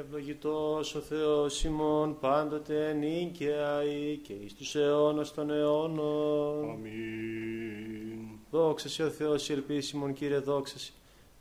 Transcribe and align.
Ευλογητός 0.00 0.94
ο 0.94 1.00
Θεός 1.00 1.64
ημών 1.64 2.18
πάντοτε 2.20 2.92
νίκαια 2.92 3.84
ή 3.84 4.16
και 4.16 4.32
εις 4.32 4.54
τους 4.54 4.74
αιώνας 4.74 5.34
των 5.34 5.50
αιώνων. 5.50 6.70
Αμήν. 6.70 8.38
Δόξα 8.50 8.88
σε 8.88 9.02
ο 9.02 9.08
Θεός 9.08 9.48
η 9.48 9.52
ελπίσιμον 9.52 10.12
Κύριε 10.12 10.38
δόξα 10.38 10.78
σε. 10.78 10.92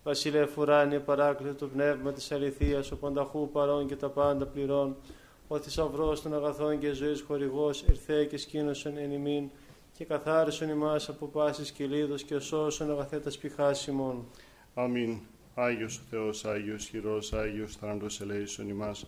Βασιλεύ 0.04 0.50
ουράνιε 0.58 1.00
παράκλητο 1.00 1.54
του 1.54 1.70
πνεύμα 1.70 2.12
της 2.12 2.32
αληθείας, 2.32 2.92
ο 2.92 2.98
πανταχού 2.98 3.50
παρών 3.50 3.88
και 3.88 3.96
τα 3.96 4.10
πάντα 4.10 4.46
πληρών, 4.46 4.96
ο 5.48 5.60
θησαυρός 5.60 6.22
των 6.22 6.34
αγαθών 6.34 6.80
και 6.80 6.92
ζωής 6.92 7.22
χορηγός, 7.22 7.84
ερθέ 7.84 8.26
και 8.26 8.38
σκήνωσον 8.38 8.98
εν 8.98 9.12
ημίν, 9.12 9.50
και 9.98 10.06
καθάρισον 10.06 10.70
ημάς 10.70 11.10
από 11.10 11.26
πάσης 11.26 11.72
κυλίδος 11.72 12.24
και 12.24 12.40
σώσον 12.40 12.92
αγαθέτας 12.92 13.38
πηχάς 13.38 13.88
ημών. 13.88 14.26
Αμήν. 14.74 15.20
Άγιος 15.60 15.98
ο 15.98 16.02
Θεός, 16.10 16.46
Άγιος 16.46 16.86
χειρός, 16.86 17.34
Άγιος 17.34 17.76
θάνατος 17.76 18.22
ελέησον 18.22 18.70
ημάς. 18.70 19.08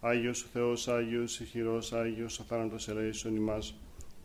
Άγιος 0.00 0.42
ο 0.42 0.46
Θεός, 0.52 0.88
Άγιος 0.88 1.40
ισχυρός, 1.40 1.92
Άγιος 1.92 2.38
ο 2.38 2.42
θάνατος 2.42 2.88
ελέησον 2.88 3.36
ημάς. 3.36 3.74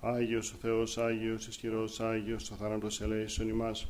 Άγιος 0.02 0.54
ο 0.54 0.56
Θεός, 0.62 0.98
Άγιος 0.98 1.48
ισχυρός, 1.48 2.00
Άγιος 2.00 2.52
ο 2.52 2.56
θάνατος 2.56 3.02
ελέησον 3.02 3.50
ημάς. 3.50 3.88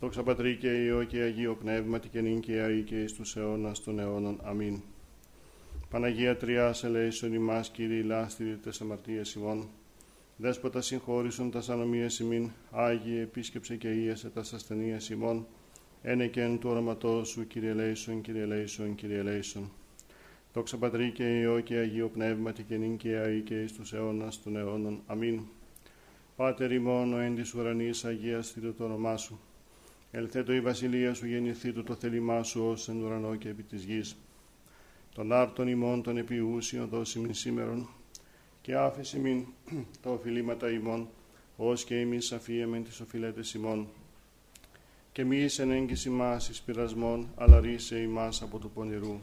Δόξα 0.00 0.22
Πατρί 0.22 0.56
και 0.56 0.84
Υιό 0.84 1.04
και 1.04 1.20
Αγίο 1.20 1.54
Πνεύματι 1.54 2.08
και 2.08 2.20
νυν 2.20 2.40
και 2.40 2.60
αεί 2.60 2.82
και 2.82 3.02
εις 3.02 3.12
τους 3.12 3.36
αιώνας 3.36 3.82
των 3.82 3.98
αιώνων. 3.98 4.40
Αμήν. 4.44 4.80
Παναγία 5.90 6.36
Τριάς 6.36 6.84
ελέησον 6.84 7.32
ημάς, 7.32 7.70
Κύριε 7.70 8.02
λάστηρη 8.02 8.56
τες 8.56 8.80
αμαρτίες 8.80 9.34
ημών. 9.34 9.68
Δέσποτα 10.36 10.80
συγχώρησον 10.80 11.50
τας 11.50 11.68
ανομίες 11.68 12.18
ημίν, 12.18 12.50
Άγιε 12.70 13.22
επίσκεψε 13.22 13.76
και 13.76 13.88
ίεσε 13.88 14.28
τας 14.28 14.52
ασθενείες 14.52 15.08
ημών. 15.10 15.46
Ένε 16.02 16.26
και 16.26 16.42
εν 16.42 16.58
του 16.58 16.70
όνοματός 16.70 17.28
σου, 17.28 17.46
Κύριε 17.46 17.72
Λέησον, 17.72 18.20
Κύριε 18.20 18.44
Λέησον, 18.44 18.94
Κύριε 18.94 19.22
Λέησον. 19.22 19.70
Δόξα 20.52 20.76
Πατρί 20.76 21.10
και 21.10 21.38
Υιό 21.38 21.60
και 21.60 21.76
Αγίο 21.76 22.08
Πνεύματι 22.08 22.62
και 22.62 22.76
νυν 22.76 22.96
και 22.96 23.16
αεί 23.16 23.40
και 23.40 23.62
εις 23.62 23.72
τους 23.72 23.92
αιώνας 23.92 24.42
των 24.42 24.56
αιώνων. 24.56 25.02
Αμήν. 25.06 25.40
Πάτερ 26.36 26.72
ημών, 26.72 27.14
ο 27.14 27.18
εν 27.18 27.34
της 27.34 27.54
ουρανής, 27.54 28.04
αγίαστητο 28.04 28.72
το 28.72 28.84
όνομά 28.84 29.16
σου. 29.16 29.40
Ελθέτω 30.10 30.52
η 30.52 30.60
βασιλεία 30.60 31.14
σου 31.14 31.26
γεννηθεί 31.26 31.72
το 31.72 31.94
θέλημά 31.94 32.42
σου 32.42 32.64
ως 32.64 32.88
εν 32.88 33.02
ουρανό 33.02 33.36
και 33.36 33.48
επί 33.48 33.62
της 33.62 33.84
γης. 33.84 34.16
Τον 35.14 35.32
άρτον 35.32 35.68
ημών 35.68 36.02
των 36.02 36.16
επιούσιων 36.16 36.88
δώσει 36.88 37.18
μην 37.18 37.34
σήμερον 37.34 37.88
και 38.60 38.74
άφεση 38.74 39.18
μην 39.18 39.44
τα 40.02 40.10
οφειλήματα 40.10 40.70
ημών, 40.70 41.08
ως 41.56 41.84
και 41.84 42.00
εμείς 42.00 42.32
αφίεμεν 42.32 42.84
τις 42.84 43.00
οφειλέτες 43.00 43.54
ημών. 43.54 43.88
Και 45.12 45.24
μη 45.24 45.36
εις 45.36 45.58
εν 45.58 45.70
έγκυση 45.70 46.10
μας 46.10 46.48
εις 46.48 46.60
πειρασμών, 46.60 47.28
αλλά 47.36 47.60
ρίσε 47.60 47.98
ημάς 47.98 48.42
από 48.42 48.58
του 48.58 48.70
πονηρού. 48.70 49.18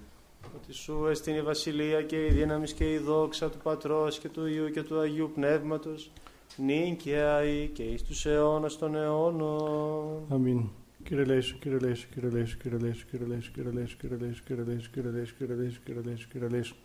Ότι 0.55 0.73
σου 0.73 1.07
εστίν 1.09 1.35
η 1.35 1.41
βασιλεία 1.41 2.01
και 2.01 2.25
η 2.25 2.29
δύναμη 2.29 2.69
και 2.69 2.93
η 2.93 2.97
δόξα 2.97 3.49
του 3.49 3.57
Πατρός 3.63 4.19
και 4.19 4.29
του 4.29 4.45
Υιού 4.45 4.69
και 4.69 4.83
του 4.83 4.99
Αγίου 4.99 5.31
Πνεύματος, 5.35 6.11
νυν 6.57 6.95
και 6.95 7.17
αεί 7.17 7.67
και 7.67 7.83
εις 7.83 8.03
τους 8.03 8.25
αιώνας 8.25 8.77
των 8.77 8.95
αιώνων. 8.95 10.25
Αμήν. 10.29 10.69
Κύριε 11.03 11.23
Λέησο, 11.23 11.57
Κύριε 11.59 11.77
Λέησο, 11.79 12.07
Κύριε 12.13 12.29
Λέησο, 12.29 12.57
Κύριε 12.57 12.77
Λέησο, 12.77 13.05
Κύριε 13.11 13.25
Λέησο, 13.27 13.51
Κύριε 13.51 13.69
Λέησο, 13.71 13.95
Κύριε 13.97 14.17
Λέησο, 14.17 14.41
Κύριε 14.45 14.63
Λέησο, 14.63 14.89
Κύριε 14.91 15.11
Λέησο, 15.11 15.33
Κύριε 15.37 15.55
Λέησο, 15.55 15.79
Κύριε 15.85 16.01
Λέησο, 16.05 16.27
Κύριε 16.31 16.47
Λέησο. 16.47 16.75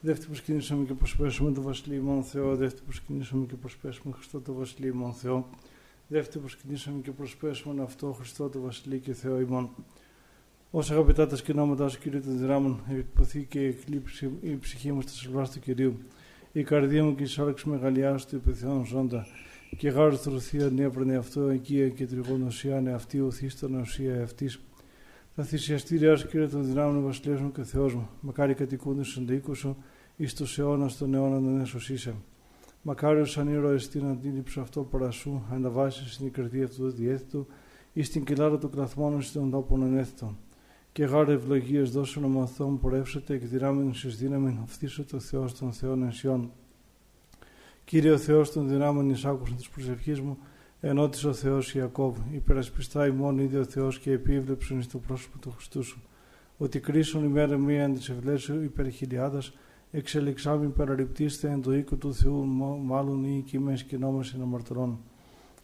Δεύτερη 0.00 0.26
προσκυνήσαμε 0.26 0.84
και 0.84 0.94
προσπέσουμε 0.94 1.52
το 1.52 1.62
Βασιλείο 1.62 1.98
ημών 1.98 2.22
Θεό. 2.22 2.56
Δεύτερη 2.56 2.84
προσκυνήσαμε 2.84 3.46
και 3.46 3.54
προσπέσουμε 3.54 4.14
Χριστό 4.14 4.40
το 4.40 4.52
Βασιλείο 4.52 4.92
ημών 4.92 5.12
Θεό. 5.12 5.48
Δεύτερη 6.10 6.38
προσκυνήσαμε 6.38 7.00
και 7.02 7.10
προσπέσουμε 7.10 7.82
αυτό 7.82 8.12
Χριστό 8.12 8.48
το 8.48 8.60
Βασιλείο 8.60 8.98
και 8.98 9.12
Θεό 9.12 9.40
ημών. 9.40 9.70
Όσα 10.70 10.92
αγαπητά 10.92 11.26
τα 11.26 11.36
σκηνώματά 11.36 11.88
σου, 11.88 11.98
Κύριε 11.98 12.20
των 12.20 12.38
δυνάμων, 12.38 12.80
επιποθεί 12.90 13.44
και 13.44 13.60
εκλείψει 13.60 14.30
η 14.40 14.56
ψυχή 14.56 14.92
μου 14.92 15.00
στα 15.00 15.10
σελβάς 15.10 15.50
του 15.50 15.60
Κυρίου. 15.60 15.98
Η 16.52 16.62
καρδία 16.62 17.04
μου 17.04 17.14
και 17.14 17.22
η 17.22 17.26
σάρξη 17.26 17.68
μεγαλιάς 17.68 18.26
του 18.26 18.36
υπεθιών 18.36 18.86
ζώντα. 18.86 19.26
Και 19.76 19.88
γάρω 19.88 20.16
θρουθία 20.16 20.68
νεύπρανε 20.68 21.16
αυτό 21.16 21.48
εκεί 21.48 21.92
και 21.96 22.06
τριγωνοσία 22.06 22.80
νεαυτή 22.80 23.20
ουθίστο 23.20 23.68
νοσία 23.68 24.22
αυτή. 24.22 24.50
Τα 25.34 25.42
θυσιαστήριά 25.42 26.16
σου, 26.16 26.28
Κύριε 26.28 26.48
των 26.48 26.64
δυνάμων, 26.64 27.02
Βασιλείο 27.02 27.40
μου 27.40 27.52
και 27.52 27.62
Θεός 27.62 27.94
μου. 27.94 28.08
Μακάρι 28.20 28.54
κατοικούνται 28.54 29.04
στον 29.04 29.28
οίκο 29.28 29.54
σου, 29.54 29.76
εις 30.16 30.34
του 30.34 30.46
αιώνα 30.60 30.90
των 30.98 31.14
αιώνων 31.14 31.44
δεν 31.44 31.60
έσωσήσε. 31.60 32.14
Μακάριο 32.90 33.24
σαν 33.24 33.48
ήρωε 33.48 33.76
την 33.76 34.06
αντίληψη 34.06 34.60
αυτό 34.60 34.82
παρασού, 34.82 35.42
αναβάσει 35.50 36.10
στην 36.10 36.32
καρδία 36.32 36.64
αυτού 36.64 36.82
του 36.82 36.90
διέθετου, 36.90 37.46
ή 37.92 38.02
στην 38.02 38.24
κοιλάρα 38.24 38.58
του 38.58 38.70
κλαθμόνου 38.70 39.20
στον 39.20 39.50
τόπων 39.50 39.82
ανέθετων. 39.82 40.38
Και 40.92 41.04
γάρε 41.04 41.32
ευλογίες 41.32 41.90
δώσουν 41.90 42.24
ομαθών 42.24 42.78
πορεύσετε, 42.78 43.34
εκδυνάμενοι 43.34 43.90
εις 43.90 44.16
δύναμη, 44.16 44.60
αυθίσω 44.62 45.04
το 45.04 45.18
Θεός 45.18 45.58
των 45.58 45.72
Θεών 45.72 46.02
ενσιών. 46.02 46.50
Κύριε 47.84 48.10
ο 48.10 48.18
Θεός 48.18 48.52
των 48.52 48.68
δυνάμεων, 48.68 49.10
εισάκουσαν 49.10 49.56
τη 49.56 49.64
προσευχή 49.74 50.22
μου, 50.22 50.38
ενώτησε 50.80 51.28
ο 51.28 51.32
Θεός 51.32 51.74
Ιακώβ, 51.74 52.16
υπερασπιστά 52.32 53.06
ημών 53.06 53.38
ίδιο 53.38 53.64
Θεός 53.64 53.98
και 53.98 54.12
επίβλεψον 54.12 54.78
εις 54.78 54.88
το 54.88 54.98
πρόσωπο 54.98 55.38
του 55.38 55.50
Χριστού 55.50 55.82
σου. 55.82 56.02
Ότι 56.56 56.80
κρίσουν 56.80 57.24
ημέρα 57.24 57.56
μία 57.56 57.84
αντισευλέσου 57.84 58.62
υπερ 58.62 58.90
χιλιάδα, 58.90 59.42
εξελιξάμιν 59.90 60.72
παραρριπτήστε 60.72 61.50
εν 61.50 61.62
το 61.62 61.74
οίκο 61.74 61.96
του 61.96 62.14
Θεού, 62.14 62.44
μάλλον 62.84 63.24
ή 63.24 63.36
οικείμε 63.36 63.78
και 63.86 63.98
νόμο 63.98 64.20
αμαρτωρών. 64.42 64.98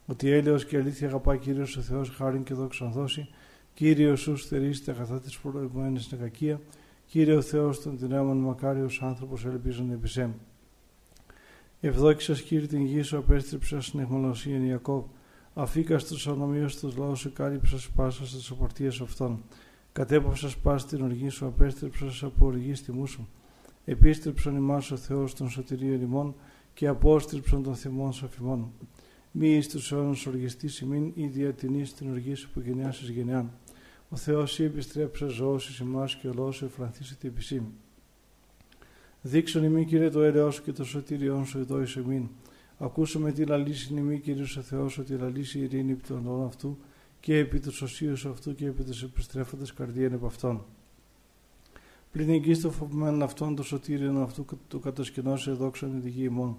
Ότι 0.07 0.31
έλεος 0.31 0.65
και 0.65 0.77
αλήθεια 0.77 1.09
αγαπά 1.09 1.37
Κύριος 1.37 1.77
ο 1.77 1.81
Θεός 1.81 2.11
χάριν 2.11 2.43
και 2.43 2.55
δόξαν 2.55 2.93
δώσει, 2.93 3.29
Κύριος 3.75 4.21
σου 4.21 4.37
στερήσει 4.37 4.85
τα 4.85 4.93
αγαθά 4.93 5.21
της 5.21 5.39
προηγουμένης 5.39 6.05
στην 6.05 6.19
κακία, 6.19 6.61
Κύριε 7.07 7.35
ο 7.35 7.41
Θεός 7.41 7.83
των 7.83 7.99
δυνάμων 7.99 8.37
μακάριος 8.37 9.03
άνθρωπος 9.03 9.45
ελπίζον 9.45 9.91
επισέμ. 9.93 10.31
Ευδόξας 11.81 12.41
Κύριε 12.41 12.67
την 12.67 12.85
γη 12.85 13.03
σου 13.03 13.19
απέστρεψα 13.19 13.81
στην 13.81 14.01
εχμαλωσία 14.01 14.59
Ιακώβ, 14.59 15.05
αφήκας 15.55 16.03
στους 16.03 16.29
ανομίους 16.29 16.77
τους 16.77 16.97
λαούς 16.97 17.19
σου 17.19 17.33
κάλυψα 17.33 17.79
πάσα 17.95 18.27
στις 18.27 18.51
απορτίες 18.51 19.01
αυτών. 19.01 19.43
Κατέπαυσα 19.93 20.51
πάση 20.63 20.87
την 20.87 21.03
οργή 21.03 21.29
σου, 21.29 21.47
απέστρεψα 21.47 22.27
από 22.27 22.47
οργή 22.47 22.73
τιμού 22.73 23.07
σου. 23.07 23.29
Επίστρεψαν 23.85 24.57
ημάς 24.57 24.91
ο 24.91 24.97
Θεός 24.97 25.35
των 25.35 25.49
σωτηρίων 25.51 26.01
ημών 26.01 26.35
και 26.75 26.87
απόστρεψαν 26.87 27.63
των 27.63 27.75
θυμών 27.75 28.13
σοφημών. 28.13 28.73
Μη 29.31 29.49
εις 29.49 29.69
τους 29.69 29.93
αιώνας 29.93 30.27
οργιστής 30.27 30.81
ημίν 30.81 31.13
ή 31.15 31.27
διατηνείς 31.27 31.95
την 31.95 32.11
οργή 32.11 32.35
σου 32.35 32.51
που 32.51 32.61
γενιάσεις 32.61 33.09
γενιάν. 33.09 33.51
Ο 34.09 34.17
Θεός 34.17 34.59
ή 34.59 34.65
επιστρέψα 34.65 35.27
ζωώσεις 35.27 35.79
ημάς 35.79 36.17
και 36.17 36.29
ολός 36.29 36.57
σου 36.57 36.65
εφρανθήσει 36.65 37.17
την 37.17 37.29
επισήμη. 37.29 37.73
Δείξον 39.23 39.65
ημί 39.65 39.85
Κύριε 39.85 40.11
το 40.11 40.23
έλεό 40.23 40.51
σου 40.51 40.63
και 40.63 40.73
το 40.73 40.85
σωτήριόν 40.85 41.47
σου 41.47 41.59
εδώ 41.59 41.83
εις 41.83 41.97
εμήν. 41.97 42.29
Ακούσαμε 42.79 43.33
τη 43.33 43.45
λαλήση 43.45 43.95
ημί 43.95 44.21
Κύριος 44.21 44.57
ο 44.57 44.61
Θεός 44.61 44.99
ότι 44.99 45.13
λαλήσει 45.13 45.59
η 45.59 45.63
ειρήνη 45.63 45.93
επί 45.93 46.03
των 46.03 46.23
λόγων 46.25 46.47
αυτού 46.47 46.79
και 47.21 47.39
επί 47.39 47.61
τους 47.61 47.75
σωσίου 47.75 48.13
αυτού 48.13 48.55
και 48.55 48.67
επί 48.67 48.85
τους 48.85 49.03
επιστρέφοντες 49.03 49.73
καρδίαν 49.73 50.13
επ' 50.13 50.25
αυτών. 50.25 50.65
Πλην 52.15 52.31
εγγύς 52.31 52.61
το 52.61 52.71
φοβημένον 52.71 53.23
αυτόν 53.23 53.55
το 53.55 53.63
σωτήριον 53.63 54.23
αυτού 54.23 54.45
του 54.69 54.81
κατασκηνώσει 54.81 55.51
δόξαν 55.51 56.01
τη 56.03 56.11
γη 56.11 56.25
ημών. 56.25 56.59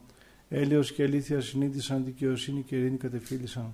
Έλεος 0.49 0.91
και 0.91 1.03
αλήθεια 1.03 1.41
συνείδησαν 1.41 2.05
δικαιοσύνη 2.05 2.61
και 2.61 2.75
ειρήνη 2.75 2.97
κατεφύλησαν. 2.97 3.73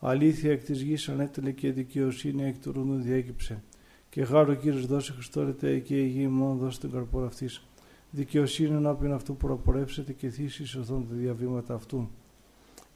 Αλήθεια 0.00 0.52
εκ 0.52 0.64
της 0.64 0.82
γης 0.82 1.08
ανέτελε 1.08 1.50
και 1.50 1.72
δικαιοσύνη 1.72 2.44
εκ 2.44 2.58
του 2.58 2.72
ρούνου 2.72 2.94
διέκυψε. 2.94 3.62
Και 4.10 4.22
γάρο 4.22 4.54
Κύριος 4.54 4.86
δώσε 4.86 5.12
Χριστόρετε 5.12 5.78
και 5.78 6.00
η 6.00 6.06
γη 6.06 6.22
ημών 6.22 6.58
δώσε 6.58 6.80
τον 6.80 6.90
καρπό 6.92 7.20
αυτής. 7.20 7.62
Δικαιοσύνη 8.10 8.76
ενώπιον 8.76 9.12
αυτού 9.12 9.36
προπορεύσετε 9.36 10.12
και 10.12 10.28
θύσεις 10.28 10.74
οδόν 10.74 11.08
τα 11.08 11.14
διαβήματα 11.14 11.74
αυτού. 11.74 12.08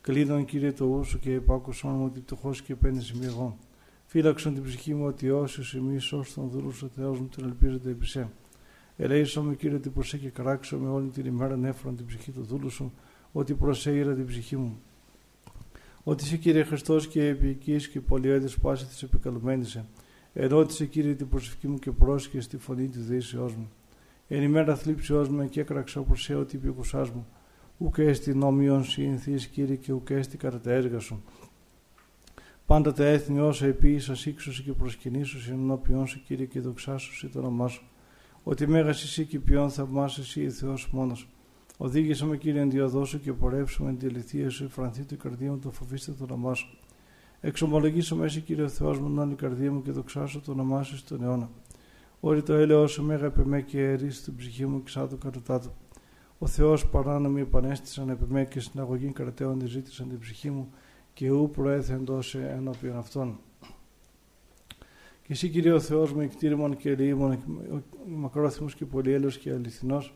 Κλείδων 0.01 0.45
Κύριε 0.45 0.73
το 0.73 0.85
ούσου 0.85 1.19
και 1.19 1.35
υπάκουσον 1.35 1.95
μου 1.95 2.05
ότι 2.05 2.21
πτωχός 2.21 2.63
και 2.63 2.73
επένδυση 2.73 3.17
μη 3.17 3.27
εγώ. 3.27 3.59
Φύλαξον 4.13 4.55
την 4.55 4.63
ψυχή 4.63 4.95
μου 4.95 5.07
ότι 5.07 5.31
όσου 5.31 5.77
εμεί 5.77 5.97
ω 5.97 6.25
τον 6.35 6.49
δούλου 6.49 6.73
ο 6.83 6.87
Θεός 6.87 7.19
μου 7.21 7.29
την 7.37 7.45
ελπίζετε 7.45 7.91
επί 7.91 8.07
σε. 8.07 8.29
Ελέησον 8.97 9.47
με 9.47 9.55
Κύριε 9.55 9.77
ότι 9.77 9.89
προσέ 9.89 10.17
και 10.17 10.29
καράξω 10.29 10.79
με 10.79 10.89
όλη 10.89 11.09
την 11.09 11.27
ημέρα 11.27 11.57
νέφρον 11.57 11.97
την 11.97 12.07
ψυχή 12.07 12.31
του 12.31 12.43
δούλου 12.43 12.71
σου, 12.71 12.93
ότι 13.33 13.55
προσέειρα 13.55 14.15
την 14.15 14.27
ψυχή 14.27 14.57
μου. 14.57 14.81
Ότι 16.05 16.25
είσαι 16.25 16.37
Κύριε 16.37 16.65
Χριστός 16.65 17.07
και 17.07 17.27
επική 17.27 17.89
και 17.89 18.01
πολυέδε 18.01 18.49
πάση 18.63 18.87
της 18.87 19.03
επικαλουμένησε. 19.03 19.85
Ερώτησε 20.33 20.87
Κύριε 20.87 21.15
την 21.15 21.29
προσευχή 21.29 21.69
μου 21.69 21.79
και 21.79 21.91
πρόσχε 21.91 22.41
στη 22.41 22.57
φωνή 22.57 22.89
τη 22.89 22.99
δεήσεώς 22.99 23.55
μου. 23.55 23.71
Εν 24.29 24.43
ημέρα 24.43 24.77
θλίψεώς 24.77 25.29
με 25.29 25.47
και 25.47 25.61
έκραξα 25.61 26.01
προ 26.01 26.17
σε 26.17 26.35
ότι 26.35 26.57
επικουσά 26.57 27.01
μου. 27.01 27.27
Ουκ 27.79 27.99
έστι 27.99 28.35
νόμιον 28.35 28.85
συνθή 28.85 29.35
Κύριε 29.35 29.77
και 29.77 29.93
ουκ 29.93 30.11
έστι 30.11 30.37
κατά 30.37 30.61
τα 30.61 30.71
έργα 30.71 30.99
σου. 30.99 31.23
Πάντα 32.71 32.93
τα 32.93 33.05
έθνη 33.05 33.41
όσα 33.41 33.67
επίησα 33.67 34.15
σύξωση 34.15 34.63
και 34.63 34.73
προσκυνήσου 34.73 35.53
ενώπιον 35.53 36.07
σου 36.07 36.23
Κύριε 36.23 36.47
και 36.47 36.61
δοξάσου 36.61 37.31
το 37.31 37.39
όνομά 37.39 37.69
σου. 37.69 37.83
Ότι 38.43 38.67
μέγας 38.67 39.03
εσύ 39.03 39.27
και 39.27 39.39
ποιόν 39.39 39.71
θαυμάσαι 39.71 40.21
εσύ 40.21 40.51
Θεός 40.51 40.89
μόνος. 40.93 41.29
Οδήγησε 41.77 42.25
με 42.27 42.37
κύριε 42.37 42.61
ενδιαδό 42.61 43.05
σου 43.05 43.21
και 43.21 43.33
πορεύσουμε 43.33 43.93
την 43.93 44.09
αληθεία 44.09 44.51
σου, 44.51 44.69
φρανθεί 44.69 45.03
το 45.03 45.17
καρδία 45.17 45.51
μου, 45.51 45.59
το 45.59 45.71
φοβήστε 45.71 46.13
το 46.13 46.25
όνομά 46.25 46.55
σου. 46.55 46.79
Εξομολογήσω 47.41 48.17
μέσα, 48.17 48.41
κύριε 48.41 48.69
Θεός 48.69 48.99
μου, 48.99 49.15
όλη 49.19 49.33
η 49.33 49.35
καρδία 49.35 49.73
μου 49.73 49.83
και 49.83 49.91
δοξάσω 49.91 50.41
το 50.41 50.53
όνομά 50.53 50.83
σου 50.83 50.97
στον 50.97 51.23
αιώνα. 51.23 51.51
Όρι 52.21 52.43
το 52.43 52.53
έλεος 52.53 52.93
σου 52.93 53.05
μέγα 53.05 53.27
επεμέ 53.27 53.61
και 53.61 53.81
αιρείς 53.81 54.17
στην 54.17 54.37
ψυχή 54.37 54.67
μου 54.67 54.83
και 54.83 54.91
σάτου 54.91 55.19
κατωτάτου. 55.19 55.73
Ο 56.39 56.47
Θεός 56.47 56.87
παράνομοι 56.87 57.41
επανέστησαν 57.41 58.09
επεμέ 58.09 58.45
και 58.45 58.61
συναγωγή 58.61 59.13
κρατέων 59.13 59.61
ζήτησαν 59.67 60.09
την 60.09 60.19
ψυχή 60.19 60.51
μου 60.51 60.69
και 61.21 61.31
ου 61.31 61.51
προέθεν 61.51 62.05
δώσε 62.05 62.55
ενώπιον 62.57 62.97
αυτών. 62.97 63.39
Και 65.23 65.33
εσύ 65.33 65.49
Κύριε 65.49 65.73
ο 65.73 65.81
Θεός 65.81 66.13
μου 66.13 66.21
εκτήρημον 66.21 66.77
και 66.77 66.91
ελεήμον, 66.91 67.39
μακρόθυμος 68.07 68.75
και 68.75 68.85
πολυέλεος 68.85 69.39
και 69.39 69.53
αληθινός, 69.53 70.15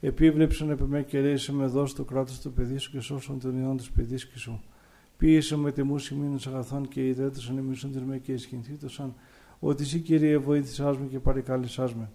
επίβλεψον 0.00 0.70
επ' 0.70 1.04
και 1.04 1.18
ελέησε 1.18 1.52
με 1.52 1.66
δώσει 1.66 1.94
το 1.94 2.04
κράτος 2.04 2.40
του 2.40 2.52
παιδί 2.52 2.78
σου 2.78 2.90
και 2.90 3.00
σώσον 3.00 3.40
τον 3.40 3.60
ιόν 3.60 3.76
της 3.76 3.90
παιδίσκη 3.90 4.38
σου. 4.38 4.62
Ποίησε 5.16 5.56
με 5.56 5.72
τιμούς 5.72 6.02
σημείνους 6.02 6.46
αγαθών 6.46 6.88
και 6.88 7.06
ιδέτωσαν 7.06 7.58
εμίσον 7.58 7.90
με 8.06 8.18
και 8.18 8.32
ισχυνθήτωσαν, 8.32 9.14
ότι 9.60 9.82
εσύ 9.82 9.98
Κύριε 9.98 10.38
βοήθησάς 10.38 10.98
με 10.98 11.06
και 11.06 11.18
παρικάλησάς 11.18 11.94
με. 11.94 12.10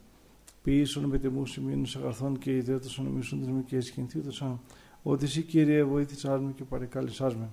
Ποιήσουν 0.63 1.03
με 1.03 1.17
τιμούς 1.17 1.51
σημείνους 1.51 1.95
αγαθών 1.95 2.37
και 2.37 2.55
ιδέτωσαν 2.55 3.05
εμίσον 3.05 3.39
με 3.39 3.63
και 3.65 3.75
ισχυνθήτωσαν, 3.75 4.59
ότι 5.03 5.25
εσύ 5.25 5.41
Κύριε 5.41 5.83
βοήθησάς 5.83 6.41
με 6.41 6.51
και 6.55 6.63
παρικάλησάς 6.63 7.35
με. 7.35 7.49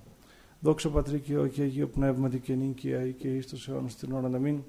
Δόξα 0.59 0.89
Πατρί 0.89 1.19
και 1.19 1.33
και 1.51 1.61
Αγίο 1.61 1.87
Πνεύματι 1.87 2.39
και 2.39 2.53
νίκαια 2.53 3.11
και 3.11 3.27
εις 3.27 3.47
τους 3.47 3.67
αιώνας 3.67 3.95
την 3.95 4.11
ώρα 4.11 4.29
να 4.29 4.37
μην. 4.37 4.59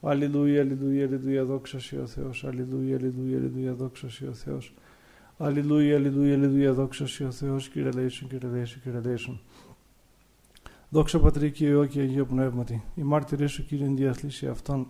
Αλληλούια, 0.00 0.60
αλληλούια, 0.60 1.06
αλληλούια, 1.06 1.44
δόξα 1.44 1.80
σε 1.80 2.00
ο 2.00 2.06
Θεός. 2.06 2.44
Αλληλούια, 2.44 2.96
αλληλούια, 2.96 3.36
αλληλούια, 3.36 3.74
δόξα 3.74 4.10
σε 4.10 4.26
ο 4.26 4.32
Θεός. 4.32 4.74
Αλληλούια, 5.38 5.96
αλληλούια, 5.96 6.34
αλληλούια, 6.34 6.72
δόξα 6.72 7.06
σε 7.06 7.24
ο 7.24 7.30
Θεός. 7.30 7.68
Κύριε 7.68 7.90
Λέησον, 7.90 8.28
Κύριε 8.28 8.50
Λέησον, 8.50 8.82
Κύριε 8.82 9.00
Λέησον. 9.00 9.40
Δόξα 10.88 11.18
Πατρί 11.18 11.50
και 11.50 11.66
Υιό 11.66 11.86
και 11.86 12.00
Αγίο 12.00 12.26
Πνεύματι. 12.26 12.82
Οι 12.94 13.02
μάρτυρες 13.02 13.52
σου 13.52 13.64
Κύριε 13.66 13.88
διαθλήσει 13.88 14.46
αυτόν. 14.46 14.86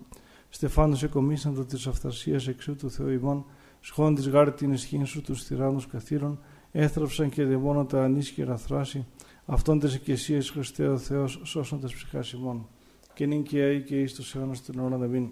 Στεφάνος 0.48 1.02
εκομίσαντο 1.02 1.64
της 1.64 1.86
αυθαρσίας 1.86 2.48
εξού 2.48 2.76
του 2.76 2.90
Θεού 2.90 3.08
ημών. 3.08 3.44
Σχόν 3.80 4.14
της 4.14 4.28
γάρ 4.28 4.52
την 4.52 4.72
ισχύν 4.72 5.06
σου 5.06 5.20
τους 5.20 5.44
τυράννους 5.44 5.86
καθήρων. 5.86 6.38
Έθραψαν 6.72 7.28
και 7.28 7.44
δαιμόνα 7.44 7.86
ανίσχυρα 7.92 8.56
θράση 8.56 9.06
αυτόν 9.50 9.78
της 9.78 9.94
εκκλησίας 9.94 10.50
Χριστέ 10.50 10.88
ο 10.88 10.98
Θεός 10.98 11.40
σώσοντας 11.44 11.94
ψυχάς 11.94 12.32
ημών 12.32 12.66
και 13.14 13.26
νυν 13.26 13.42
και 13.42 13.62
αεί 13.62 13.82
και 13.82 14.00
εις 14.00 14.14
τους 14.14 14.34
αιώνας 14.34 14.62
την 14.62 14.80
ώρα 14.80 14.96
να 14.96 15.06
μην. 15.06 15.28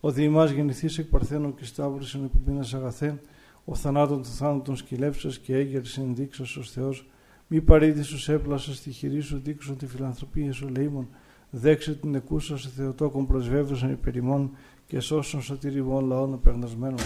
Ο 0.00 0.10
διημάς 0.10 0.50
γεννηθείς 0.50 0.98
εκ 0.98 1.06
Παρθένου 1.06 1.54
και 1.54 1.64
Σταύρος 1.64 2.14
εν 2.14 2.24
επιμήνας 2.24 2.74
αγαθέ, 2.74 3.20
ο 3.64 3.74
θανάτων 3.74 4.22
του 4.22 4.28
θάνατον 4.28 4.76
σκυλεύσας 4.76 5.38
και 5.38 5.56
έγκαιρης 5.56 5.98
ενδείξας 5.98 6.56
ως 6.56 6.70
Θεός, 6.70 7.08
μη 7.46 7.60
παρήδη 7.60 8.02
σου 8.02 8.32
έπλασα 8.32 8.74
στη 8.74 8.90
χειρή 8.90 9.20
σου 9.20 9.40
δείξουν 9.44 9.76
τη 9.76 9.86
φιλανθρωπία 9.86 10.52
σου 10.52 10.68
λαίμων, 10.68 11.08
δέξε 11.50 11.94
την 11.94 12.14
εκούσα 12.14 12.58
σε 12.58 12.68
Θεοτόκον 12.68 13.26
προσβεύδωσαν 13.26 13.90
υπερημών 13.90 14.50
και 14.86 15.00
σώσον 15.00 15.42
σωτηριμών 15.42 16.06
λαών 16.06 16.32
απεγνασμένων. 16.32 17.00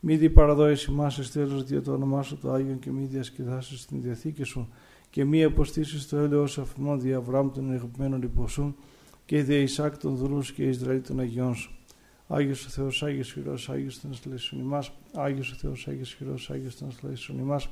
Μη 0.00 0.16
δι 0.16 0.30
παραδόηση 0.30 0.90
μας 0.90 1.18
εις 1.18 1.32
τέλος 1.32 1.64
δια 1.64 1.82
το 1.82 1.92
όνομά 1.92 2.22
σου 2.22 2.38
το 2.38 2.52
Άγιον 2.52 2.78
και 2.78 2.90
μη 2.90 3.04
διασκεδάσεις 3.04 3.86
την 3.86 4.02
Διαθήκη 4.02 4.42
σου 4.42 4.68
και 5.16 5.24
μη 5.24 5.44
αποστήσεις 5.44 6.02
στο 6.02 6.16
έλεος 6.16 6.58
αφημών 6.58 7.00
δια 7.00 7.16
Αβραάμ 7.16 7.50
των 7.50 7.72
αγαπημένων 7.72 8.22
υποσού 8.22 8.74
και 9.24 9.42
δια 9.42 9.58
Ισάκ 9.58 9.98
των 9.98 10.16
δούλους 10.16 10.52
και 10.52 10.68
Ισραήλ 10.68 11.02
των 11.02 11.20
Αγιών 11.20 11.54
σου. 11.54 11.70
Άγιος 12.26 12.66
ο 12.66 12.68
Θεός, 12.68 13.02
Άγιος 13.02 13.32
Χειρός, 13.32 13.68
Άγιος 13.70 14.00
των 14.00 14.10
ασλαίσουν 14.10 14.58
ημάς. 14.58 14.92
Άγιος 15.14 15.52
ο 15.52 15.54
Θεός, 15.54 15.88
Άγιος 15.88 16.14
Χειρός, 16.14 16.50
Άγιος 16.50 16.76
των 16.76 16.88
ασλαίσουν 16.88 17.38
ημάς. 17.38 17.68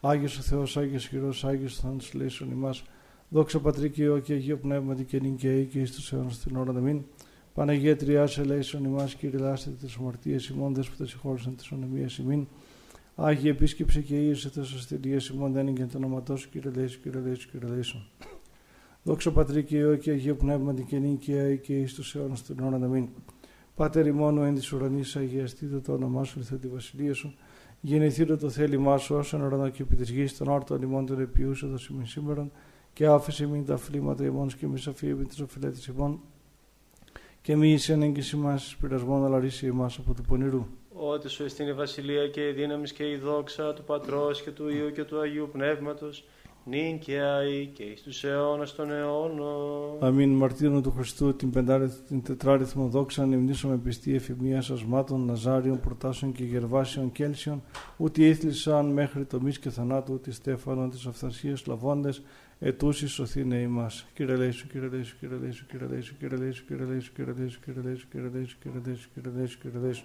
Άγιος 0.00 0.38
ο 0.38 0.42
Θεός, 0.42 0.76
Άγιος 0.76 1.06
Χειρός, 1.06 1.44
Άγιος 1.44 1.80
των 1.80 1.96
ασλαίσουν 1.98 2.50
ημάς. 2.50 2.84
Δόξα 3.28 3.60
Πατρί 3.60 3.90
και 3.90 4.02
Υιό 4.02 4.18
και 4.18 4.32
Αγίο 4.32 4.56
Πνεύματι 4.56 5.04
και 5.04 5.20
νυν 5.20 5.36
και 5.36 5.64
και 5.64 5.80
εις 5.80 5.92
τους 5.92 6.12
αιώνας 6.12 6.38
την 6.38 6.56
ώρα 6.56 6.72
να 6.72 6.80
μην. 6.80 7.02
Παναγία 7.54 7.96
Τριάς 7.96 8.38
ελέησον 8.38 8.84
ημάς 8.84 9.14
και 9.14 9.28
ρηλάστε 9.28 9.70
τις 9.70 9.96
ομαρτίες 9.96 10.46
ημών 10.46 10.74
δέσποτα 10.74 11.06
συγχώρησαν 11.06 11.56
τις 11.56 11.72
ονομίες 11.72 12.16
ημών. 12.18 12.48
Άγιε 13.14 13.50
επίσκεψε 13.50 14.00
και 14.00 14.26
ίωσε 14.26 14.50
τα 14.50 14.64
σωστηρία 14.64 15.20
ημών 15.34 15.52
δεν 15.52 15.66
είναι 15.66 15.86
το 15.86 15.96
όνοματό 15.98 16.36
σου, 16.36 16.48
κύριε 16.48 16.70
Λέησου, 16.74 17.00
κύριε 17.00 17.20
Λέησου, 17.20 17.50
κύριε 17.50 17.68
Λέησου. 17.68 17.98
Δόξα 19.02 19.32
Πατρί 19.32 19.64
και 19.64 19.76
Υιό 19.76 19.96
και 19.96 20.10
Αγίο 20.10 20.34
Πνεύμα 20.34 20.74
την 20.74 20.86
καινή 20.86 21.16
και 21.16 21.32
αή 21.38 21.58
και 21.58 21.78
εις 21.78 21.94
τους 21.94 22.14
αιώνας 22.14 22.42
την 22.42 22.60
ώρα 22.60 22.78
να 22.78 22.86
μην. 22.86 23.08
Πάτερ 23.74 24.06
ημών 24.06 24.44
εν 24.44 24.54
της 24.54 24.72
ουρανής 24.72 25.16
αγιαστείτε 25.16 25.78
το 25.78 25.92
όνομά 25.92 26.24
σου, 26.24 26.38
ήρθε 26.38 26.56
τη 26.56 26.68
βασιλεία 26.68 27.14
σου. 27.14 27.34
Γεννηθείτε 27.80 28.36
το 28.36 28.50
θέλημά 28.50 28.96
σου 28.96 29.14
όσον 29.14 29.42
ουρανό 29.42 29.68
και 29.68 29.82
επί 29.82 29.96
της 29.96 30.10
γης 30.10 30.36
των 30.36 30.48
όρτων 30.48 30.82
ημών 30.82 31.06
των 31.06 31.20
επιούσου 31.20 31.70
το 31.70 31.78
σημείο 31.78 32.06
σήμερον 32.06 32.52
και 32.92 33.06
άφησε 33.06 33.46
μην 33.46 33.64
τα 33.64 33.76
φλήματα 33.76 34.24
ημών 34.24 34.48
και 34.48 34.66
μη 34.66 34.78
σαφή 34.78 35.14
με 35.14 35.24
τις 35.24 35.40
οφειλέτες 35.40 35.86
ημών 35.86 36.20
και 37.40 37.56
μη 37.56 37.72
είσαι 37.72 37.92
ανέγκηση 37.92 38.36
μας 38.36 38.76
πειρασμόν 38.80 39.24
αλλά 39.24 39.38
ρίση 39.38 39.66
ημάς 39.66 39.98
από 39.98 40.14
του 40.14 40.22
πονηρού 40.22 40.66
ότι 40.94 41.28
σου 41.28 41.44
εστίν 41.44 41.68
η 41.68 41.72
βασιλεία 41.72 42.28
και 42.28 42.48
η 42.48 42.52
δύναμη 42.52 42.88
και 42.88 43.10
η 43.10 43.16
δόξα 43.16 43.72
του 43.72 43.84
Πατρός 43.84 44.42
και 44.42 44.50
του 44.50 44.68
Υιού 44.68 44.92
και 44.92 45.04
του 45.04 45.20
Αγίου 45.20 45.48
Πνεύματος, 45.52 46.24
νυν 46.64 46.98
και 46.98 47.20
αεί 47.20 47.66
και 47.66 47.82
εις 47.82 48.02
τους 48.02 48.24
αιώνας 48.24 48.74
των 48.74 48.90
αιώνων. 48.90 49.96
Αμήν 50.00 50.30
μαρτύρων 50.30 50.82
του 50.82 50.90
Χριστού 50.90 51.34
την, 51.34 51.52
την 52.08 52.22
τετράριθμο 52.22 52.88
δόξα 52.88 53.26
με 53.26 53.78
πιστή 53.84 54.14
εφημία 54.14 54.58
ασμάτων, 54.58 55.24
Ναζάριων, 55.24 55.80
Προτάσεων 55.80 56.32
και 56.32 56.44
Γερβάσεων 56.44 57.12
Κέλσιων, 57.12 57.62
ούτε 57.96 58.22
ήθλισαν 58.22 58.86
μέχρι 58.86 59.24
το 59.24 59.40
μη 59.40 59.52
και 59.52 59.70
θανάτου, 59.70 60.20
τη 60.20 60.32
Στέφανον, 60.32 60.90
της 60.90 61.06
αυθαρσίας 61.06 61.66
λαβώντες, 61.66 62.22
ετούσι 62.58 63.06
σωθήνε 63.06 63.56
ημάς. 63.56 64.06
Κύριε 64.14 64.36
Λέησου, 64.36 64.66
Κύριε 64.66 64.88
Λέησου, 64.88 65.16
Κύριε 65.18 65.36
Λέησου, 65.36 65.66
Κύριε 65.66 65.86
Λέησου, 65.86 66.16
Κύριε 66.16 66.36
Λέησου, 66.36 66.64
Κύριε 66.66 66.86
Λέησου, 66.86 67.12
Κύριε 67.14 67.32
Λέησου, 67.32 67.58
Κύριε 67.60 67.80
Λέησου, 67.82 68.08
Κύριε 68.10 68.30
Λέησου, 68.34 68.56
Κύριε 68.58 68.80
Λέησου, 68.84 69.08
Κύριε 69.14 69.30
Λέησου, 69.36 69.58
Κύριε 69.58 69.78
Λέησου, 69.80 70.04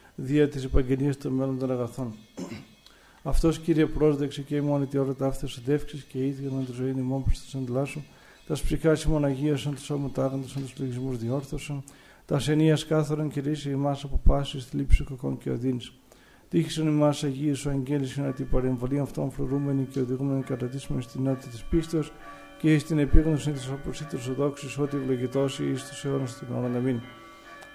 δια 0.15 0.49
της 0.49 0.63
επαγγελίας 0.63 1.17
των 1.17 1.33
μέλλον 1.33 1.59
των 1.59 1.71
αγαθών. 1.71 2.13
Αυτός 3.23 3.59
Κύριε 3.59 3.85
πρόσδεξε 3.85 4.41
και 4.41 4.55
η 4.55 4.61
μόνη 4.61 4.85
τη 4.85 4.97
ώρα 4.97 5.15
ταύτε 5.15 5.47
εντεύξεις 5.57 6.03
και 6.03 6.25
ίδια 6.25 6.49
με 6.51 6.63
τη 6.63 6.71
ζωή 6.71 6.93
ημών 6.97 7.23
προς 7.23 7.39
τα 7.39 7.49
σαντλά 7.49 7.85
σου, 7.85 8.03
τα 8.47 8.55
σπρικά 8.55 8.97
ημών 9.07 9.25
αγίασαν, 9.25 9.75
τους 9.75 9.89
ομοτάγαντος, 9.89 10.53
τους 10.53 10.73
πληγισμούς 10.73 11.17
διόρθωσαν, 11.17 11.83
τα 12.25 12.35
ασενίας 12.35 12.85
κάθοραν 12.85 13.29
και 13.29 13.39
ρίσε 13.39 13.69
ημάς 13.69 14.03
από 14.03 14.21
πάσης 14.23 14.63
στη 14.63 14.77
λήψη 14.77 15.03
κακών 15.03 15.37
και 15.37 15.49
οδύνης. 15.49 15.91
Τύχησαν 16.49 16.87
ημάς 16.87 17.23
αγίες 17.23 17.57
σου 17.57 17.69
αγγέλισαν 17.69 18.25
να 18.25 18.31
την 18.31 18.49
παρεμβολή 18.49 18.99
αυτών 18.99 19.31
φρουρούμενη 19.31 19.83
και 19.83 19.99
οδηγούμενη 19.99 20.43
κατατήσουμε 20.43 21.01
στην 21.01 21.23
νότη 21.23 21.47
της 21.47 21.63
πίστεως 21.63 22.11
και 22.59 22.79
στην 22.79 22.99
επίγνωση 22.99 23.51
της 23.51 23.67
αποσύτως 23.67 24.27
οδόξης 24.27 24.77
ότι 24.77 24.97
ευλογητώσει 24.97 25.69
εις 25.69 25.87
τους 25.87 26.05
αιώνας 26.05 26.37
την 26.37 26.47
ώρα 26.55 26.67
να 26.67 26.79
μην. 26.79 27.01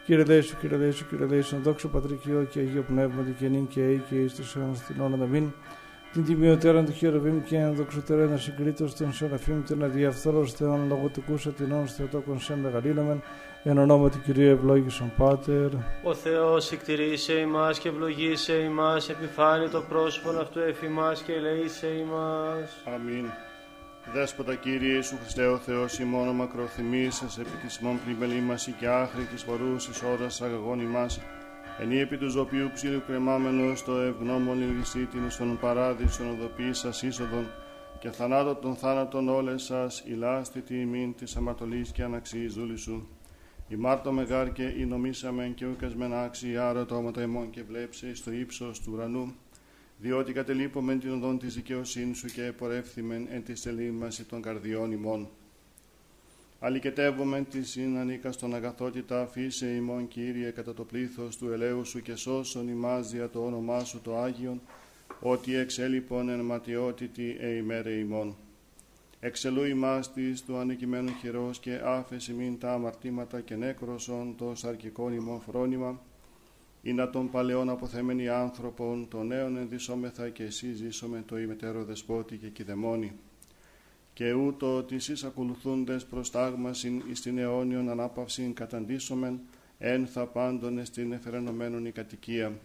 Κύριε 0.07 0.25
Λέησου, 0.25 0.57
Κύριε 0.61 0.77
Λέησου, 0.77 1.07
Κύριε 1.09 1.27
Λέησου, 1.27 1.57
δόξο 1.63 1.89
Πατρικιό 1.89 2.47
και 2.51 2.59
Αγίο 2.59 2.83
Πνεύμα, 2.83 3.25
και 3.39 3.49
νύν 3.49 3.67
και 3.67 3.81
αή 3.81 4.03
και 4.09 4.15
εις 4.15 4.35
τους 4.35 4.57
αιώνας 4.57 4.81
την 4.81 5.01
ώρα 5.01 5.17
να 5.17 5.27
μην. 5.27 5.53
Την 6.13 6.25
τιμιωτέρα 6.25 6.83
του 6.83 6.93
χειροβήμ 6.93 7.43
και 7.43 7.57
ένα 7.57 7.71
δοξωτέρα 7.71 8.27
να 8.27 8.37
συγκρίτω 8.37 8.87
στον 8.87 9.13
Σεραφείμ, 9.13 9.63
την 9.63 9.85
αδιαφθόρος 9.85 10.53
Θεόν, 10.53 10.89
λογοτικούς 10.89 11.47
ατινών, 11.47 11.87
Θεοτόκον 11.87 12.41
σε 12.41 12.57
μεγαλύνομεν, 12.57 13.23
εν 13.63 13.79
ονόματι 13.79 14.19
Κυρίου 14.19 14.51
ευλόγησον 14.51 15.13
Πάτερ. 15.17 15.71
Ο 16.03 16.15
Θεός 16.15 16.73
εκτηρήσε 16.73 17.33
ημάς 17.33 17.79
και 17.79 17.89
ευλογήσε 17.89 18.53
ημάς, 18.53 19.09
επιφάνει 19.09 19.69
το 19.69 19.85
πρόσωπο 19.89 20.31
αυτού 20.31 20.59
εφημάς 20.59 21.23
και 21.23 21.33
ελεήσε 21.33 21.87
ημάς. 21.87 22.71
Αμήν. 22.95 23.27
Δέσποτα 24.13 24.55
Κύριε 24.55 24.95
Ιησού 24.95 25.17
Χριστέ 25.17 25.47
ο 25.47 25.59
Θεός 25.59 25.99
ημών 25.99 26.29
μακροθυμήσας 26.35 27.39
επί 27.39 27.57
της 27.63 27.77
ημών 27.77 28.01
πλημελήμαση 28.05 28.73
και 28.73 28.89
άχρη 28.89 29.25
της 29.25 29.45
παρούσης 29.45 30.03
ώρας 30.03 30.43
αγαγών 30.43 30.81
ημάς 30.81 31.21
εν 31.81 31.93
επί 31.93 32.17
του 32.17 32.29
ζωπίου 32.29 32.71
ψήλου 32.75 33.03
κρεμάμενος 33.07 33.85
το 33.85 33.97
ευγνώμων 34.01 34.79
λυσίτην 34.79 35.31
στον 35.31 35.59
παράδεισον 35.61 36.31
οδοποίησας 36.31 37.03
είσοδον 37.03 37.47
και 37.99 38.11
θανάτω 38.11 38.55
των 38.55 38.77
θάνατων 38.77 39.29
όλες 39.29 39.63
σας 39.63 40.03
ηλάστη 40.07 40.61
τη 40.61 40.81
ημίν 40.81 41.15
της 41.15 41.37
αμαρτωλής 41.37 41.93
και 41.93 42.03
αναξίης 42.03 42.55
δούλης 42.55 42.81
σου. 42.81 43.09
Η 43.69 43.77
Μάρτο 43.77 44.13
μεγάρ 44.13 44.53
και 44.53 44.75
η 44.79 44.85
νομίσαμεν 44.85 45.55
και 45.55 45.67
ουκασμεν 45.67 46.15
άξι 46.15 46.57
άρα 46.57 46.87
το 46.87 47.13
ημών 47.23 47.51
και 47.51 47.63
βλέψε 47.63 48.15
στο 48.15 48.33
ύψος 48.33 48.81
του 48.81 48.91
ουρανού 48.95 49.35
διότι 49.99 50.33
κατελείπομεν 50.33 51.01
την 51.01 51.13
οδόν 51.13 51.39
της 51.39 51.55
δικαιοσύνης 51.55 52.19
σου 52.19 52.27
και 52.27 52.45
επορεύθυμεν 52.45 53.27
εν 53.31 53.45
τη 53.45 53.55
σελήμαση 53.55 54.25
των 54.25 54.43
καρδιών 54.43 54.93
ημών. 54.93 55.29
Αλικετεύομαι 56.61 57.47
τη 57.51 57.63
συνανίκα 57.63 58.33
στον 58.33 58.55
αγαθότητα 58.55 59.21
αφήσε 59.21 59.67
ημών 59.67 60.09
Κύριε 60.09 60.51
κατά 60.51 60.75
το 60.75 60.85
πλήθος 60.85 61.37
του 61.37 61.53
ελαίου 61.53 61.85
σου 61.85 62.03
και 62.03 62.15
σώσον 62.15 62.69
ημάς 62.69 63.11
δια 63.11 63.29
το 63.31 63.45
όνομά 63.45 63.85
σου 63.85 64.01
το 64.01 64.17
Άγιον, 64.17 64.61
ότι 65.21 65.55
εξέλιπον 65.55 66.29
εν 66.29 66.41
ματιότητη 66.41 67.37
ε 67.41 67.49
ημέρε 67.49 67.91
ημών. 67.93 68.37
Εξελού 69.21 69.65
ημάς 69.65 70.13
της 70.13 70.45
του 70.45 70.57
ανεκειμένου 70.57 71.13
χειρός 71.21 71.59
και 71.59 71.81
άφεση 71.85 72.33
μην 72.33 72.59
τα 72.59 72.73
αμαρτήματα 72.73 73.41
και 73.41 73.55
νέκροσον 73.57 74.35
το 74.37 74.55
σαρκικό 74.55 75.11
ημών 75.11 75.41
φρόνημα, 75.41 76.01
ή 76.87 76.93
να 76.93 77.11
τον 77.11 77.31
παλαιόν 77.31 77.69
αποθέμενοι 77.69 78.29
άνθρωπον, 78.29 79.09
τον 79.09 79.27
νέον 79.27 79.57
ενδυσόμεθα 79.57 80.29
και 80.29 80.43
εσύ 80.43 80.73
ζήσομε 80.73 81.23
το 81.27 81.39
ημετέρω 81.39 81.85
δεσπότη 81.85 82.37
και 82.37 82.49
κηδεμόνι 82.49 83.13
και 84.13 84.33
ούτω 84.33 84.77
ότι 84.77 84.95
εσείς 84.95 85.25
ακολουθούντες 85.25 86.05
προς 86.05 86.31
τάγμασιν 86.31 87.03
εις 87.11 87.21
την 87.21 87.39
αιώνιον 87.39 87.91
ανάπαυσιν 87.91 88.55
καταντήσομεν 88.55 89.41
εν 89.79 90.07
θα 90.07 90.27
πάντων 90.27 90.79
εστιν 90.79 91.13
εφερενωμένων 91.13 91.87
η 91.87 91.91
κατοικία. 91.91 92.59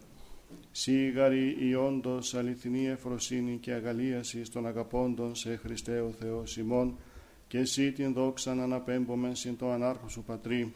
Σίγαρη 0.72 1.58
η 1.60 1.76
όντως 1.76 2.34
αληθινή 2.34 2.88
εφροσύνη 2.88 3.58
και 3.58 3.72
αγαλίαση 3.72 4.42
των 4.52 4.68
αγαπώντων 4.68 5.36
σε 5.36 5.56
Χριστέ 5.56 6.00
ο 6.00 6.12
Θεός 6.20 6.58
ημών 6.58 6.98
και 7.48 7.58
εσύ 7.58 7.92
την 7.92 8.14
δόξαν 8.14 8.60
αναπέμπομεν 8.60 9.36
συν 9.36 9.58
το 9.58 9.72
ανάρχο 9.72 10.10
σου 10.10 10.24
πατρί 10.24 10.74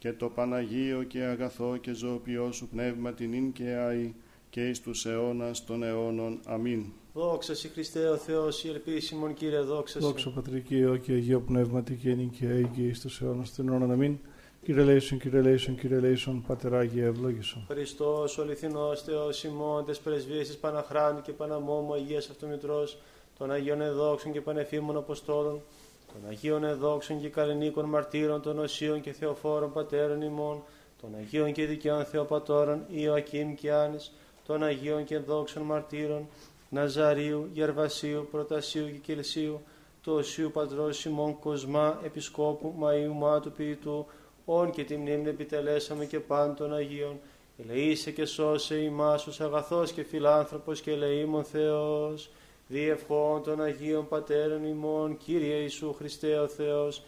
και 0.00 0.12
το 0.12 0.28
Παναγίο 0.28 1.02
και 1.02 1.22
αγαθό 1.22 1.76
και 1.76 1.92
ζωοποιό 1.92 2.52
σου 2.52 2.68
πνεύμα 2.68 3.12
την 3.12 3.32
ίν 3.32 3.52
και 3.52 3.64
άη 3.64 4.14
και 4.50 4.68
εις 4.68 4.80
τους 4.80 5.06
αιώνας 5.06 5.64
των 5.64 5.82
αιώνων. 5.82 6.40
Αμήν. 6.46 6.84
Δόξα 7.14 7.54
Σοι 7.54 7.68
Χριστέ 7.68 8.08
ο 8.08 8.16
Θεός, 8.16 8.64
η 8.64 8.68
ελπίσιμον 8.68 9.34
Κύριε, 9.34 9.60
δόξα 9.60 10.00
Σοι. 10.00 10.06
Δόξα 10.06 10.30
Πατρί 10.30 10.60
και 10.60 10.76
Υιό 10.76 10.96
και 10.96 11.12
Αγίο 11.12 11.40
Πνεύματι 11.40 11.94
και 11.94 12.14
νυν 12.14 12.30
και 12.30 12.46
αεί 12.46 12.66
και 12.74 12.80
εις 12.80 13.00
τους 13.00 13.20
αιώνας 13.20 13.54
των 13.54 13.68
αιώνων. 13.68 13.90
Αμήν. 13.90 14.18
Κύριε 14.64 14.84
Λέησον, 14.84 15.18
Κύριε 15.18 15.40
Λέησον, 15.40 15.76
Κύριε 15.76 15.98
Λέησον, 15.98 16.44
Πατεράγια 16.46 17.04
ευλόγησον. 17.04 17.64
Χριστός, 17.68 18.38
ο 18.38 18.42
αληθινός 18.42 19.02
Θεός 19.02 19.44
ημών, 19.44 19.84
τες 19.84 19.98
πρεσβείες 19.98 20.46
της 20.46 20.56
Παναχράντου 20.56 21.22
και 21.22 21.32
Παναμόμου 21.32 21.92
Αγίας 21.92 22.30
Αυτομητρός, 22.30 22.98
των 23.38 23.50
Αγίων 23.50 23.80
Εδόξων 23.80 24.32
και 24.32 24.40
Πανεφήμων 24.40 24.96
Αποστόλων, 24.96 25.62
των 26.12 26.28
Αγίων 26.28 26.64
Εδόξων 26.64 27.20
και 27.20 27.28
Καλλινίκων 27.28 27.84
Μαρτύρων, 27.84 28.42
των 28.42 28.58
Οσίων 28.58 29.00
και 29.00 29.12
Θεοφόρων 29.12 29.72
Πατέρων 29.72 30.22
ημών, 30.22 30.62
των 31.00 31.14
Αγίων 31.18 31.52
και 31.52 31.66
Δικαίων 31.66 32.04
Θεοπατώρων 32.04 32.84
Ιωακήμ 32.88 33.54
και 33.54 33.72
Άνης, 33.72 34.12
των 34.46 34.62
Αγίων 34.62 35.04
και 35.04 35.18
Δόξων 35.18 35.62
Μαρτύρων, 35.62 36.28
Ναζαρίου, 36.68 37.48
Γερβασίου, 37.52 38.28
Προτασίου 38.30 38.86
και 38.86 38.98
Κελσίου, 39.12 39.60
του 40.02 40.12
Οσίου 40.12 40.50
Πατρός 40.50 40.96
Σιμών 40.98 41.38
Κοσμά, 41.38 42.00
Επισκόπου 42.04 42.74
Μαΐου 42.80 43.12
Μάτου 43.18 43.52
Ποιητού, 43.52 44.06
όν 44.44 44.70
και 44.70 44.84
τη 44.84 44.96
μνήμη 44.96 45.28
επιτελέσαμε 45.28 46.04
και 46.04 46.20
πάντων 46.20 46.54
των 46.54 46.74
Αγίων, 46.74 47.18
ελεήσε 47.58 48.10
και 48.10 48.24
σώσε 48.24 48.74
ημάς 48.74 49.26
ως 49.26 49.40
αγαθός 49.40 49.92
και 49.92 50.02
φιλάνθρωπος 50.02 50.80
και 50.80 50.90
ελεήμων 50.90 51.44
Θεός, 51.44 52.30
διευχών 52.70 53.42
των 53.42 53.62
Αγίων 53.62 54.08
Πατέρων 54.08 54.64
ημών, 54.64 55.16
Κύριε 55.16 55.54
Ιησού 55.54 55.92
Χριστέ 55.92 56.38
ο 56.38 56.48
Θεός, 56.48 57.02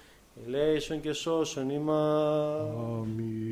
ελέησον 0.47 1.01
και 1.01 1.13
σώσον 1.13 1.71
ημάς. 1.71 2.69
Αμήν. 2.71 3.43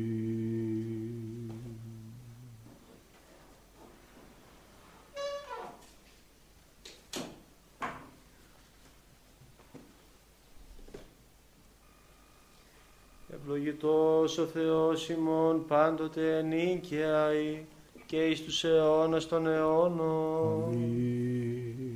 Ευλογητός 13.33 14.37
ο 14.37 14.45
Θεός 14.45 15.09
ημών 15.09 15.65
πάντοτε 15.67 16.41
νίκαιαη 16.41 17.65
και 18.11 18.25
εις 18.25 18.43
τους 18.43 18.63
αιώνας 18.63 19.27
των 19.27 19.47
αιώνων. 19.47 20.73
Αμήν. 20.73 21.95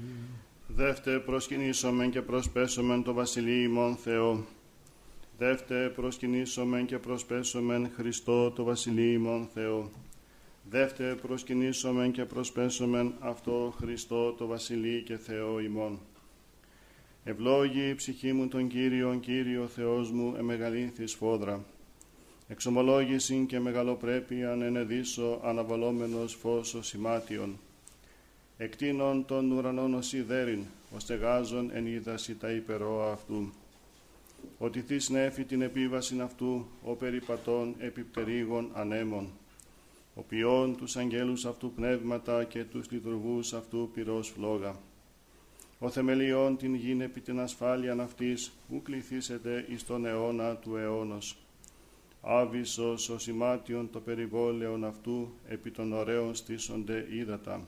Δεύτε 0.67 1.19
προσκυνήσομεν 1.19 2.09
και 2.09 2.21
προσπέσομεν 2.21 3.03
το 3.03 3.13
Βασιλείο 3.13 3.63
ημών 3.63 3.95
Θεό. 3.95 4.45
Δεύτε 5.37 5.89
προσκυνήσομεν 5.95 6.85
και 6.85 6.97
προσπέσομεν 6.97 7.89
Χριστό 7.95 8.51
το 8.51 8.63
Βασιλείο 8.63 9.11
ημών 9.11 9.49
Θεό. 9.53 9.89
Δεύτε 10.69 11.15
προσκυνήσομεν 11.21 12.11
και 12.11 12.25
προσπέσομεν 12.25 13.13
αυτό 13.19 13.73
Χριστό 13.77 14.31
το 14.31 14.45
Βασιλείο 14.45 15.01
και 15.01 15.17
Θεό 15.17 15.59
ημών. 15.59 15.99
Ευλόγη 17.23 17.89
η 17.89 17.95
ψυχή 17.95 18.33
μου 18.33 18.47
τον 18.47 18.67
Κύριον, 18.67 19.19
Κύριο 19.19 19.67
Θεός 19.67 20.11
μου, 20.11 20.35
εμεγαλύνθης 20.37 21.13
φόδρα. 21.13 21.63
Εξομολόγηση 22.47 23.45
και 23.47 23.59
μεγαλοπρέπειαν 23.59 24.61
ενεδίσω 24.61 25.39
αναβαλόμενος 25.43 26.33
φως 26.33 26.77
σημάτιον. 26.79 27.59
Εκτείνων 28.57 29.25
των 29.25 29.51
ουρανών 29.51 29.93
ως 29.93 30.13
ιδέριν, 30.13 30.63
ως 30.95 31.01
στεγάζων 31.01 31.69
εν 31.73 31.85
είδαση 31.85 32.35
τα 32.35 32.51
υπερόα 32.51 33.11
αυτού. 33.11 33.53
Ότι 34.57 34.81
θείς 34.81 35.09
νέφη 35.09 35.43
την 35.43 35.61
επίβασιν 35.61 36.21
αυτού, 36.21 36.65
ο 36.83 36.93
περιπατών 36.93 37.75
επιπτερίγων 37.77 38.69
ανέμων. 38.73 39.29
Ο 40.15 40.21
ποιόν 40.21 40.75
τους 40.77 40.95
αγγέλους 40.95 41.45
αυτού 41.45 41.71
πνεύματα 41.71 42.43
και 42.43 42.63
τους 42.63 42.91
λειτουργούς 42.91 43.53
αυτού 43.53 43.89
πυρός 43.93 44.29
φλόγα 44.29 44.75
ο 45.79 45.89
θεμελιών 45.89 46.57
την 46.57 46.75
γην 46.75 47.01
επί 47.01 47.21
την 47.21 47.39
ασφάλειαν 47.39 48.01
αυτής, 48.01 48.51
που 48.69 48.81
κληθήσετε 48.81 49.65
εις 49.69 49.85
τον 49.85 50.05
αιώνα 50.05 50.55
του 50.55 50.75
αιώνος. 50.75 51.37
Άβυσος 52.27 53.09
ο 53.09 53.17
σημάτιον 53.17 53.89
το 53.89 53.99
περιβόλαιον 53.99 54.85
αυτού, 54.85 55.33
επί 55.47 55.71
των 55.71 55.93
ωραίων 55.93 56.35
στήσονται 56.35 57.07
ύδατα. 57.09 57.67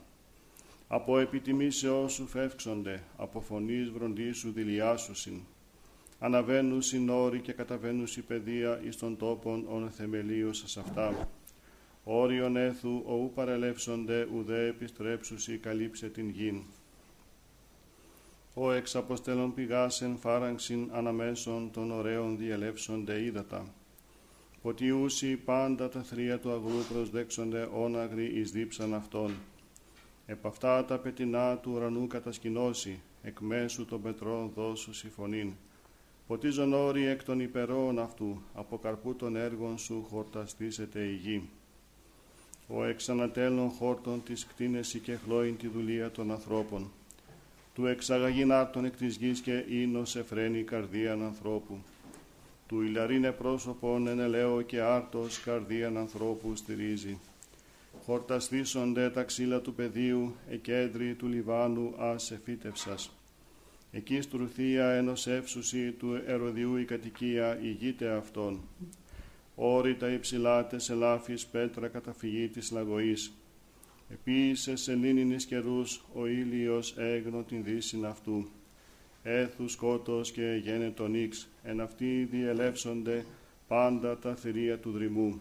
Από 0.88 1.18
επιτιμήσεώς 1.18 2.12
σου 2.12 2.26
φεύξονται, 2.26 3.02
από 3.16 3.40
φωνής 3.40 3.90
βροντίσου 3.90 4.52
δηλιάσουσιν. 4.52 5.40
Αναβαίνουν 6.18 6.82
συνόροι 6.82 7.40
και 7.40 7.52
καταβαίνουν 7.52 8.06
η 8.16 8.20
παιδεία 8.20 8.80
εις 8.84 8.96
των 8.96 9.16
τόπων 9.16 9.66
ον 9.68 9.90
θεμελίωσας 9.90 10.76
αυτά. 10.76 11.28
Όριον 12.04 12.56
έθου 12.56 13.02
οου 13.06 13.32
παρελεύσονται 13.34 14.28
ουδέ 14.34 14.66
επιστρέψουσι 14.66 15.58
καλύψε 15.58 16.08
την 16.08 16.28
γην 16.28 16.62
ο 18.60 18.72
εξ 18.72 18.94
αποστέλων 18.94 19.54
πηγάσεν 19.54 20.16
φάραγξιν 20.16 20.90
αναμέσων 20.92 21.70
των 21.72 21.90
ωραίων 21.90 22.36
διελεύσονται 22.38 23.22
ύδατα. 23.22 23.66
Ποτιούσι 24.62 25.36
πάντα 25.36 25.88
τα 25.88 26.02
θρία 26.02 26.38
του 26.38 26.50
αγρού 26.50 26.82
προσδέξονται 26.92 27.68
όναγροι 27.74 28.24
εις 28.24 28.50
δίψαν 28.50 28.94
αυτών. 28.94 29.34
Επ' 30.26 30.46
αυτά 30.46 30.84
τα 30.84 30.98
πετεινά 30.98 31.56
του 31.56 31.72
ουρανού 31.74 32.06
κατασκηνώσει, 32.06 33.00
εκ 33.22 33.40
μέσου 33.40 33.84
των 33.84 34.02
πετρών 34.02 34.50
δώσου 34.54 34.92
συμφωνήν. 34.92 35.52
Ποτίζον 36.26 36.72
όροι 36.72 37.06
εκ 37.06 37.24
των 37.24 37.40
υπερών 37.40 37.98
αυτού, 37.98 38.42
από 38.54 38.78
καρπού 38.78 39.14
των 39.14 39.36
έργων 39.36 39.78
σου 39.78 40.06
χορταστήσεται 40.10 41.00
η 41.04 41.14
γη. 41.14 41.48
Ο 42.68 42.84
εξ 42.84 43.08
ανατέλων 43.08 43.68
χόρτων 43.68 44.22
της 44.22 44.46
κτίνεση 44.46 44.98
και 44.98 45.14
χλώην 45.14 45.56
τη 45.56 45.68
δουλεία 45.68 46.10
των 46.10 46.30
ανθρώπων 46.30 46.90
του 47.78 47.86
εξαγαγήν 47.86 48.52
άρτων 48.52 48.84
εκ 48.84 48.96
της 48.96 49.16
γης 49.16 49.40
και 49.40 49.64
ίνος 49.68 50.16
εφραίνει 50.16 50.62
καρδίαν 50.62 51.22
ανθρώπου. 51.22 51.78
Του 52.68 52.82
ηλαρίνε 52.82 53.32
πρόσωπον 53.32 54.06
εν 54.06 54.18
ελαίο 54.18 54.62
και 54.62 54.80
άρτος 54.80 55.40
καρδίαν 55.40 55.96
ανθρώπου 55.96 56.56
στηρίζει. 56.56 57.18
Χορταστήσονται 58.04 59.10
τα 59.10 59.22
ξύλα 59.22 59.60
του 59.60 59.74
πεδίου, 59.74 60.34
εκέντρι 60.50 61.14
του 61.14 61.26
Λιβάνου 61.26 61.94
ας 61.98 62.30
εφύτευσας. 62.30 63.10
Εκεί 63.92 64.20
στρουθία 64.20 64.90
ενός 64.90 65.26
εύσουση 65.26 65.90
του 65.90 66.22
ερωδιού 66.26 66.76
η 66.76 66.84
κατοικία 66.84 67.58
ηγείται 67.62 68.08
αυτών. 68.08 68.60
Όρητα 69.54 70.12
υψηλάτες 70.12 70.90
ελάφης 70.90 71.46
πέτρα 71.46 71.88
καταφυγή 71.88 72.48
της 72.48 72.70
λαγωής 72.70 73.32
Επίσης 74.10 74.82
σε 74.82 74.94
λίνινης 74.94 75.44
καιρούς 75.44 76.04
ο 76.14 76.26
ήλιος 76.26 76.94
έγνω 76.96 77.42
την 77.42 77.64
δύσιν 77.64 78.06
αυτού. 78.06 78.48
Έθους 79.30 79.72
σκότος 79.72 80.30
και 80.30 80.60
γένετο 80.62 81.06
νίξ, 81.06 81.48
εν 81.62 81.80
αυτοί 81.80 82.28
διελεύσονται 82.30 83.24
πάντα 83.68 84.18
τα 84.18 84.34
θηρία 84.34 84.78
του 84.78 84.90
δρυμού. 84.90 85.40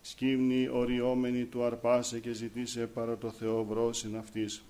Σκύμνη 0.00 0.68
οριόμενη 0.68 1.44
του 1.44 1.64
αρπάσε 1.64 2.20
και 2.20 2.32
ζητήσε 2.32 2.86
παρά 2.86 3.16
το 3.16 3.30
Θεό 3.30 3.64
βρόσιν 3.64 4.16
αυτής. 4.16 4.62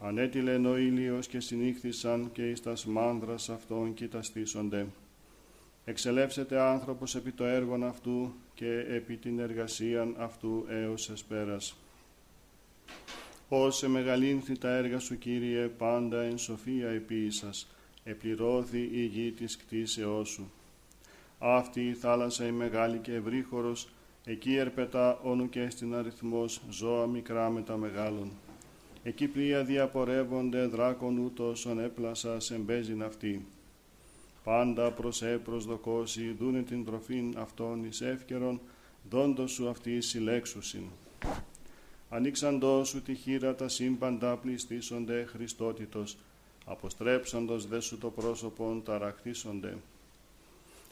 Ανέτειλεν 0.00 0.66
ο 0.66 0.76
ήλιος 0.76 1.26
και 1.26 1.40
συνήχθησαν 1.40 2.30
και 2.32 2.50
εις 2.50 2.62
τας 2.62 2.86
μάνδρας 2.86 3.48
αυτών 3.48 3.94
κοιταστήσονται. 3.94 4.86
Εξελεύσεται 5.84 6.60
άνθρωπος 6.60 7.14
επί 7.14 7.32
το 7.32 7.44
έργον 7.44 7.84
αυτού 7.84 8.32
και 8.54 8.84
επί 8.88 9.16
την 9.16 9.38
εργασίαν 9.38 10.14
αυτού 10.18 10.66
έως 10.68 11.10
εσπέρας. 11.10 11.76
Όσε 13.56 13.88
μεγαλύνθη 13.88 14.58
τα 14.58 14.68
έργα 14.68 14.98
σου, 14.98 15.18
Κύριε, 15.18 15.66
πάντα 15.66 16.22
εν 16.22 16.38
σοφία 16.38 16.88
επίησας, 16.88 17.68
επληρώθη 18.04 18.88
η 18.92 19.04
γη 19.04 19.32
της 19.32 19.56
κτίσεώς 19.56 20.28
σου. 20.28 20.50
Αυτή 21.38 21.88
η 21.88 21.94
θάλασσα 21.94 22.46
η 22.46 22.50
μεγάλη 22.50 22.98
και 22.98 23.14
ευρύχωρος, 23.14 23.88
εκεί 24.24 24.54
ερπετά 24.54 25.20
όνου 25.22 25.48
και 25.48 25.70
στην 25.70 25.94
αριθμός 25.94 26.60
ζώα 26.70 27.06
μικρά 27.06 27.50
με 27.50 27.62
τα 27.62 27.76
μεγάλων. 27.76 28.30
Εκεί 29.02 29.26
πλοία 29.26 29.64
διαπορεύονται 29.64 30.66
δράκον 30.66 31.18
ούτως 31.18 31.66
έπλασα 31.66 32.36
εμπέζιν 32.50 33.02
αυτή. 33.02 33.46
Πάντα 34.44 34.90
προς 34.90 35.22
προσδοκώσει 35.44 36.36
δούνε 36.38 36.62
την 36.62 36.84
τροφήν 36.84 37.34
αυτών 37.38 37.84
εις 37.84 38.00
εύκαιρον, 38.00 38.60
δόντος 39.10 39.50
σου 39.52 39.68
αυτή 39.68 40.00
συλλέξουσιν. 40.00 40.84
Ανοίξαντό 42.14 42.84
σου 42.84 43.02
τη 43.02 43.14
χείρα 43.14 43.54
τα 43.54 43.68
σύμπαντα 43.68 44.36
πληστήσονται 44.36 45.24
Χριστότητος, 45.24 46.16
αποστρέψαντος 46.64 47.66
δε 47.66 47.80
σου 47.80 47.98
το 47.98 48.10
πρόσωπον 48.10 48.82
ταραχτήσονται. 48.82 49.76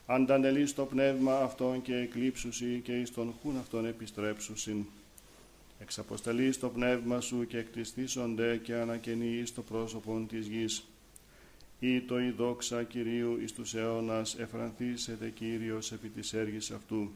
Αντανελείς 0.07 0.75
το 0.75 0.85
πνεύμα 0.85 1.39
αυτών 1.39 1.83
και 1.83 1.95
εκλείψουσι 1.95 2.81
και 2.85 3.01
εις 3.01 3.13
τον 3.13 3.35
χούν 3.43 3.57
αυτών 3.57 3.87
επιστρέψουσιν. 3.87 4.85
Εξαποστελείς 5.79 6.59
το 6.59 6.69
πνεύμα 6.69 7.21
σου 7.21 7.47
και 7.47 7.59
εκτιστήσονται 7.59 8.57
και 8.57 8.75
ανακαινείς 8.75 9.55
το 9.55 9.63
πρόσωπον 9.63 10.27
της 10.27 10.47
γης. 10.47 10.85
Ή 11.81 12.01
το 12.01 12.21
η 12.21 12.31
δόξα 12.31 12.83
Κυρίου 12.83 13.39
εις 13.43 13.53
τους 13.53 13.75
αιώνας 13.75 14.35
εφρανθήσετε 14.39 15.29
Κύριος 15.31 15.93
επί 15.93 16.09
της 16.09 16.33
έργης 16.33 16.71
αυτού. 16.71 17.11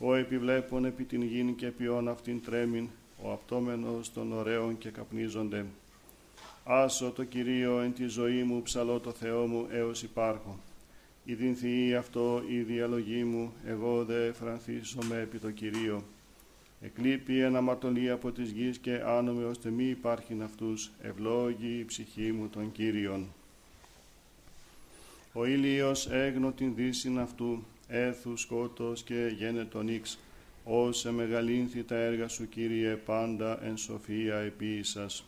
Ο 0.00 0.14
επιβλέπων 0.14 0.84
επί 0.84 1.04
την 1.04 1.22
γην 1.22 1.54
και 1.54 1.66
ποιόν 1.66 2.08
αυτήν 2.08 2.42
τρέμην, 2.44 2.88
ο 3.22 3.32
απτόμενος 3.32 4.12
των 4.12 4.32
ωραίων 4.32 4.78
και 4.78 4.90
καπνίζονται. 4.90 5.64
Άσο 6.64 7.10
το 7.10 7.24
Κυρίο 7.24 7.80
εν 7.80 7.92
τη 7.94 8.06
ζωή 8.06 8.42
μου, 8.42 8.62
ψαλώ 8.62 9.00
το 9.00 9.10
Θεό 9.10 9.46
μου 9.46 9.66
έως 9.70 10.02
υπάρχω. 10.02 10.58
Η 11.24 11.94
αυτό 11.94 12.42
η 12.48 12.58
διαλογή 12.58 13.24
μου, 13.24 13.52
εγώ 13.66 14.04
δε 14.04 14.32
με 15.08 15.20
επί 15.20 15.38
το 15.38 15.50
Κυρίο. 15.50 16.02
Εκλείπει 16.80 17.40
ένα 17.40 17.60
μαρτωλή 17.60 18.10
από 18.10 18.30
της 18.30 18.50
γης 18.50 18.78
και 18.78 19.02
άνομε 19.04 19.44
ώστε 19.44 19.70
μη 19.70 19.84
υπάρχειν 19.84 20.42
αυτούς, 20.42 20.90
ευλόγη 21.02 21.78
η 21.78 21.84
ψυχή 21.84 22.32
μου 22.32 22.48
των 22.48 22.72
Κύριων. 22.72 23.26
Ο 25.32 25.44
ήλιος 25.44 26.06
έγνω 26.10 26.52
την 26.52 26.74
δύσιν 26.74 27.18
αυτού, 27.18 27.64
έθους 27.88 28.40
σκότος 28.40 29.02
και 29.02 29.34
γένετον 29.36 29.88
ίξ, 29.88 30.18
όσε 30.70 31.10
μεγαλύνθη 31.10 31.82
τα 31.82 31.94
έργα 31.96 32.28
σου 32.28 32.48
Κύριε 32.48 32.94
πάντα 32.94 33.64
εν 33.64 33.76
σοφία 33.76 34.36
επίησας. 34.36 35.24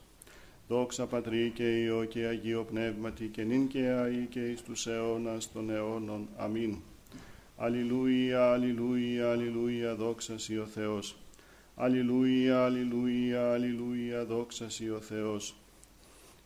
Δόξα 0.68 1.06
Πατρί 1.06 1.52
και 1.54 1.82
Υιό 1.82 2.04
και 2.04 2.24
Αγίο 2.24 2.64
Πνεύματι 2.64 3.26
και 3.26 3.42
νυν 3.42 3.68
και 3.68 3.88
αεί 3.88 4.26
και 4.30 4.40
εις 4.40 4.62
τους 4.62 4.86
αιώνας 4.86 5.52
των 5.52 5.70
αιώνων. 5.70 6.28
Αμήν. 6.36 6.76
Αλληλούια, 7.56 8.52
αλληλούια, 8.52 9.30
αλληλούια, 9.30 9.94
δόξα 9.94 10.38
Σοι 10.38 10.58
ο 10.58 10.66
Θεός. 10.66 11.16
Αλληλούια, 11.76 12.64
αλληλούια, 12.64 13.52
αλληλούια, 13.52 14.24
δόξα 14.24 14.70
Σοι 14.70 14.90
ο 14.90 15.00
Θεός. 15.00 15.54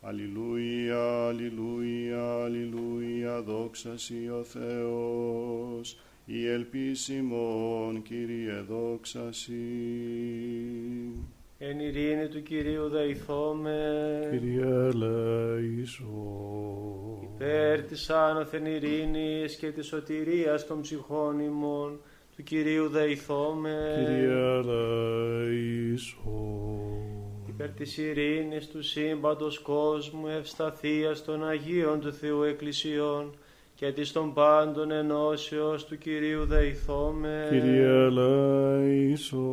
Αλληλούια, 0.03 1.27
αλληλούια, 1.27 2.43
αλληλούια, 2.45 3.43
δόξα 3.43 3.99
Σοι 3.99 4.29
ο 4.29 4.45
Θεός. 4.45 5.99
Η 6.27 6.49
ελπίσιμον, 6.49 8.03
Κύριε, 8.03 8.65
δόξα 8.69 9.33
Σοι. 9.33 9.53
Εν 11.59 11.81
ειρήνη 11.81 12.29
του 12.29 12.43
Κυρίου 12.43 12.89
δεηθώμε. 12.89 14.29
Κύριε 14.31 14.65
ελέησον. 14.65 16.09
Υπέρ 17.35 17.83
της 17.83 18.11
άνωθεν 18.11 18.67
ειρήνης 18.67 19.57
και 19.57 19.71
της 19.71 19.87
σωτηρίας 19.87 20.67
των 20.67 20.81
ψυχών 20.81 21.41
ημών, 21.41 22.01
του 22.37 22.43
Κυρίου 22.43 22.89
δεηθώμε. 22.89 24.05
Κύριε 24.05 24.33
ελέησον. 24.59 25.95
Υπέρ 27.49 27.69
της 27.69 27.99
ειρήνης 27.99 28.69
του 28.69 28.83
σύμπαντος 28.83 29.59
κόσμου, 29.59 30.27
ευσταθίας 30.27 31.25
των 31.25 31.49
Αγίων 31.49 32.01
του 32.01 32.13
Θεού 32.13 32.43
Εκκλησιών, 32.43 33.35
και 33.75 33.93
της 33.93 34.13
των 34.13 34.33
πάντων 34.33 34.91
ενώσεως 34.91 35.85
του 35.87 35.99
Κυρίου 35.99 36.45
δεηθώμε. 36.45 37.47
Κύριε 37.51 37.87
ελέησον. 37.87 39.45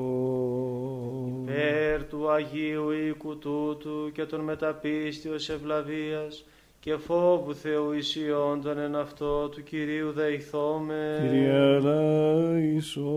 Υπέρ 1.43 2.03
του 2.07 2.29
Αγίου 2.29 2.91
οίκου 2.91 3.37
τούτου 3.37 4.11
και 4.13 4.25
των 4.25 4.39
μεταπίστεως 4.39 5.49
ευλαβίας 5.49 6.45
και 6.83 6.97
φόβου 6.97 7.55
Θεού 7.55 7.91
ισιόντων 7.91 8.77
εν 8.77 8.95
αυτό 8.95 9.49
του 9.49 9.63
Κυρίου 9.63 10.11
δεηθώμε. 10.11 11.19
Κύριε 11.21 11.75
ελέησον. 11.75 13.11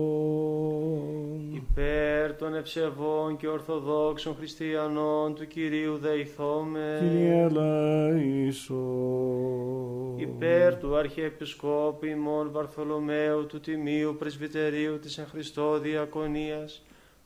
Υπέρ 1.53 2.35
των 2.35 2.55
ευσεβών 2.55 3.37
και 3.37 3.47
ορθοδόξων 3.47 4.35
χριστιανών 4.35 5.35
του 5.35 5.47
Κυρίου 5.47 5.97
δεηθώμε. 5.97 6.97
Κύριε 6.99 7.41
ελέησον. 7.41 8.75
Υπέρ 10.17 10.75
του 10.77 10.95
Αρχιεπισκόπου 10.95 12.05
ημών 12.05 12.51
Βαρθολομαίου 12.51 13.45
του 13.45 13.59
Τιμίου 13.59 14.15
Πρεσβυτερίου 14.19 14.99
της 14.99 15.17
εν 15.17 15.25
Χριστώ 15.31 15.79
Διακονίας 15.79 16.83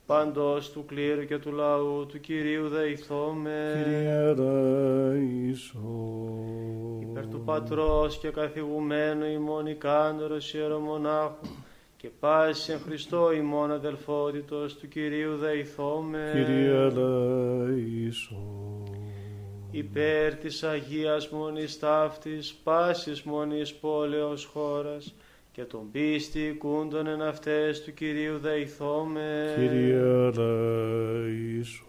πάντως 0.10 0.72
του 0.72 0.86
κλήρου 0.86 1.26
και 1.26 1.38
του 1.38 1.52
λαού 1.52 2.06
του 2.06 2.20
Κυρίου 2.20 2.68
δεηθώμε. 2.68 3.84
Κύριε 3.84 4.34
δεήσο. 4.34 5.80
Υπέρ 7.02 7.28
του 7.28 7.42
Πατρός 7.46 8.18
και 8.18 8.30
καθηγουμένου 8.30 9.26
ημών 9.26 9.66
ικάνωρος 9.68 10.54
ιερομονάχου 10.54 11.48
και 11.98 12.10
πάσης 12.20 12.70
εν 12.70 12.80
Χριστώ 12.80 13.32
ημών 13.32 13.72
αδελφότητος 13.72 14.76
του 14.78 14.88
Κυρίου 14.88 15.36
δεηθώμε. 15.36 16.32
Κύριε 16.34 16.90
δεήσο. 16.90 18.44
Υπέρ 19.72 20.36
της 20.36 20.64
Αγίας 20.64 21.30
Μονής 21.30 21.80
Ταύτης, 21.80 22.54
πάσης 22.64 23.22
Μονής 23.22 23.74
Πόλεως 23.74 24.46
χώρας, 24.46 25.14
και 25.60 25.66
τον 25.66 25.92
πίστη 25.92 26.56
κούντον 26.60 27.08
εν 27.08 27.22
αυτές 27.22 27.84
του 27.84 27.94
Κυρίου 27.94 28.38
δεηθώμε. 28.38 29.54
Κύριε 29.56 30.30
δεήσο. 30.30 31.84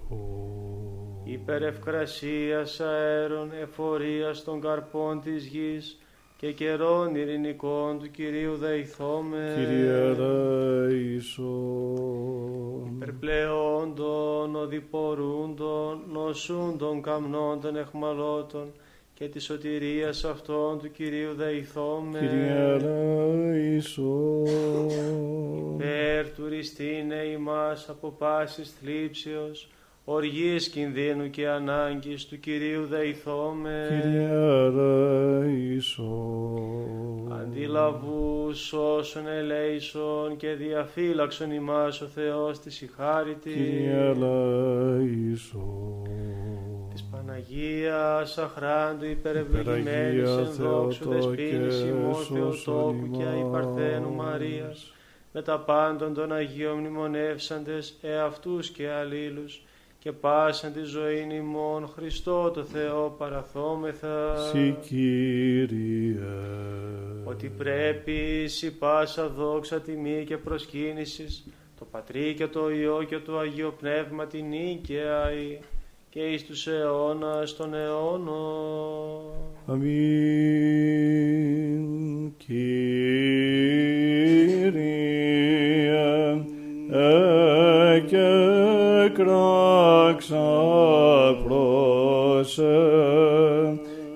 Υπέρ 1.24 1.62
ευκρασίας 1.62 2.80
αέρων 2.80 3.50
εφορίας 3.62 4.44
των 4.44 4.60
καρπών 4.60 5.20
της 5.20 5.46
γης 5.46 5.98
και 6.36 6.52
καιρών 6.52 7.14
ειρηνικών 7.14 7.98
του 7.98 8.10
Κυρίου 8.10 8.56
δεηθώμε. 8.56 9.54
Κύριε 9.56 10.12
δεήσο. 10.12 11.52
Υπερπλεόντων, 12.94 14.54
οδηπορούντων, 14.56 16.02
νοσούντων 16.12 17.02
καμνών 17.02 17.60
των 17.60 17.76
εχμαλώτων, 17.76 18.72
και 19.20 19.28
τη 19.28 19.40
σωτηρίας 19.40 20.24
αυτών 20.24 20.78
του 20.78 20.90
Κυρίου 20.90 21.34
δεηθώμε. 21.34 22.18
Κύριε 22.18 22.78
ελέησον. 23.54 24.46
Υπέρ 25.74 26.30
του 26.30 26.48
ριστήνε 26.48 27.22
ημάς 27.32 27.88
από 27.88 28.14
πάσης 28.18 28.74
θλίψεως, 28.80 29.68
οργής 30.04 30.68
κινδύνου 30.68 31.30
και 31.30 31.48
ανάγκης 31.48 32.26
του 32.26 32.40
Κυρίου 32.40 32.86
δεηθώμε. 32.86 34.00
Κύριε 34.02 34.28
ελέησον. 35.42 36.02
Αντιλαβούς 37.40 38.72
όσων 38.72 39.26
ελέησον 39.26 40.36
και 40.36 40.48
διαφύλαξον 40.52 41.50
ημάς 41.50 42.00
ο 42.00 42.06
Θεός 42.06 42.60
της 42.60 42.80
ηχάρητης. 42.80 43.54
Κύριε 43.54 44.14
ελέησον. 44.14 45.60
Παναγίας 47.26 48.38
αχράντου 48.38 49.04
υπερευλογημένης 49.04 50.30
εν 50.30 50.52
δόξου 50.58 51.08
δεσπίνης 51.08 51.80
ημών 51.80 52.14
Θεοτόκου 52.14 53.10
και 53.10 53.24
αϊπαρθένου 53.24 54.14
Μαρίας, 54.14 54.92
με 55.32 55.42
τα 55.42 55.58
πάντων 55.58 56.14
των 56.14 56.32
Αγίων 56.32 56.78
μνημονεύσαντες 56.78 57.98
εαυτούς 58.00 58.70
και 58.70 58.90
αλλήλους, 58.90 59.62
και 59.98 60.12
πάσαν 60.12 60.72
τη 60.72 60.82
ζωή 60.82 61.26
ημών 61.32 61.88
Χριστό 61.88 62.50
το 62.50 62.64
Θεό 62.64 63.14
παραθόμεθα. 63.18 64.36
Συ 64.36 64.76
Κύριε. 64.82 66.14
Ότι 67.24 67.48
πρέπει 67.48 68.46
σι 68.48 68.72
πάσα 68.72 69.28
δόξα 69.28 69.80
τιμή 69.80 70.24
και 70.26 70.36
προσκύνησης, 70.36 71.46
το 71.78 71.84
Πατρί 71.90 72.34
και 72.34 72.46
το 72.46 72.70
Υιό 72.70 73.02
και 73.08 73.18
το 73.18 73.38
Αγίο 73.38 73.74
Πνεύμα 73.80 74.26
την 74.26 74.48
νίκαια 74.48 75.30
και 76.10 76.20
εις 76.20 76.46
τους 76.46 76.66
αιώνας 76.66 77.56
των 77.56 77.74
αιώνων. 77.74 79.20
Αμήν. 79.66 79.90
Κύριε, 82.36 82.64
εκεκράξα 87.94 89.18
πρόσε, 91.44 92.78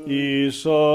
εισακούσον 0.05 0.95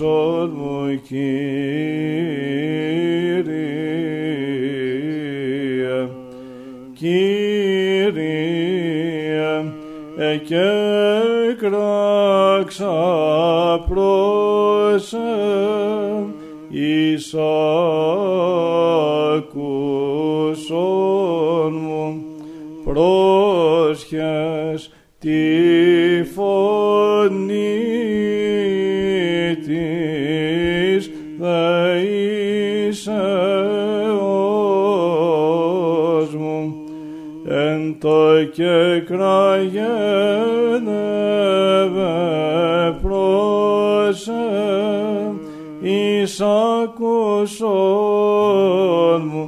εισακούσον 0.00 0.50
μου, 0.54 1.00
Κύριε, 1.08 1.24
Κύριε, 6.94 8.14
εκέκραξα 10.18 10.68
προς 13.88 15.14
εισακούσον 16.70 17.32
μου, 21.72 22.24
πρόσχες 22.84 24.90
τη 25.18 25.38
φωνή 26.34 28.39
της 29.70 31.10
δεήσεώς 31.38 31.54
μου, 36.34 36.74
εν 37.48 37.96
το 38.00 38.44
και 38.52 39.02
κραγένευε 39.06 39.70
προς 43.02 44.28
εισακούσον 45.80 46.50
μου, 49.32 49.39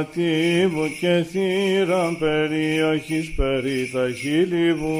στόματί 0.00 0.68
μου 0.72 0.86
και 1.00 1.24
θύραν 1.30 2.18
περιοχής 2.18 3.34
περί 3.34 3.90
τα 3.92 4.10
χείλη 4.20 4.74
μου. 4.74 4.96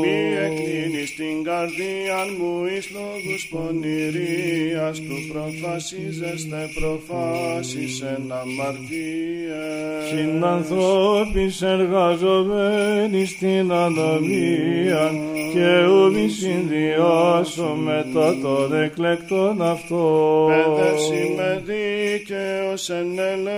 Μη 0.00 0.18
εκκλίνεις 0.44 1.14
την 1.14 1.44
καρδία 1.44 2.20
μου 2.38 2.66
εις 2.66 2.90
λόγους 2.90 3.48
πονηρίας 3.50 4.98
του 5.00 5.16
προφασίζεστε 5.32 6.68
προφάσεις 6.74 8.00
εν 8.00 8.32
αμαρτίες. 8.40 10.08
Συνανθρώπης 10.08 11.62
εργαζομένοι 11.62 13.24
στην 13.24 13.72
ανομία 13.72 15.10
και 15.52 15.84
ου 15.88 16.12
μη 16.12 16.28
συνδυάσω 16.28 17.76
μετά 17.84 18.36
των 18.42 18.82
εκλεκτών 18.82 19.62
αυτό. 19.62 20.46
Παιδεύσει 20.48 21.34
με 21.36 21.62
δίκαιος 21.64 22.90
εν 22.90 23.18
ελέη 23.18 23.57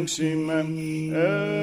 έλεγξη 0.00 0.36
με 0.46 0.66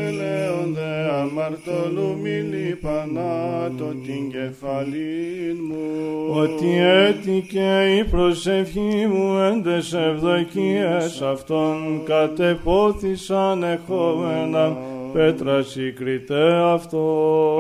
έλεον 0.08 0.73
δε 0.73 1.12
αμαρτωλού 1.12 2.17
μη 2.21 2.30
λιπανάτω 2.30 3.86
την 4.06 4.32
κεφαλήν 4.32 5.58
μου. 5.69 6.41
Ότι 6.41 6.78
έτυχε 6.78 7.95
η 8.00 8.04
προσευχή 8.04 9.08
μου 9.12 9.38
εν 9.38 9.63
τες 9.63 9.93
ευδοκίες 9.93 11.21
αυτών 11.21 12.02
κατεπόθησαν 12.06 13.63
εχόμενα 13.63 14.78
πέτρα 15.13 15.62
συγκριτέ 15.62 16.54
αυτό. 16.73 17.06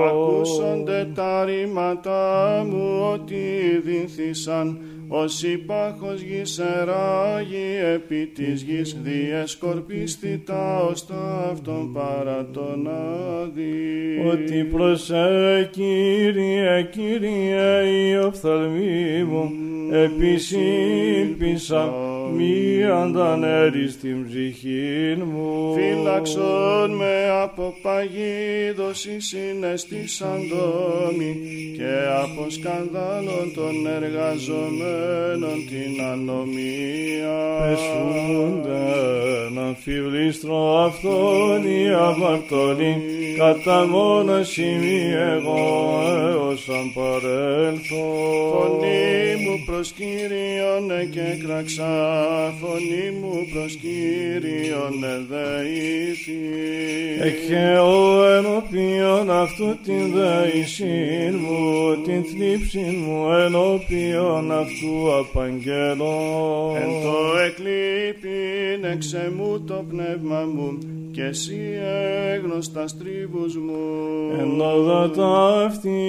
Ακούσονται 0.07 1.07
τα 1.15 1.45
ρήματά 1.45 2.65
μου 2.69 3.09
ότι 3.13 3.35
δίνθησαν 3.83 4.79
ως 5.07 5.43
υπάχος 5.43 6.21
γης 6.21 6.59
εράγει 6.59 7.75
επί 7.93 8.31
της 8.35 8.61
γης 8.61 8.97
διεσκορπίστη 9.01 10.43
τα 10.45 10.85
οστά 10.89 11.49
αυτών 11.51 11.93
παρά 11.93 12.49
τον 12.53 12.87
άδει. 12.87 13.73
Ότι 14.31 14.63
προσέ 14.63 15.69
Κύριε, 15.71 16.89
Κύριε 16.91 17.83
η 17.83 18.15
οφθαλμή 18.15 19.23
μου 19.23 19.51
επισύμπησα 19.91 21.93
μη 22.35 22.83
αντανέρεις 22.83 23.99
την 23.99 24.25
ψυχή 24.27 25.17
μου. 25.25 25.73
Φύλαξον 25.73 26.91
με 26.91 27.29
από 27.43 27.73
παγίδωση 27.81 29.19
συναισθήσαν 29.19 30.39
δόμη 30.51 31.35
και 31.77 31.95
από 32.23 32.49
σκανδάλων 32.49 33.53
των 33.55 33.87
εργαζομένων 33.87 35.57
την 35.69 36.03
ανομία. 36.11 37.37
Πεσούνται 37.61 38.75
να 39.53 39.75
φιβλίστρο 39.83 40.77
αυτόν 40.77 41.63
η 41.63 41.93
αμαρτωλή 41.93 42.95
κατά 43.37 43.85
μόνος 43.87 44.47
σημεί 44.47 45.01
εγώ 45.35 45.57
έως 46.29 46.69
αν 46.69 46.93
παρέλθω. 46.93 48.05
Φωνή 48.51 49.35
μου 49.35 49.36
προς 49.67 49.91
Κύριον 49.91 51.09
και 51.11 51.43
κραξά, 51.45 51.95
φωνή 52.59 53.09
μου 53.19 53.33
προς 53.53 53.75
Κύριον 53.75 55.03
εδεήθη. 55.15 56.39
Εκχαιώ 57.21 58.25
ενώπιον 58.25 59.31
αυτού 59.31 59.77
την 59.83 60.13
δεησήν 60.15 61.39
μου, 61.39 62.01
την 62.05 62.23
θλίψην 62.23 62.95
μου 63.05 63.31
ενώπιον 63.31 64.51
αυτού 64.51 65.15
απαγγέλω. 65.19 66.17
Εν 66.81 66.89
το 67.03 67.17
εκλείπειν 67.47 68.91
εξεμού 68.91 69.63
το 69.67 69.85
πνεύμα 69.89 70.45
μου 70.53 70.77
και 71.17 71.23
εσύ 71.23 71.59
έγνωστας 72.33 72.91
στρίβους 72.91 73.57
μου. 73.57 73.75
Εν 74.39 74.61
όδο 74.61 75.09
ταύτη 75.09 76.01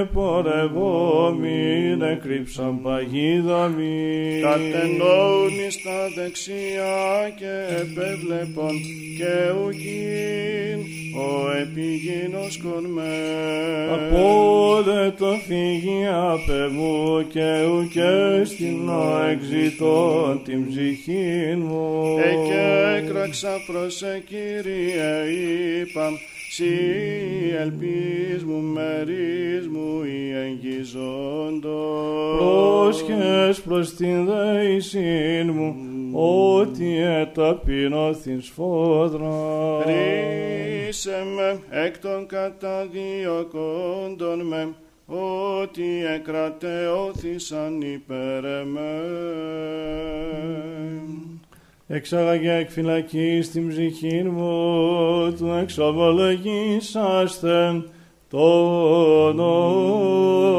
επορευόμην 0.00 2.02
εκρύψαν 2.02 2.67
παγίδα 2.82 3.68
μη. 3.68 4.40
Κατενών 4.42 5.50
εις 5.66 5.82
τα 5.82 6.00
δεξιά 6.16 7.32
και 7.38 7.54
επέβλεπον 7.80 8.74
και 9.18 9.34
ουκίν 9.64 10.78
ο 11.18 11.52
επιγίνος 11.60 12.58
κορμές. 12.62 13.90
Απόλε 13.92 15.10
το 15.10 15.38
φύγει 15.46 16.06
απ' 16.06 16.72
μου 16.72 17.26
και 17.28 17.64
ουκέ 17.72 18.42
στην 18.44 18.88
εξητών 19.30 20.40
την 20.44 20.68
ψυχή 20.68 21.56
μου. 21.56 22.16
Εκέκραξα 22.18 23.56
προς 23.66 24.02
ε, 24.02 24.22
Κύριε 24.28 25.22
είπαμ 25.80 26.14
Συ 26.58 26.74
ελπίς 27.58 28.44
μου 28.44 28.60
μερίς 28.60 29.68
μου 29.68 30.02
η 30.04 30.32
εγγυζόντος. 30.32 32.38
Πρόσχες 32.38 33.60
προς 33.60 33.94
την 33.94 34.26
δέησήν 34.26 35.52
μου, 35.52 35.76
ότι 36.12 36.96
εταπεινώθην 36.96 38.42
σφόδρα. 38.42 39.82
Ρίσε 39.84 41.24
με 41.36 41.60
εκ 41.70 41.98
των 41.98 42.26
καταδιωκόντων 42.26 44.46
με 44.46 44.74
ότι 45.06 46.04
εκρατεώθησαν 46.14 47.80
υπέρ 47.80 48.44
εμέν. 48.44 48.88
Εξάγαγε 51.90 52.52
εκ 52.52 52.70
φυλακής 52.70 53.50
την 53.50 53.68
ψυχή 53.68 54.22
μου, 54.22 55.34
του 55.38 55.56
εξομολογήσαστε 55.60 57.82
το 58.30 58.38
όνομα 59.26 60.58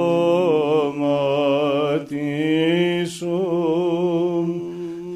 σου, 3.18 3.42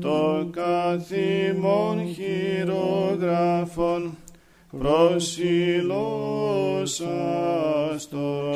το 0.01 0.49
καθήμον 0.51 2.15
χειρογράφων, 2.15 4.17
προσιλώσα 4.79 5.95
στο 7.97 8.55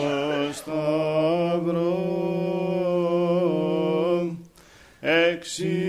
σταυρό 0.52 2.10
εξήλυψε 5.00 5.79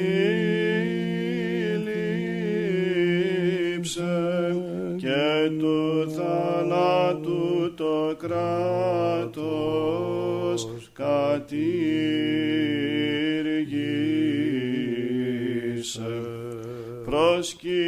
θανάτου 6.16 7.74
το 7.76 8.16
κράτος 8.18 9.42
κατήργησε. 10.94 11.72
Προσκυνούμεν 17.06 17.81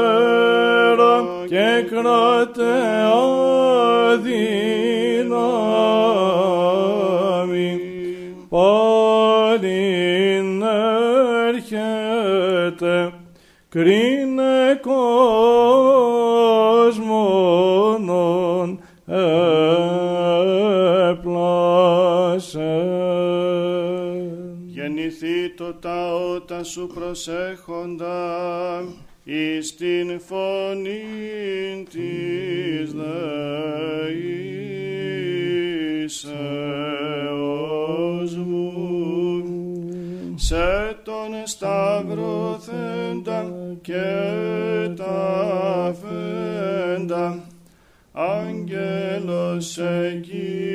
και 1.47 1.85
κρατεά 1.89 2.50
Γεννηθεί 25.71 25.71
το 25.71 25.73
ταότα 25.73 26.63
σου 26.63 26.87
προσέχοντα 26.93 28.83
εις 29.23 29.75
την 29.75 30.19
φωνή 30.19 31.83
της 31.89 32.93
δεήσεως 36.13 38.35
μου. 38.35 38.73
Σε 40.35 40.97
τον 41.03 41.31
σταυρωθέντα 41.43 43.53
και 43.81 44.03
τα 44.95 45.95
φέντα 46.01 47.39
άγγελος 48.13 49.77
εκήρυξε 49.77 50.70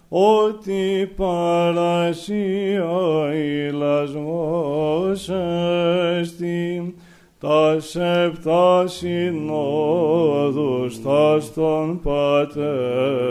ότι 0.10 1.12
παρασύ 1.15 2.78
ο 2.78 3.32
ηλασμός 3.32 5.30
εστί, 6.19 6.95
τα 7.39 7.80
σεπτά 7.80 8.88
συνόδους 8.88 9.82
τας 11.02 11.54
των 11.54 12.00
πατέρων, 12.02 13.21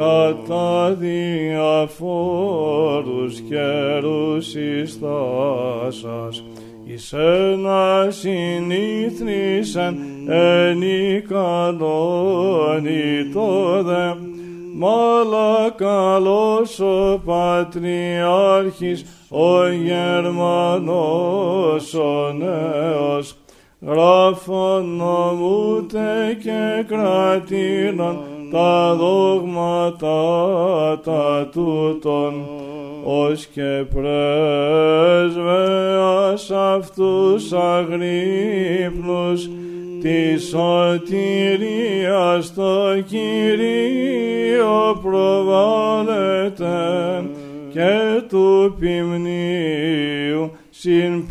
κατά 0.00 0.96
διαφόρους 0.98 1.90
καιρούς 3.40 4.54
εις 4.54 4.98
θάσας, 5.00 6.44
εις 6.84 7.12
ένα 7.12 8.06
συνήθρησεν 8.10 9.96
εν 10.28 10.82
ικανόνι 11.16 12.10
το 13.32 13.82
δε, 13.82 14.14
μάλα 14.74 15.70
καλός 15.76 16.80
ο 16.80 17.20
Πατριάρχης, 17.24 19.04
ο 19.28 19.68
Γερμανός 19.68 20.74
ο 21.94 22.32
νέος, 22.32 23.36
γράφων 23.80 24.96
νομούτε 24.96 26.38
και 26.42 26.84
κρατήνων 26.86 28.29
τα 28.50 28.94
δόγματα 28.94 30.10
τα 31.04 31.48
τούτων, 31.52 32.34
ως 33.04 33.46
και 33.46 33.84
πρέσβεας 33.94 35.30
αυτούς 36.50 37.52
αγρύπνους, 37.52 39.48
της 40.00 40.48
σωτηρίας 40.48 41.44
στο 42.46 43.02
Κυρίο 43.06 45.00
προβάλλεται 45.02 46.68
και 47.72 48.22
του 48.28 48.76
ποιμνίου 48.78 50.50
συμποιημένα. 50.70 51.30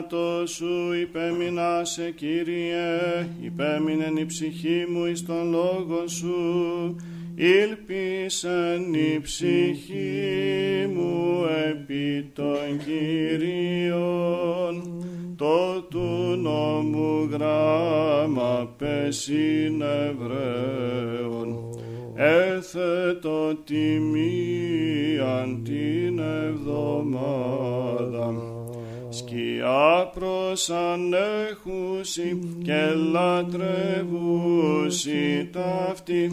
Του 0.00 0.16
ονόματος 0.16 0.50
σου 0.50 0.92
υπέμεινάσε 1.00 2.10
Κύριε, 2.10 3.28
υπέμεινεν 3.40 4.16
η 4.16 4.26
ψυχή 4.26 4.86
μου 4.88 5.06
εις 5.06 5.24
τον 5.24 5.50
λόγο 5.50 6.08
σου, 6.08 6.96
ήλπισεν 7.34 8.94
η 8.94 9.20
ψυχή 9.20 10.86
μου 10.94 11.44
επί 11.70 12.30
των 12.34 12.78
Κυρίων, 12.84 13.84
το 15.36 15.82
του 15.82 16.36
νόμου 16.42 17.28
γράμμα 17.32 18.74
πέσιν 18.78 19.82
Εβραίων, 19.82 21.70
έθετο 22.14 23.54
τιμίαν 23.64 25.62
την 25.64 26.18
εβδομάδα. 26.18 27.72
Σκιά 29.14 30.10
προς 30.14 30.70
ανέχουσι 30.70 32.38
και 32.64 32.86
λατρεύουσι 33.12 34.00
ταύτη, 35.52 36.32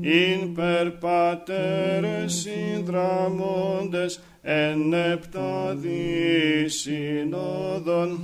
ειν 0.00 0.54
περπατέρες 0.54 2.32
συνδραμώντες 2.34 4.20
εν 4.44 4.92
επτάδι 4.92 6.64
συνόδων, 6.66 8.18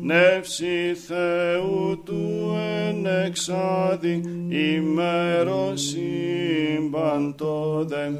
νεύση 0.00 0.94
Θεού 1.06 2.02
του 2.04 2.56
εν 2.88 3.06
εξάδη, 3.06 4.20
ημέρος 4.48 5.94
συμπαντώδε, 6.90 8.12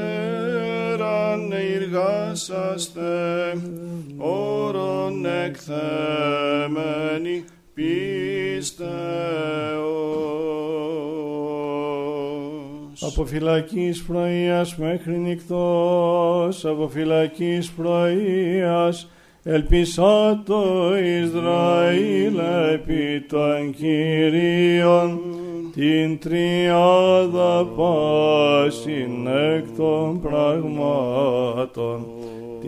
εργάσαστε 1.52 3.02
όρον 4.16 5.26
εκθέμενη 6.06 7.44
πίστεως. 7.74 8.86
Από 13.00 13.24
φυλακής 13.24 14.02
πρωίας 14.02 14.76
μέχρι 14.76 15.18
νυχτός, 15.18 16.64
από 16.64 16.88
φυλακής 16.88 17.70
πρωίας, 17.70 19.10
ελπίσα 19.42 20.42
το 20.46 20.92
Ισραήλ 20.96 22.38
επί 22.72 23.26
των 23.28 23.74
Κυρίων, 23.74 25.20
την 25.74 26.18
τριάδα 26.18 27.66
πάσιν 27.76 29.26
εκ 29.26 29.64
των 29.76 30.20
πραγμάτων, 30.20 32.06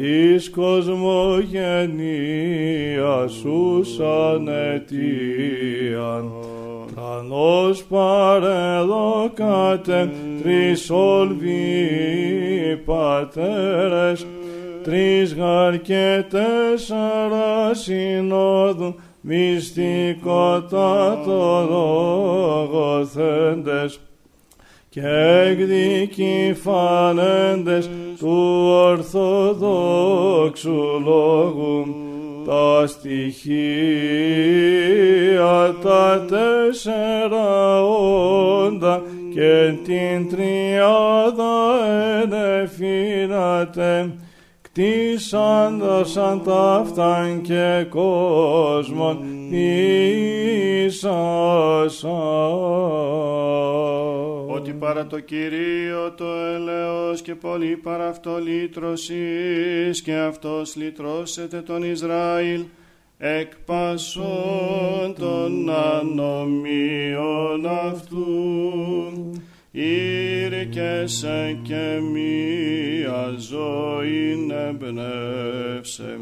της 0.01 0.51
κοσμογενείας 0.51 3.33
σου 3.33 3.85
σαν 3.85 4.49
αιτίαν. 4.49 6.33
Τρανός 6.95 7.85
παρεδόκατε 7.85 10.11
τρεις 10.43 10.91
όλβοι 10.91 11.63
πατέρες, 12.85 14.27
τρεις 14.83 15.35
γαρ 15.35 15.81
και 15.81 16.25
τέσσερα 16.31 17.75
συνόδου, 17.75 18.95
μυστικότατο 19.21 21.67
λογοθέντες 22.71 24.01
και 24.89 25.09
εκδίκοι 25.47 26.57
φανέντες 26.63 27.91
του 28.19 28.69
Ορθοδόξου 28.89 30.01
Λόγου 31.05 31.95
τα 32.47 32.87
στοιχεία 32.87 33.39
τα 35.83 36.25
τέσσερα 36.29 37.85
όντα 37.85 39.03
και 39.35 39.75
την 39.85 40.29
τριάδα 40.29 41.57
ενεφήνατε 42.23 44.15
κτίσαντας 44.63 46.17
αν 46.17 46.43
ταύταν 46.45 47.41
και 47.43 47.87
κόσμον 47.89 49.19
ίσασαν. 50.87 52.09
Ότι 54.69 54.77
παρά 54.77 55.07
το 55.07 55.21
Κυρίο 55.21 56.13
το 56.13 56.25
ελεός 56.25 57.23
και 57.23 57.35
πολύ 57.35 57.77
παρά 57.77 58.09
αυτό 58.09 58.39
λύτρωσης 58.39 60.03
και 60.03 60.15
αυτός 60.15 60.77
λυτρώσετε 60.77 61.61
τον 61.61 61.83
Ισραήλ 61.83 62.65
εκ 63.19 63.53
πασών 63.65 65.15
των 65.19 65.71
ανομίων 65.71 67.67
αυτού 67.67 68.23
ήρκεσαι 70.61 71.59
και 71.63 72.01
μία 72.13 73.35
ζωή 73.37 74.47
εμπνεύσε 74.69 76.19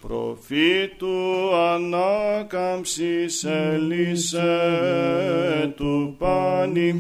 προφήτου 0.02 1.56
ανάκαμψης 1.74 3.44
έλυσε 3.44 4.54
του 5.76 6.16
πάνη 6.18 6.94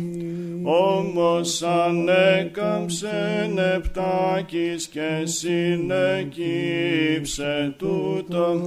όμως 0.64 1.62
ανέκαμψε 1.62 3.52
νεπτάκης 3.54 4.88
και 4.88 5.22
συνεκύψε 5.24 6.46
τούτο 7.78 8.62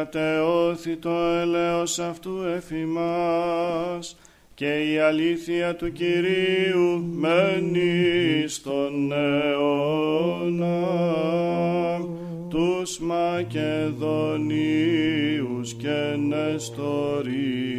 Ότι 0.00 0.18
εκρατεώθη 0.18 0.96
το 0.96 1.10
έλεος 1.10 1.98
αυτού 1.98 2.30
εφημάς 2.56 4.16
και 4.54 4.92
η 4.92 4.98
αλήθεια 4.98 5.76
του 5.76 5.92
Κυρίου 5.92 7.04
μένει 7.12 8.44
στον 8.46 9.12
αιώνα. 9.12 10.84
Τους 12.48 12.98
Μακεδονίους 12.98 14.04
και 15.74 16.16
Νεστορίους 16.28 17.70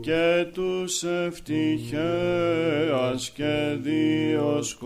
και 0.00 0.46
τους 0.52 1.02
ευτυχέας 1.02 2.00
και 3.34 3.76
διοσκόρους 3.82 4.76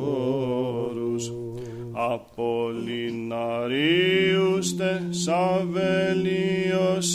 Απολυναρίους 2.09 4.77
τε 4.77 5.01
Σαβελίος 5.11 5.57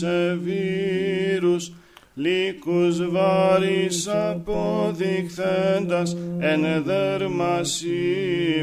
Εβύρους 0.02 1.72
λύκους 2.16 3.10
βάρης 3.10 4.08
αποδειχθέντας 4.08 6.18
εν 6.40 6.84
δέρμαση 6.84 7.90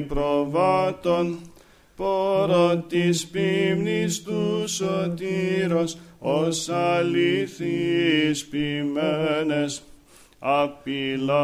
προβάτων 0.09 1.39
πόρο 1.97 2.85
της 2.89 3.27
πίμνης 3.27 4.23
του 4.23 4.64
σωτήρος 4.66 5.97
ως 6.18 6.68
αλήθεις 6.68 8.47
ποιμένες 8.47 9.83
απειλάσατε 10.45 11.36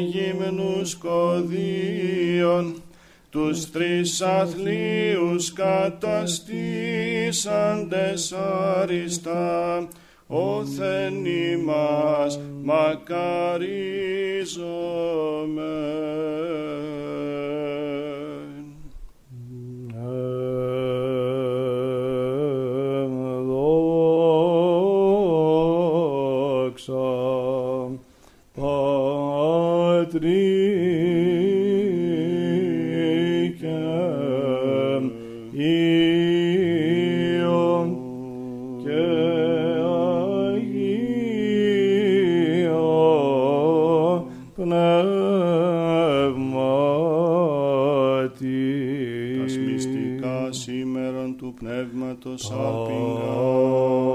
γυμνούς 0.00 0.94
κωδίων 0.94 2.82
τους 3.30 3.70
τρεις 3.70 4.20
αθλίους 4.20 5.52
καταστήσαντες 5.52 8.32
άριστα 8.32 9.88
όθεν 10.26 11.24
ημάς 11.24 12.40
μακαρίζομεν. 12.62 13.14
Πνεύματος 52.24 52.50
αλπιγκάς 52.50 54.14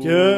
Και 0.00 0.37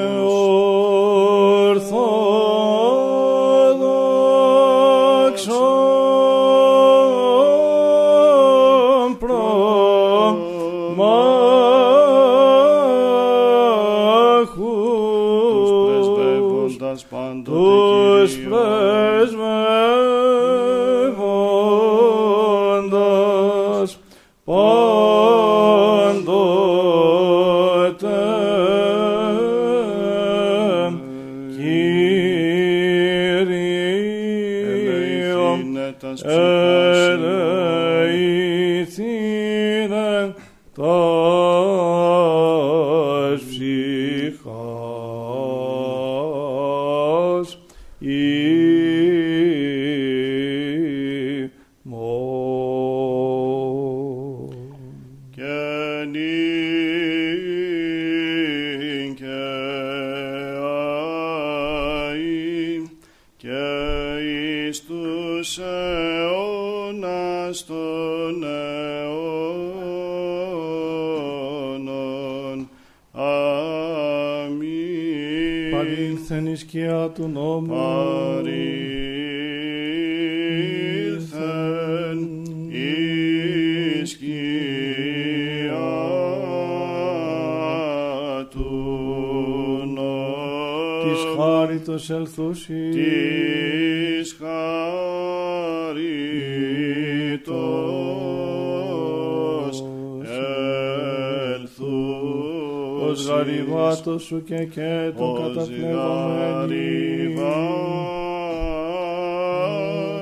θάνατο 104.11 104.19
σου 104.19 104.43
και 104.43 104.65
και 104.65 105.13
το 105.17 105.33
καταπλεγωμένοι 105.33 107.35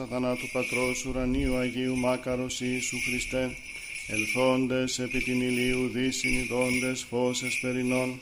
αθανάτου 0.00 0.50
Πατρός 0.52 1.04
ουρανίου 1.04 1.56
Αγίου 1.56 1.96
Μάκαρος 1.96 2.60
Ιησού 2.60 2.96
Χριστέ, 3.08 3.50
ελθόντες 4.08 4.98
επί 4.98 5.18
την 5.18 5.40
ηλίου 5.40 5.88
δυσυνειδώντες 5.88 7.02
φως 7.08 7.42
εσπερινών, 7.42 8.20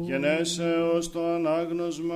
Γενέσεως 0.00 1.12
το 1.12 1.26
ανάγνωσμα 1.26 2.14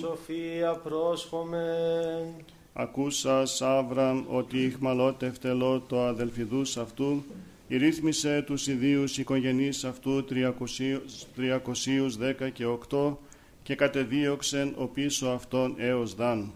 Σοφία 0.00 0.72
πρόσχομεν. 0.72 2.24
Ακούσα 2.72 3.42
Άβραμ 3.60 4.24
ότι 4.28 4.58
ηχμαλώτευτελό 4.58 5.82
το 5.86 6.02
αδελφιδούς 6.02 6.76
αυτού 6.76 7.22
ρύθμισε 7.68 8.42
τους 8.46 8.66
ιδίους 8.66 9.18
οικογενείς 9.18 9.84
αυτού 9.84 10.24
310 10.24 12.50
και 12.52 12.64
8 12.90 13.16
και 13.62 13.74
κατεδίωξεν 13.74 14.74
ο 14.78 14.86
πίσω 14.86 15.26
αυτόν 15.26 15.74
έως 15.78 16.14
δαν. 16.14 16.52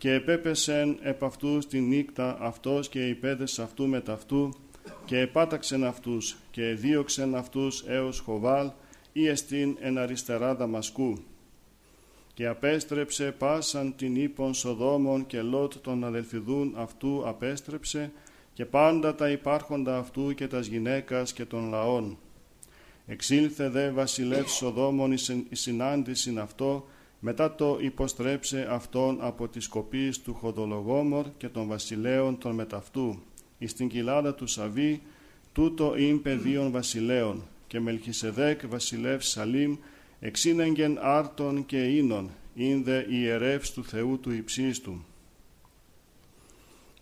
Και 0.00 0.12
επέπεσεν 0.12 0.98
επ' 1.02 1.24
αυτούς 1.24 1.66
τη 1.66 1.80
νύκτα 1.80 2.36
αυτός 2.40 2.88
και 2.88 3.08
οι 3.08 3.14
πέδες 3.14 3.58
αυτού 3.58 3.86
μετ' 3.86 4.08
αυτού 4.08 4.50
και 5.04 5.18
επάταξεν 5.18 5.84
αυτούς 5.84 6.36
και 6.50 6.62
δίωξεν 6.62 7.34
αυτούς 7.34 7.84
έως 7.86 8.18
Χοβάλ 8.18 8.70
ή 9.12 9.26
εστίν 9.26 9.76
εν 9.80 9.98
αριστερά 9.98 10.54
Δαμασκού 10.54 11.18
και 12.34 12.46
απέστρεψε 12.46 13.34
πάσαν 13.38 13.94
την 13.96 14.16
ύπον 14.16 14.54
Σοδόμων 14.54 15.26
και 15.26 15.42
Λότ 15.42 15.74
των 15.76 16.04
αδελφιδούν 16.04 16.74
αυτού 16.76 17.22
απέστρεψε 17.28 18.12
και 18.52 18.64
πάντα 18.64 19.14
τα 19.14 19.30
υπάρχοντα 19.30 19.98
αυτού 19.98 20.34
και 20.34 20.46
τας 20.46 20.66
γυναίκας 20.66 21.32
και 21.32 21.44
των 21.44 21.68
λαών. 21.68 22.18
Εξήλθε 23.06 23.68
δε 23.68 23.90
βασιλεύς 23.90 24.52
Σοδόμων 24.52 25.12
εις 25.12 25.28
η 25.28 25.54
συνάντησιν 25.54 26.38
αυτό 26.38 26.86
μετά 27.20 27.54
το 27.54 27.78
υποστρέψε 27.80 28.66
αυτόν 28.70 29.18
από 29.20 29.48
τις 29.48 29.68
κοπής 29.68 30.20
του 30.20 30.34
Χοδολογόμορ 30.34 31.26
και 31.36 31.48
των 31.48 31.66
βασιλέων 31.68 32.38
των 32.38 32.54
μεταυτού. 32.54 33.18
Εις 33.58 33.74
την 33.74 33.88
κοιλάδα 33.88 34.34
του 34.34 34.46
Σαβή 34.46 35.02
τούτο 35.52 35.94
ειν 35.96 36.22
πεδίων 36.22 36.70
βασιλέων 36.70 37.42
και 37.66 37.80
Μελχισεδέκ 37.80 38.66
βασιλεύς 38.66 39.28
Σαλήμ 39.28 39.76
εξήνεγγεν 40.20 40.98
άρτων 41.00 41.66
και 41.66 41.78
ίνων, 41.78 42.30
ίνδε 42.54 43.06
ιερεύς 43.08 43.72
του 43.72 43.84
Θεού 43.84 44.18
του 44.20 44.32
υψίστου. 44.32 45.04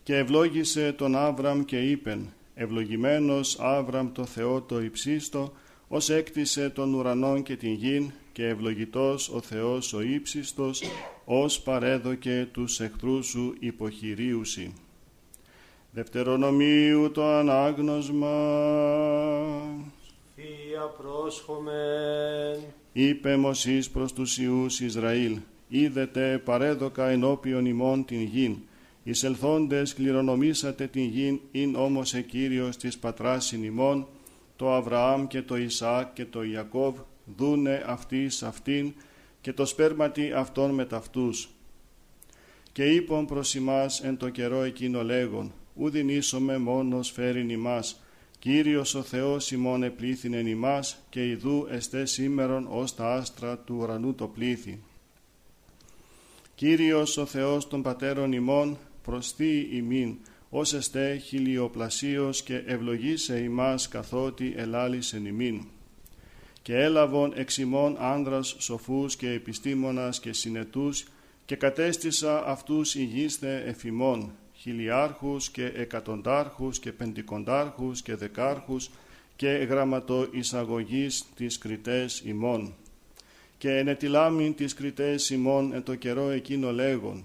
Και 0.03 0.17
ευλόγησε 0.17 0.93
τον 0.93 1.17
Άβραμ 1.17 1.65
και 1.65 1.91
είπεν, 1.91 2.33
ευλογημένος 2.55 3.59
Άβραμ 3.61 4.13
το 4.13 4.25
Θεό 4.25 4.61
το 4.61 4.81
υψίστο, 4.81 5.53
ως 5.89 6.11
έκτισε 6.11 6.71
τον 6.71 6.95
ουρανόν 6.95 7.43
και 7.43 7.57
την 7.57 7.73
γην, 7.73 8.13
και 8.39 8.47
ευλογητός 8.47 9.29
ο 9.29 9.41
Θεός 9.41 9.93
ο 9.93 10.01
ύψιστος, 10.01 10.83
ως 11.25 11.61
παρέδοκε 11.61 12.49
τους 12.53 12.81
εχθρούς 12.81 13.27
σου 13.27 13.55
υποχειρίουσι. 13.59 14.73
Δευτερονομίου 15.91 17.11
το 17.11 17.25
ανάγνωσμα. 17.25 18.29
Σοφία 20.37 20.81
πρόσχομεν. 20.99 22.61
Είπε 22.93 23.37
Μωσής 23.37 23.91
προς 23.91 24.13
τους 24.13 24.39
Ιούς 24.39 24.81
Ισραήλ, 24.81 25.39
«Είδετε 25.69 26.43
παρέδοκα 26.45 27.09
ενώπιον 27.09 27.67
ημών 27.67 28.05
την 28.05 28.23
γην, 28.23 28.57
εισελθόντες 29.03 29.95
κληρονομήσατε 29.95 30.87
την 30.87 31.05
γην, 31.05 31.41
ειν 31.51 31.75
όμως 31.77 32.15
ο 32.15 32.21
Κύριος 32.21 32.77
της 32.77 32.99
πατράς 32.99 33.53
ημών, 33.53 34.07
το 34.57 34.73
Αβραάμ 34.73 35.27
και 35.27 35.43
το 35.43 35.57
Ισαάκ 35.57 36.13
και 36.13 36.25
το 36.25 36.43
Ιακώβ, 36.43 36.99
δούνε 37.37 37.85
αυτής 37.87 38.43
αυτήν 38.43 38.93
και 39.41 39.53
το 39.53 39.67
σπέρματι 39.67 40.33
αυτών 40.33 40.71
με 40.71 40.85
ταυτούς. 40.85 41.49
Και 42.73 42.85
είπον 42.85 43.27
προς 43.27 43.55
ημάς 43.55 44.01
εν 44.01 44.17
το 44.17 44.29
καιρό 44.29 44.63
εκείνο 44.63 45.03
λέγον, 45.03 45.53
ουδιν 45.75 46.09
ίσομε 46.09 46.59
μόνος 46.59 47.11
φέρειν 47.11 47.49
ημάς, 47.49 48.03
Κύριος 48.39 48.95
ο 48.95 49.03
Θεός 49.03 49.51
ημών 49.51 49.83
επλήθην 49.83 50.35
εν 50.35 50.47
ημάς 50.47 50.99
και 51.11 51.29
ιδού 51.29 51.67
εστέ 51.71 52.05
σήμερον 52.05 52.67
ως 52.71 52.95
τα 52.95 53.15
άστρα 53.15 53.59
του 53.59 53.77
ουρανού 53.81 54.15
το 54.15 54.27
πλήθη. 54.27 54.79
Κύριος 56.55 57.17
ο 57.17 57.27
Θεός 57.27 57.69
των 57.69 57.83
πατέρων 57.83 58.33
ημών 58.33 58.79
προσθεί 59.03 59.69
ημίν, 59.73 60.17
ως 60.51 60.73
εστέ 60.73 61.17
χιλιοπλασίως 61.17 62.43
και 62.43 62.63
ευλογήσε 62.67 63.39
ημάς 63.39 63.89
καθότι 63.89 64.55
ελάλησεν 64.57 65.27
ημίν. 65.27 65.67
Και 66.69 66.77
έλαβον 66.77 67.33
εξ 67.37 67.59
ημών 67.59 67.97
άνδρας 67.99 68.57
σοφούς 68.59 69.17
και 69.17 69.31
επιστήμονας 69.31 70.21
και 70.21 70.33
συνετούς 70.33 71.07
και 71.45 71.57
κατέστησα 71.57 72.47
αυτούς 72.47 72.95
ηγήστε 72.95 73.63
εφημών, 73.67 74.33
χιλιάρχους 74.53 75.51
και 75.51 75.65
εκατοντάρχους 75.65 76.79
και 76.79 76.93
πεντηκοντάρχους 76.93 78.03
και 78.03 78.15
δεκάρχους 78.15 78.91
και 79.37 79.49
γραμματοεισαγωγής 79.49 81.25
της 81.35 81.59
κριτές 81.59 82.23
ημών. 82.25 82.75
Και 83.59 83.77
ενετιλάμιν 83.77 84.55
της 84.55 84.75
κριτές 84.75 85.31
ημών 85.31 85.73
εν 85.73 85.83
το 85.83 85.95
καιρό 85.95 86.31
εκείνο 86.31 86.73
λέγον, 86.73 87.25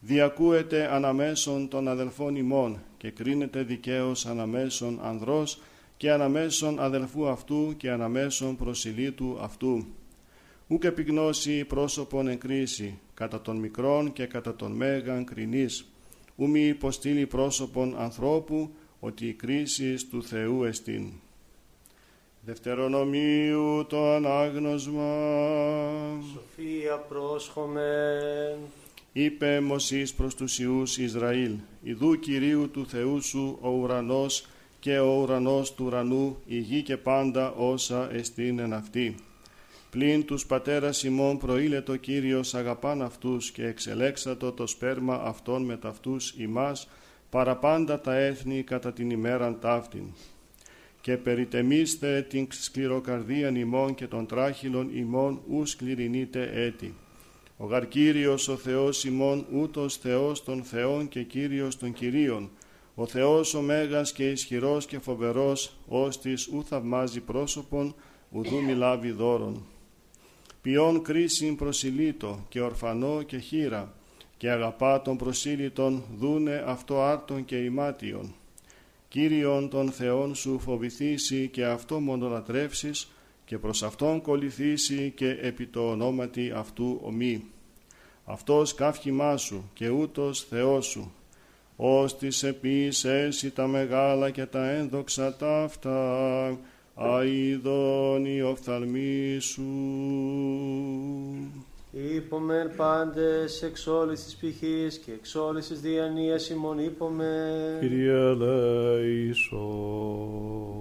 διακούεται 0.00 0.94
αναμέσων 0.94 1.68
των 1.68 1.88
αδελφών 1.88 2.36
ημών 2.36 2.82
και 2.96 3.10
κρίνεται 3.10 3.62
δικαίως 3.62 4.26
αναμέσων 4.26 5.00
ανδρός 5.02 5.58
και 6.04 6.12
αναμέσων 6.12 6.80
αδελφού 6.80 7.28
αυτού 7.28 7.74
και 7.76 7.90
αναμέσων 7.90 8.56
προσιλήτου 8.56 9.38
αυτού. 9.40 9.86
Ούκ 10.66 10.84
επιγνώσει 10.84 11.64
πρόσωπον 11.64 12.28
εν 12.28 12.38
κρίση, 12.38 12.98
κατά 13.14 13.40
των 13.40 13.56
μικρών 13.56 14.12
και 14.12 14.26
κατά 14.26 14.56
των 14.56 14.72
μέγαν 14.72 15.24
κρινής, 15.24 15.90
ου 16.36 16.48
μη 16.48 16.60
υποστήλει 16.60 17.26
πρόσωπον 17.26 17.94
ανθρώπου, 17.98 18.70
ότι 19.00 19.26
η 19.26 19.32
κρίση 19.32 20.06
του 20.10 20.22
Θεού 20.22 20.64
εστίν. 20.64 21.12
Δευτερονομίου 22.40 23.86
το 23.88 24.12
ανάγνωσμα. 24.12 25.12
Σοφία 26.32 26.96
πρόσχομεν. 26.96 28.58
Είπε 29.12 29.60
Μωσής 29.60 30.14
προς 30.14 30.34
τους 30.34 30.58
Ιούς 30.58 30.98
Ισραήλ, 30.98 31.54
«Ιδού 31.82 32.18
Κυρίου 32.18 32.70
του 32.70 32.86
Θεού 32.86 33.22
σου 33.22 33.58
ο 33.60 33.68
ουρανός 33.68 34.46
και 34.84 34.98
ο 34.98 35.20
ουρανός 35.20 35.74
του 35.74 35.84
ουρανού, 35.84 36.36
η 36.46 36.58
γη 36.58 36.82
και 36.82 36.96
πάντα 36.96 37.52
όσα 37.52 38.08
εστίν 38.12 38.58
εν 38.58 38.72
αυτή. 38.72 39.14
Πλην 39.90 40.24
τους 40.24 40.46
πατέρας 40.46 41.02
ημών 41.02 41.38
προήλετο 41.38 41.96
Κύριος 41.96 42.54
αγαπάν 42.54 43.02
αυτούς 43.02 43.50
και 43.50 43.66
εξελέξατο 43.66 44.52
το 44.52 44.66
σπέρμα 44.66 45.14
αυτών 45.14 45.64
με 45.64 45.76
ταυτούς 45.76 46.34
ημάς 46.38 46.88
παραπάντα 47.30 48.00
τα 48.00 48.14
έθνη 48.14 48.62
κατά 48.62 48.92
την 48.92 49.10
ημέραν 49.10 49.60
ταύτην. 49.60 50.04
Και 51.00 51.16
περιτεμίστε 51.16 52.22
την 52.22 52.46
σκληροκαρδίαν 52.50 53.54
ημών 53.54 53.94
και 53.94 54.06
των 54.06 54.26
τράχυλων 54.26 54.90
ημών 54.96 55.40
ους 55.48 55.70
σκληρινείτε 55.70 56.50
έτη. 56.54 56.94
Ο 57.56 57.66
γαρ 57.66 57.88
Κύριος 57.88 58.48
ο 58.48 58.56
Θεός 58.56 59.04
ημών 59.04 59.46
ούτως 59.52 59.96
Θεός 59.96 60.44
των 60.44 60.62
Θεών 60.62 61.08
και 61.08 61.22
Κύριος 61.22 61.78
των 61.78 61.92
Κυρίων, 61.92 62.50
ο 62.94 63.06
Θεός 63.06 63.54
ο 63.54 63.60
Μέγας 63.60 64.12
και 64.12 64.30
ισχυρός 64.30 64.86
και 64.86 64.98
φοβερός, 64.98 65.76
ώστις 65.88 66.46
ου 66.46 66.64
θαυμάζει 66.64 67.20
πρόσωπον, 67.20 67.94
ουδού 68.30 68.62
μιλάβει 68.62 69.10
δώρον. 69.10 69.66
Ποιόν 70.62 71.02
κρίσιν 71.02 71.56
προσιλήτω 71.56 72.44
και 72.48 72.60
ορφανό 72.60 73.22
και 73.22 73.38
χείρα, 73.38 73.92
και 74.36 74.50
αγαπά 74.50 75.02
των 75.02 75.16
προσήλυτων 75.16 76.02
δούνε 76.18 76.64
αυτό 76.66 77.02
άρτον 77.02 77.44
και 77.44 77.56
ημάτιον. 77.56 78.34
Κύριον 79.08 79.68
των 79.68 79.90
Θεών 79.90 80.34
σου 80.34 80.58
φοβηθήσει 80.58 81.48
και 81.48 81.64
αυτό 81.64 82.00
μονολατρεύσεις 82.00 83.12
και 83.44 83.58
προς 83.58 83.82
Αυτόν 83.82 84.20
κολληθήσει 84.20 85.12
και 85.16 85.28
επί 85.40 85.66
το 85.66 85.90
ονόματι 85.90 86.52
Αυτού 86.56 87.00
ομή. 87.02 87.44
Αυτός 88.24 88.74
καύχημά 88.74 89.36
σου 89.36 89.70
και 89.74 89.88
ούτως 89.88 90.44
Θεός 90.44 90.86
σου, 90.86 91.12
ως 91.76 92.18
της 92.18 92.42
επίσης 92.42 93.52
τα 93.54 93.66
μεγάλα 93.66 94.30
και 94.30 94.46
τα 94.46 94.70
ένδοξα 94.70 95.36
ταύτα, 95.36 96.58
αηδόν 96.94 98.24
η 98.24 98.42
οφθαλμή 98.42 99.38
σου. 99.40 99.64
Υπομεν 101.96 102.70
πάντες 102.76 103.62
εξ 103.62 103.86
όλης 103.86 104.24
της 104.24 104.36
πηχής 104.36 104.98
και 104.98 105.12
εξ 105.12 105.34
όλης 105.34 105.66
της 105.66 105.80
διανοίας 105.80 106.50
ημών 106.50 106.78
υπομεν. 106.78 107.80
Κύριε 107.80 108.34
Λέησο. 108.34 109.68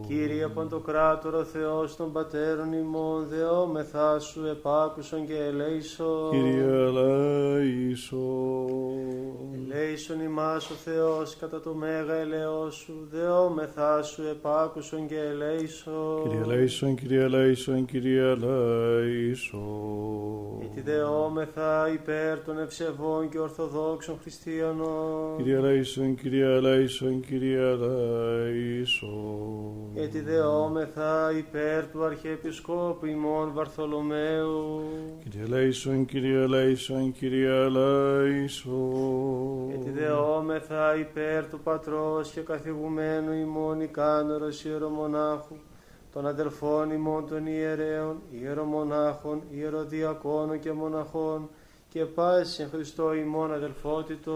Κύριε 0.07 0.47
Παντοκράτορο 0.47 1.43
Θεός 1.43 1.95
των 1.95 2.11
Πατέρων 2.11 2.73
ημών, 2.73 3.27
δεόμεθά 3.27 4.19
σου 4.19 4.45
επάκουσον 4.45 5.25
και 5.25 5.37
ελέησον. 5.37 6.31
Κύριε 6.31 6.89
Λέησο. 6.89 8.17
Ελέησον 9.53 10.19
ημάς 10.19 10.69
ο 10.69 10.73
Θεός 10.73 11.35
κατά 11.35 11.59
το 11.59 11.73
μέγα 11.73 12.13
ελαιός 12.13 12.75
σου, 12.75 13.07
δεόμεθά 13.11 14.01
σου 14.01 14.21
επάκουσον 14.31 15.07
και 15.07 15.19
ελέησον. 15.19 16.23
Κύριε 16.23 16.45
Λέησον, 16.45 16.95
Κύριε 16.95 17.27
Λέησον, 17.27 17.85
Κύριε 17.85 18.35
Λέησον. 18.35 19.63
Γιατί 21.03 21.15
δεόμεθα 21.15 21.89
υπέρ 21.93 22.39
των 22.43 22.59
ευσεβών 22.59 23.29
και 23.29 23.39
ορθοδόξων 23.39 24.17
χριστιανών. 24.21 25.37
Κύριε 25.37 25.57
Λέησον, 25.57 26.15
Κύριε 26.15 26.59
Λέησον, 26.59 27.19
Κύριε 27.19 27.75
Λέησον. 27.75 29.11
Γιατί 29.93 30.19
δεόμεθα 30.19 31.31
υπέρ 31.37 31.87
του 31.91 32.03
Αρχιεπισκόπου 32.03 33.05
ημών 33.05 33.51
Βαρθολομαίου. 33.53 34.81
Κύριε 35.23 35.45
Λέησον, 35.45 36.05
Κύριε 36.05 36.45
Λέησον, 36.45 37.11
Κύριε 37.11 37.67
Λέησον. 37.69 39.67
Γιατί 39.67 39.89
δεόμεθα 39.89 40.95
υπέρ 40.95 41.49
του 41.49 41.59
Πατρός 41.59 42.31
και 42.31 42.41
καθηγουμένου 42.41 43.33
ημών 43.33 43.81
Ικάνωρος 43.81 44.65
Ιερομονάχου, 44.65 45.55
των 46.13 46.27
αδελφών 46.27 46.91
ημών 46.91 47.27
των 47.27 47.45
ιερέων, 47.45 48.21
ιερομονάχων, 48.41 49.41
ιεροδιακόνων 49.51 50.59
και 50.59 50.71
μοναχών, 50.71 51.49
και 51.93 52.05
πάση 52.05 52.61
εν 52.61 52.69
Χριστώ 52.69 53.13
ημών 53.13 53.53
αδελφότητο. 53.53 54.33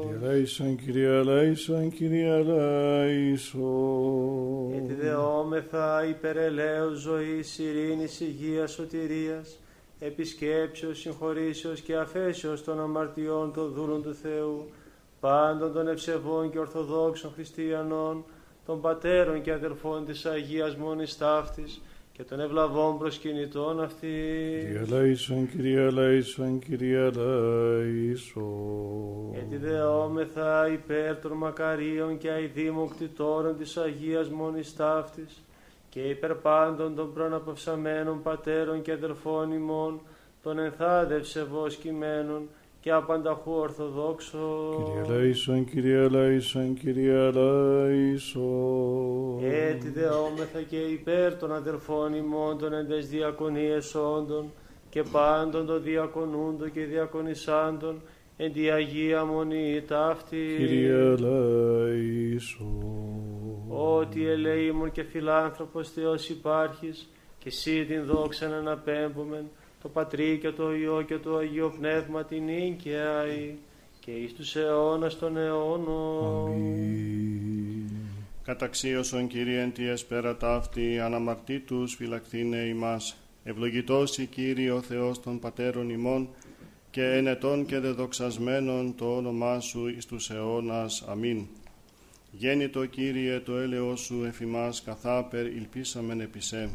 Κύριε 0.00 0.28
Λέησον, 0.28 0.76
Κύριε 0.76 1.22
Λέησον, 1.22 1.90
Κύριε 1.90 2.42
Λέησον. 2.42 3.64
Γιατί 4.72 4.94
δεόμεθα 4.94 6.06
υπερελαίος 6.08 6.98
ζωής, 6.98 7.58
ειρήνης, 7.58 8.20
υγείας, 8.20 8.72
σωτηρίας, 8.72 9.58
επισκέψεως, 9.98 10.98
συγχωρήσεως 10.98 11.80
και 11.80 11.96
αφέσεως 11.96 12.64
των 12.64 12.80
αμαρτιών 12.80 13.52
των 13.52 13.72
δούλων 13.72 14.02
του 14.02 14.14
Θεού, 14.14 14.68
πάντων 15.20 15.72
των 15.72 15.88
ευσεβών 15.88 16.50
και 16.50 16.58
ορθοδόξων 16.58 17.32
χριστιανών, 17.34 18.24
των 18.66 18.80
πατέρων 18.80 19.42
και 19.42 19.52
αδελφών 19.52 20.04
της 20.04 20.26
Αγίας 20.26 20.76
Μόνης 20.76 21.18
Ταύτης 21.18 21.80
και 22.12 22.22
των 22.22 22.40
ευλαβών 22.40 22.98
προσκυνητών 22.98 23.82
αυτή. 23.82 24.06
Κύριε 24.60 24.84
Λέησον, 24.98 25.50
Κύριε 25.50 25.90
Λέησον, 25.90 26.58
Κύριε 26.58 27.10
Λέησον. 27.10 28.44
Γιατί 29.32 29.56
δεόμεθα 29.56 30.68
υπέρ 30.68 31.20
των 31.20 31.32
μακαρίων 31.32 32.18
και 32.18 32.30
αηδήμων 32.30 32.88
κτητόρων 32.88 33.56
της 33.56 33.76
Αγίας 33.76 34.28
Μόνης 34.28 34.76
Ταύτης 34.76 35.42
και 35.88 36.00
υπέρ 36.00 36.34
πάντων 36.34 36.94
των 36.94 37.12
προναπαυσαμένων 37.12 38.22
πατέρων 38.22 38.82
και 38.82 38.92
αδελφών 38.92 39.52
ημών, 39.52 40.00
των 40.42 40.58
ενθάδευσε 40.58 41.44
βοσκημένων 41.44 42.48
και 42.86 42.92
απανταχού 42.92 43.52
ορθοδόξων. 43.52 44.84
Κύριε 44.84 45.16
Λέησον, 45.16 45.64
Κύριε 45.64 46.08
Λέησον, 46.08 46.74
Κύριε 46.74 47.30
Λέησον. 47.30 48.44
Έτσι 49.44 49.88
δεόμεθα 49.88 50.60
και 50.68 50.76
υπέρ 50.76 51.36
των 51.36 51.54
αδελφών 51.54 52.14
ημών 52.14 52.58
των 52.58 52.72
εντες 52.72 53.08
διακονίες 53.08 53.94
όντων 53.94 54.52
και 54.90 55.02
πάντων 55.02 55.66
των 55.66 55.82
διακονούντων 55.82 56.72
και 56.72 56.84
διακονισάντων 56.84 58.00
εν 58.36 58.52
τη 58.52 58.70
Αγία 58.70 59.24
Μονή 59.24 59.82
ταύτη. 59.86 60.54
Κύριε 60.58 61.14
Λέησον. 61.16 62.66
Ότι 63.68 64.28
ελεήμων 64.28 64.92
και 64.92 65.02
φιλάνθρωπος 65.02 65.90
Θεός 65.90 66.28
υπάρχεις 66.28 67.08
και 67.38 67.48
εσύ 67.48 67.84
την 67.84 68.04
δόξα 68.04 68.48
να 68.48 68.56
αναπέμπομεν 68.56 69.44
το 69.86 69.92
Πατρί 69.92 70.38
και 70.38 70.50
το 70.50 70.74
Υιό 70.74 71.02
και 71.02 71.18
το 71.18 71.36
Αγίο 71.36 71.74
Πνεύμα 71.78 72.24
την 72.24 72.44
νίκαια 72.44 73.24
και 74.00 74.10
εις 74.10 74.34
τους 74.34 74.56
αιώνας 74.56 75.18
των 75.18 75.36
αιώνων. 75.36 76.52
Αμήν. 76.52 77.90
Καταξίωσον 78.42 79.26
Κύριε 79.26 79.60
εν 79.60 79.72
τη 79.72 79.88
εσπέρα 79.88 80.36
ταύτη, 80.36 81.00
αναμαρτήτους 81.00 81.94
φυλακτήνε 81.94 82.56
ημάς. 82.56 83.16
Ευλογητός 83.44 84.18
η 84.18 84.26
Κύριε 84.26 84.70
ο 84.70 84.80
Θεός 84.80 85.20
των 85.20 85.38
Πατέρων 85.38 85.90
ημών, 85.90 86.28
και 86.90 87.02
ενετών 87.02 87.66
και 87.66 87.78
δεδοξασμένων 87.78 88.94
το 88.96 89.16
όνομά 89.16 89.60
Σου 89.60 89.88
εις 89.88 90.06
τους 90.06 90.30
αιώνας. 90.30 91.04
Αμήν. 91.08 91.46
Γέννητο 92.30 92.86
Κύριε 92.86 93.40
το 93.40 93.56
έλεος 93.56 94.00
Σου 94.00 94.24
εφημάς 94.24 94.82
καθάπερ 94.82 95.46
ηλπίσαμεν 95.46 96.20
επισέ. 96.20 96.70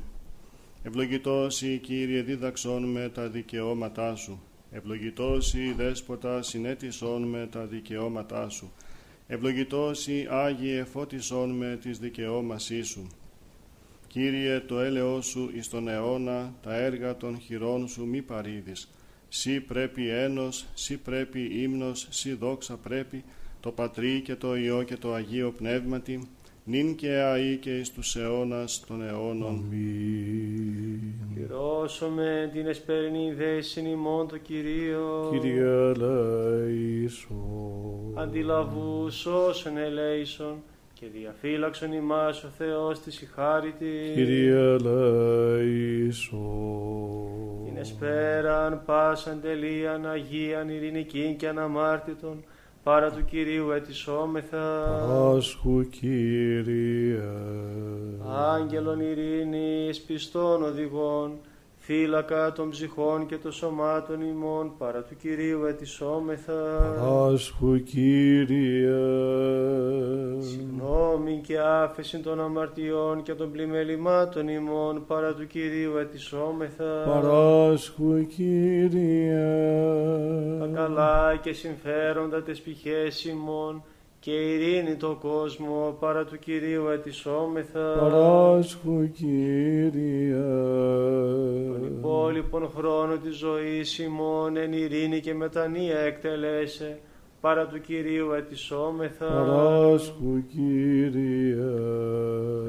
Ευλογητός 0.83 1.61
η 1.61 1.77
Κύριε 1.77 2.21
δίδαξον 2.21 2.83
με 2.83 3.09
τα 3.09 3.27
δικαιώματά 3.27 4.15
Σου. 4.15 4.41
Ευλογητός 4.71 5.53
η 5.53 5.73
Δέσποτα 5.77 6.41
συνέτησον 6.41 7.23
με 7.23 7.47
τα 7.51 7.65
δικαιώματά 7.65 8.49
Σου. 8.49 8.71
Ευλογητός 9.27 10.07
η 10.07 10.27
Άγιε 10.29 10.83
φώτισον 10.83 11.49
με 11.49 11.77
τις 11.81 11.99
δικαιώμασή 11.99 12.81
Σου. 12.81 13.07
Κύριε 14.07 14.59
το 14.59 14.79
έλεος 14.79 15.25
Σου 15.25 15.51
εις 15.53 15.69
τον 15.69 15.87
αιώνα, 15.87 16.53
τα 16.61 16.75
έργα 16.75 17.17
των 17.17 17.39
χειρών 17.39 17.87
Σου 17.87 18.05
μη 18.05 18.21
παρήδεις. 18.21 18.89
Σύ 19.29 19.59
πρέπει 19.59 20.07
ένος, 20.07 20.65
σύ 20.73 20.97
πρέπει 20.97 21.61
ύμνος, 21.61 22.07
σύ 22.09 22.33
δόξα 22.33 22.77
πρέπει, 22.77 23.23
το 23.59 23.71
Πατρί 23.71 24.21
και 24.21 24.35
το 24.35 24.55
Υιό 24.55 24.83
και 24.83 24.97
το 24.97 25.13
Αγίο 25.13 25.51
Πνεύματι, 25.51 26.29
νυν 26.63 26.95
και 26.95 27.09
αεί 27.09 27.57
και 27.57 27.77
εις 27.77 27.91
τους 27.91 28.15
αιώνας 28.15 28.83
των 28.87 29.07
αιώνων. 29.07 29.47
Αμήν. 29.47 30.99
Πληρώσουμε 31.33 32.49
την 32.53 32.67
εσπερινή 32.67 33.33
δέσιν 33.33 33.85
ημών 33.85 34.27
το 34.27 34.37
Κυρίο. 34.37 35.29
Κύριε 35.31 35.91
Λέησον. 35.93 37.39
Αντιλαβούς 38.15 39.25
όσων 39.25 39.77
ελέησον 39.77 40.55
και 40.93 41.05
διαφύλαξον 41.13 41.91
ημάς 41.91 42.43
ο 42.43 42.47
Θεός 42.57 42.99
της 42.99 43.21
η 43.21 43.25
χάριτη. 43.25 44.11
Κύριε 44.13 44.77
Λέησον. 44.77 46.39
Την 47.65 47.77
εσπέραν 47.77 48.81
πάσαν 48.85 49.41
τελείαν 49.41 50.05
Αγίαν 50.05 50.69
ειρηνικήν 50.69 51.37
και 51.37 51.47
αναμάρτητον 51.47 52.43
παρά 52.83 53.11
του 53.11 53.25
Κυρίου 53.25 53.71
ετισόμεθα. 53.71 54.85
Πάσχου 55.07 55.89
Κύριε. 55.89 57.21
Άγγελων 58.27 58.99
ειρήνης 58.99 60.01
πιστών 60.01 60.63
οδηγών, 60.63 61.39
φύλακα 61.91 62.51
των 62.51 62.69
ψυχών 62.69 63.25
και 63.25 63.37
των 63.37 63.51
σωμάτων 63.51 64.21
ημών, 64.21 64.71
παρά 64.77 65.01
του 65.01 65.15
Κυρίου 65.15 65.65
ετισόμεθα. 65.65 66.53
Παράσχου 66.53 67.83
Κύριε. 67.83 68.91
Συγγνώμη 70.39 71.41
και 71.43 71.59
άφεση 71.59 72.19
των 72.19 72.41
αμαρτιών 72.41 73.21
και 73.23 73.33
των 73.33 73.51
πλημελημάτων 73.51 74.47
ημών, 74.47 75.05
παρά 75.07 75.33
του 75.33 75.47
Κυρίου 75.47 75.97
ετισόμεθα. 75.97 77.03
Παράσχου 77.05 78.27
Κύριε. 78.27 79.45
Τα 80.59 80.69
καλά 80.73 81.35
και 81.41 81.53
συμφέροντα 81.53 82.43
τες 82.43 82.61
πηχές 82.61 83.25
ημών, 83.25 83.83
και 84.23 84.31
ειρήνη 84.31 84.95
το 84.95 85.17
κόσμο, 85.21 85.97
παρά 85.99 86.25
του 86.25 86.39
Κυρίου 86.39 86.87
ετισόμεθα. 86.87 87.97
Παράσχου 87.99 89.11
Κύριε. 89.11 90.41
Τον 91.71 91.85
υπόλοιπον 91.85 92.69
χρόνο 92.75 93.17
της 93.17 93.35
ζωής 93.35 93.99
ημών 93.99 94.57
εν 94.57 94.73
ειρήνη 94.73 95.19
και 95.19 95.33
μετανία 95.33 95.99
εκτελέσε, 95.99 96.99
παρά 97.41 97.65
του 97.67 97.81
Κυρίου 97.81 98.31
ετισόμεθα. 98.31 99.25
Παράσχου 99.25 100.43
Κύριε. 100.47 101.55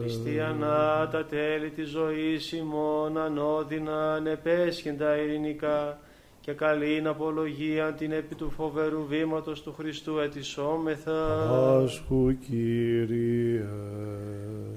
Χριστιανά 0.00 1.08
τα 1.12 1.24
τέλη 1.24 1.70
της 1.70 1.88
ζωής 1.88 2.52
ημών 2.52 3.18
ανώδυνα 3.18 4.12
ανεπέσχυντα 4.12 5.16
ειρηνικά 5.16 5.98
και 6.42 6.52
καλήν 6.52 7.06
απολογία 7.06 7.92
την 7.92 8.12
επί 8.12 8.34
του 8.34 8.50
φοβερού 8.50 9.06
βήματος 9.08 9.62
του 9.62 9.74
Χριστού 9.78 10.18
ετισόμεθα. 10.18 11.46
Παράσχου 11.50 12.38
Κύριε. 12.38 13.64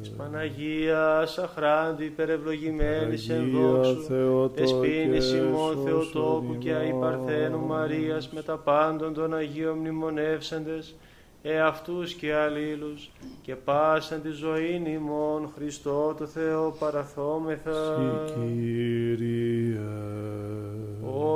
Της 0.02 0.10
Παναγίας 0.10 1.38
αχράντη 1.38 2.06
υπερευλογημένης 2.06 3.30
εν 3.30 3.42
Αγία 3.42 3.60
δόξου, 3.60 4.04
Θεοτόκες, 4.04 4.72
Εσπίνης 4.72 5.32
ημών 5.32 5.74
σώσον 5.74 5.84
Θεοτόκου 5.84 6.58
και 6.58 6.74
αη 6.74 6.88
ημάς. 6.88 7.02
Παρθένου 7.02 7.60
Μαρίας 7.60 8.30
με 8.30 8.42
τα 8.42 8.58
πάντων 8.58 9.14
των 9.14 9.36
Αγίων 9.36 9.78
μνημονεύσαντες, 9.78 10.96
εαυτούς 11.42 12.14
και 12.14 12.34
αλλήλους, 12.34 13.12
και 13.42 13.56
πάσαν 13.56 14.22
τη 14.22 14.30
ζωήν 14.30 14.86
ημών 14.86 15.50
Χριστό 15.56 16.16
το 16.18 16.26
Θεό 16.26 16.76
παραθόμεθα. 16.80 17.96
Συ 18.28 18.34
Κύριε. 18.34 19.80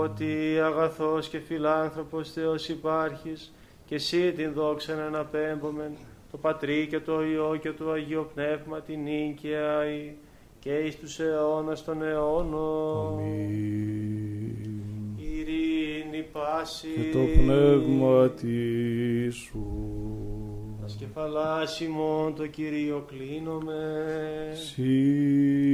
Ότι 0.10 0.60
αγαθός 0.64 1.28
και 1.28 1.40
φιλάνθρωπος 1.40 2.32
Θεός 2.32 2.70
υπάρχεις 2.70 3.54
και 3.86 3.96
εσύ 3.96 4.32
την 4.32 4.54
δόξα 4.54 4.96
να 4.96 5.06
αναπέμπομεν 5.06 5.92
το 6.32 6.38
Πατρί 6.38 6.88
και 6.90 7.00
το 7.00 7.24
Υιό 7.24 7.58
και 7.62 7.72
το 7.72 7.92
Αγίο 7.92 8.30
Πνεύμα 8.34 8.82
την 8.82 9.00
νυν 9.02 9.36
και 9.36 9.56
αη 9.56 10.14
και 10.60 10.78
εις 10.78 11.00
τους 11.00 11.20
αιώνας 11.20 11.84
των 11.84 12.04
αιώνων. 12.04 13.18
Αμήν. 13.18 14.00
Ειρήνη 15.18 16.24
πάση 16.32 16.88
Και 16.88 17.12
το 17.12 17.24
πνεύμα 17.42 18.30
της 18.30 19.36
σου. 19.36 19.66
Τας 20.82 20.96
κεφαλάς 21.00 21.80
ημών 21.80 22.36
το 22.36 22.48
Κυρίο 22.48 23.06
κλείνομαι. 23.08 23.82
Συ 24.54 25.70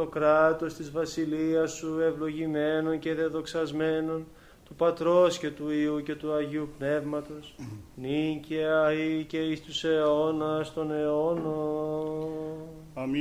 το 0.00 0.06
κράτος 0.06 0.74
της 0.74 0.90
βασιλείας 0.90 1.72
σου 1.72 2.00
ευλογημένων 2.00 2.98
και 2.98 3.14
δεδοξασμένων 3.14 4.26
του 4.64 4.74
Πατρός 4.74 5.38
και 5.38 5.50
του 5.50 5.70
Υιού 5.70 6.02
και 6.02 6.14
του 6.14 6.32
Αγίου 6.32 6.68
Πνεύματος 6.78 7.54
νυν 7.94 8.40
και 8.40 8.64
αεί 8.64 9.24
και 9.24 9.38
εις 9.38 9.62
τους 9.62 9.84
αιώνας 9.84 10.72
των 10.72 10.92
αιώνων. 10.92 12.28
Αμήν. 12.94 13.18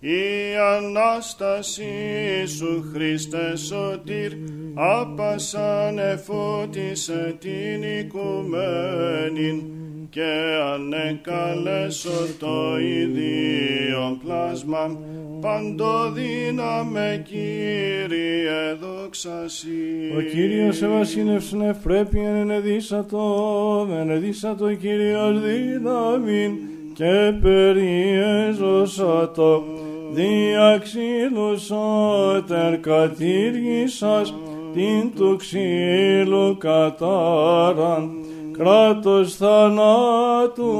Η 0.00 0.56
Ανάσταση 0.76 2.46
σου 2.46 2.90
Χριστέ 2.92 3.56
σωτήρ 3.56 4.32
άπασαν 4.74 5.98
εφώτισε 5.98 7.36
την 7.40 7.82
οικουμένην 7.82 9.83
και 10.10 10.58
ανεκαλέσω 10.74 12.26
το 12.38 12.78
ίδιο 12.78 14.18
πλάσμα 14.24 14.98
παντοδύναμε 15.40 17.22
Κύριε 17.26 18.74
δόξα 18.80 19.44
Συ. 19.46 19.68
Ο 20.16 20.20
Κύριος 20.20 20.82
ευασύνευσον 20.82 21.62
ευπρέπειαν 21.62 22.34
ενεδίσατο, 22.34 23.88
ενεδίσατο 24.00 24.74
Κύριος 24.74 25.40
δύναμιν 25.40 26.52
και 26.94 27.32
περιέζωσατο 27.42 29.64
διαξύλους 30.12 31.70
ότερ 31.70 32.80
κατήργησας 32.80 34.34
την 34.74 35.14
του 35.14 35.36
ξύλου 35.36 36.56
κατάραν 36.58 38.23
κράτος 38.58 39.36
θανάτου 39.36 40.72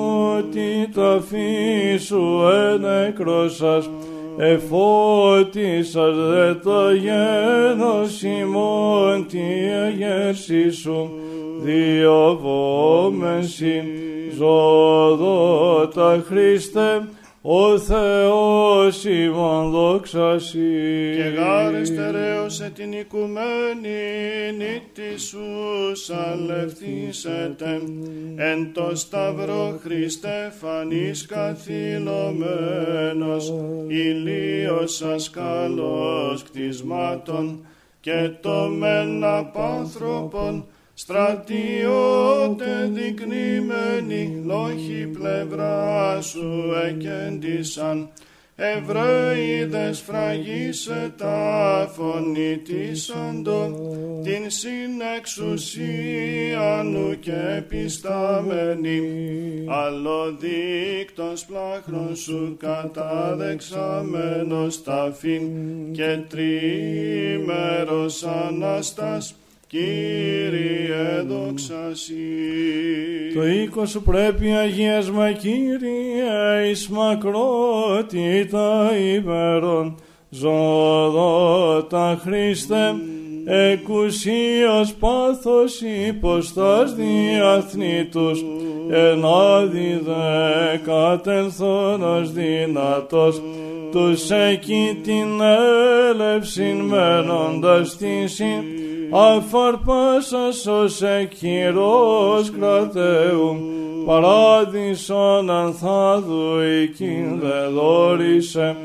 τι 0.50 0.88
ταφή 0.94 1.96
σου 1.98 2.42
ενεκρόσας 2.72 3.90
εφώτισας 4.36 6.16
δε 6.16 6.54
το 6.54 6.90
γένος 6.90 8.22
ημών 8.22 9.26
τη 9.26 9.38
αγέρση 9.84 10.70
σου 10.70 11.10
διαβόμενσι 11.62 12.82
ζωδότα 14.36 16.24
Χριστέ 16.26 17.02
ο 17.46 17.78
Θεός 17.78 19.04
ημών 19.04 19.70
δόξα 19.70 20.38
Συ. 20.38 20.58
Και 21.16 21.22
γάρε 21.22 21.84
στερέωσε 21.84 22.70
την 22.74 22.92
οικουμένη 22.92 23.88
νύτη 24.56 25.20
σου 25.20 25.38
σαλευθήσετε 25.92 27.82
εν 28.36 28.72
το 28.72 28.90
σταυρό 28.94 29.78
Χριστέ 29.82 30.52
φανής 30.60 31.26
καθυλωμένος 31.26 32.44
ηλίος 33.86 35.02
ασκάλος 35.02 36.42
κτισμάτων 36.42 37.66
και 38.00 38.30
το 38.40 38.68
μεν 38.78 39.24
απάνθρωπον 39.24 40.66
στρατιώτε 40.94 42.90
δεικνύμενοι 42.92 44.42
λόγοι 44.44 45.06
πλευρά 45.06 46.20
σου 46.20 46.72
εκέντησαν 46.86 48.08
Εβραίοι 48.56 49.68
σφραγίσε 49.92 51.14
τα 51.16 51.90
φωνητήσαντο 51.94 53.78
την 54.22 54.50
συνεξουσία 54.50 56.82
νου 56.84 57.18
και 57.20 57.62
πιστάμενη 57.68 59.00
αλλοδείκτος 59.68 61.44
πλάχρον 61.44 62.16
σου 62.16 62.56
κατάδεξαμενος 62.58 64.82
ταφήν. 64.82 65.42
Και 65.92 66.18
τρίμερος 66.28 68.24
Αναστάς 68.24 69.34
Κύριε 69.74 71.22
δόξα 71.28 71.90
Συ. 71.92 72.14
Το 73.34 73.46
οίκο 73.46 73.86
σου 73.86 74.02
πρέπει 74.02 74.52
αγίασμα 74.52 75.32
Κύριε 75.32 76.68
εις 76.70 76.88
μακρότητα 76.88 78.90
ημερών. 79.14 79.94
Ζωδότα 80.28 82.20
Χριστέ 82.22 82.94
εκουσίως 83.44 84.94
πάθος 84.94 85.80
υποστάς 86.08 86.94
διαθνήτους 86.94 88.44
ενάδει 88.90 90.02
δεκατενθόνος 90.84 92.32
δυνατός 92.32 93.42
τους 93.92 94.30
εκεί 94.30 95.00
την 95.02 95.40
έλευσιν 96.10 96.76
μένοντας 96.76 97.96
την 97.96 98.28
συν 98.28 98.73
αφαρπάσας 99.16 100.66
ως 100.66 101.02
εκχειρός 101.02 102.50
κρατέου 102.50 103.56
παράδεισον 104.06 105.50
ανθάδου 105.50 106.58
εκείν 106.82 107.40
δε 107.40 107.68
δόρισε 107.74 108.76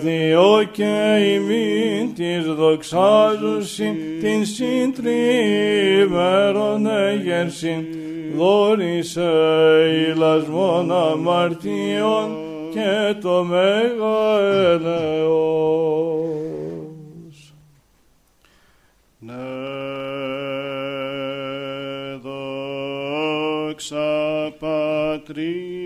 διό 0.00 0.62
και 0.72 1.16
ημίν 1.34 2.14
της 2.14 2.54
δοξάζουσιν 2.54 3.94
την 4.20 4.46
συντριμέρον 4.46 6.86
έγερσιν 6.86 7.84
δόρισε 8.36 9.30
ηλασμόν 10.14 10.92
αμαρτιών 10.92 12.36
και 12.70 13.14
το 13.20 13.44
μέγα 13.44 14.40
ελεός. 14.72 16.39
Πατρί 25.30 25.79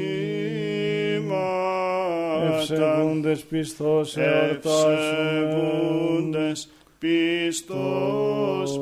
Ευσεβούντες 2.58 3.40
πιστός 3.44 4.16
εορτάσουμε. 4.16 4.94
ευσεβούντες 4.94 6.68
πιστός 6.98 8.78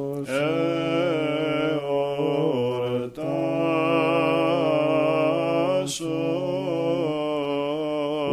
εορτάσω 5.10 6.04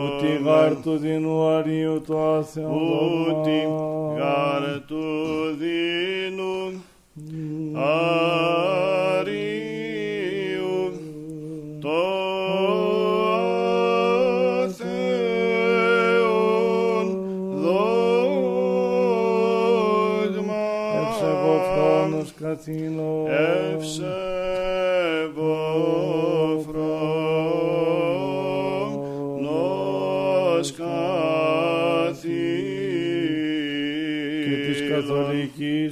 Ούτι 0.06 0.44
γάρ 0.44 0.76
του 0.82 0.98
Δινουαρίου 0.98 2.02
το 2.08 2.34
άθεον 2.34 2.72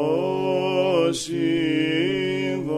ως 0.01 1.19
σύμβολο 1.19 2.69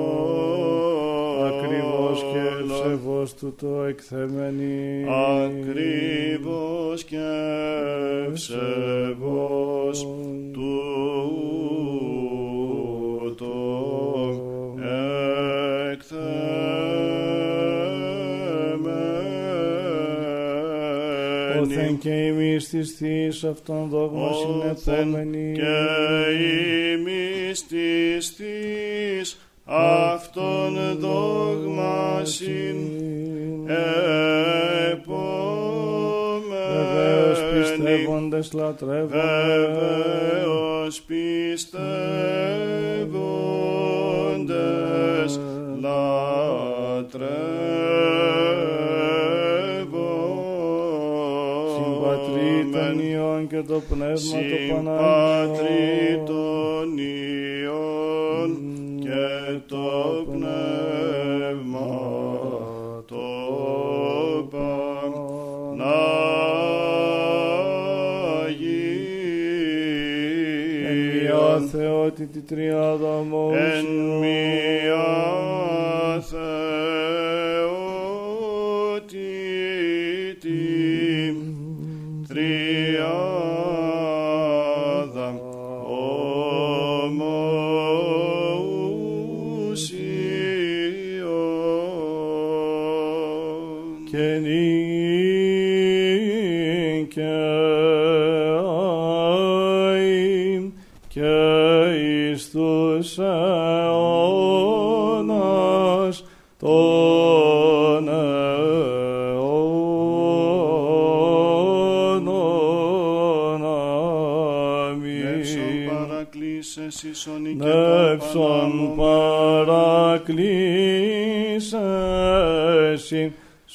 ακριβώς 1.46 2.24
και 2.32 2.38
ευσεβώς 2.64 3.34
του 3.34 3.54
το 3.60 3.82
εκθεμένη 3.88 5.04
ακριβώς 5.04 5.58
και 5.64 6.39
ευσεβώς 8.32 10.06
τούτο 10.52 10.74
εκθεμένη 15.92 16.30
Όθεν 21.60 21.98
και 21.98 22.10
εμείς 22.10 22.68
της 22.68 22.90
θείς 22.90 23.44
αυτών 23.44 23.88
δόγμα 23.88 24.28
Όθεν 24.28 24.76
συνεπόμενοι 24.76 25.52
και 25.52 25.62
πιστεύοντες 38.80 39.00
λατρεύονται 39.00 39.16
Βεβαίως 40.46 41.02
πιστεύοντες 41.02 41.80
Συμπατρί 51.74 52.68
των 52.72 52.98
λατρεύομεν 52.98 52.98
Υιών 52.98 53.46
και 53.46 53.62
το 53.62 53.80
Πνεύμα 53.88 54.14
το 54.14 54.16
Συμπατρί 54.16 54.72
Πανάγιο 54.74 56.24
των 56.26 56.98
Υιών 56.98 58.50
και 59.00 59.60
το 59.66 60.26
Πνεύμα 60.32 60.99
θεότητη 72.32 72.54
τριάδα 72.54 73.08
εν 73.08 73.18
ομοούσιον 73.18 74.18
μία 74.18 75.79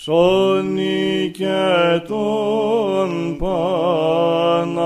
παρακλήσεσιν 0.06 0.14
σώνη 0.14 1.32
και 1.34 2.02
τον 2.08 3.38
Παναμόμεν 3.38 4.86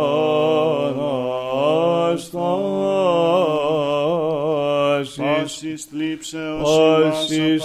Πάσης 5.17 5.83
θλίψεως 5.85 6.77
ημάς 6.77 7.11
Πάσης 7.11 7.63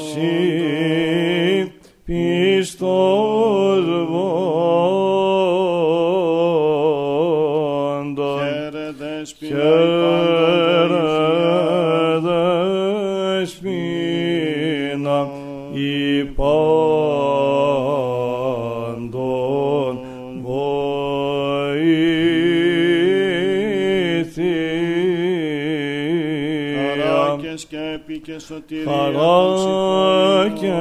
και 30.50 30.72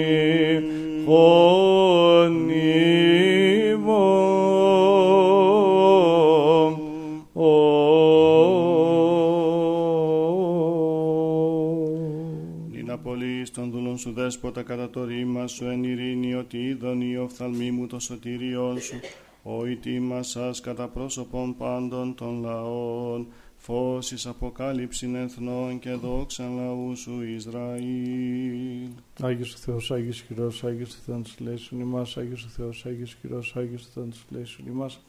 Νίνα 12.71 12.99
πολύ 12.99 13.47
των 13.55 13.71
δούλων 13.71 13.99
σου 13.99 14.13
δέσποτα 14.13 14.63
κατά 14.63 14.91
το 14.91 15.05
ρήμα 15.05 15.47
σου 15.47 15.65
εν 15.65 15.85
ειρήνη 15.85 16.35
ότι 16.35 16.59
είδον 16.59 17.01
η 17.01 17.17
οφθαλμή 17.17 17.71
μου 17.71 17.87
το 17.87 17.99
σωτήριόν 17.99 18.58
σου 18.77 19.01
ο 19.43 19.67
ητήμα 19.67 20.23
σας 20.23 20.61
κατά 20.61 20.89
πρόσωπον 20.89 21.57
πάντων 21.57 22.15
των 22.15 22.43
λαών 22.43 23.27
φως 23.57 24.11
εις 24.13 24.27
αποκάλυψην 24.27 25.15
εθνών 25.15 25.79
και 25.79 25.93
δόξαν 25.93 26.57
λαού 26.57 26.97
σου 26.97 27.23
Ισραήλ. 27.23 28.89
Άγιος 29.21 29.55
ο 29.55 29.57
Θεός, 29.57 29.91
Άγιος 29.91 30.21
χειρός, 30.21 30.65
Άγιος 30.65 30.95
ο 30.95 30.99
Θεός 31.05 31.35
λέησον 31.39 31.81
ημάς, 31.81 32.17
Άγιος 32.17 32.45
ο 32.45 32.49
Θεός, 32.49 32.87
Άγιος 32.87 33.17
χειρός, 33.21 33.57
Άγιος 33.57 33.85
ο 33.85 33.89
Θεός 33.95 34.25
λέησον 34.29 34.67
ημάς. 34.67 35.01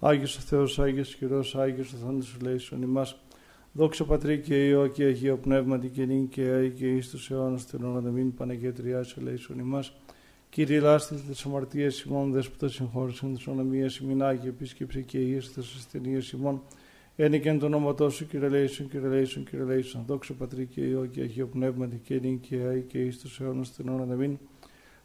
Άγιος 0.00 0.36
ο 0.36 0.40
Θεός, 0.40 0.78
Άγιος 0.78 1.14
χειρός, 1.14 1.54
Άγιος 1.54 1.92
ο 1.92 1.96
Θεός 1.96 2.36
λέησον 2.42 2.82
ημάς. 2.82 3.16
Δόξα 3.72 4.04
Πατρί 4.04 4.40
και 4.40 4.66
Υιό 4.66 4.86
και 4.86 5.04
Αγίο 5.04 5.36
Πνεύματι 5.36 5.88
και 5.88 6.04
νύν 6.04 6.28
και 6.28 6.42
αεί 6.42 6.70
και 6.70 6.86
εις 6.86 7.10
τους 7.10 7.30
αιώνας 7.30 7.66
των 7.66 7.82
αιώνων 7.82 8.06
αμήν 8.06 8.34
Παναγία 8.34 8.72
Τριάς 8.72 9.16
ελέησον 9.16 9.58
ημάς. 9.58 9.92
Κύριε 10.52 10.80
λάστε 10.80 11.14
τις 11.28 11.44
αμαρτίες 11.44 12.00
ημών, 12.00 12.32
δέσποτα 12.32 12.68
συγχώρησαν 12.68 13.34
τις 13.34 13.46
ονομίες 13.46 13.96
ημών, 13.96 14.22
Άγιε 14.22 14.48
επίσκεψε 14.48 15.00
και 15.00 15.18
ίες 15.18 15.52
τις 15.52 15.74
ασθενείες 15.76 16.30
ημών. 16.30 16.62
Ένι 17.16 17.40
και 17.40 17.48
εν 17.48 17.58
το 17.58 17.66
όνομα 17.66 18.08
σου, 18.08 18.26
Κύριε 18.26 18.48
Λέησον, 18.48 18.88
Κύριε 18.88 19.08
Λέησον, 19.08 19.44
Κύριε 19.44 19.64
Λέησον. 19.64 20.04
Δόξα 20.06 20.34
Πατρί 20.34 20.66
και 20.66 20.80
Υιό 20.80 21.06
και 21.06 21.20
Αγίο 21.20 21.46
Πνεύματι 21.46 22.00
και 22.04 22.18
νύν 22.20 22.40
και 22.40 22.56
αεί 22.56 22.80
και 22.80 22.98
εις 22.98 23.18
τους 23.18 23.40
αιώνας 23.40 23.76
των 23.76 23.88
αιώνων 23.88 24.12
αμήν. 24.12 24.38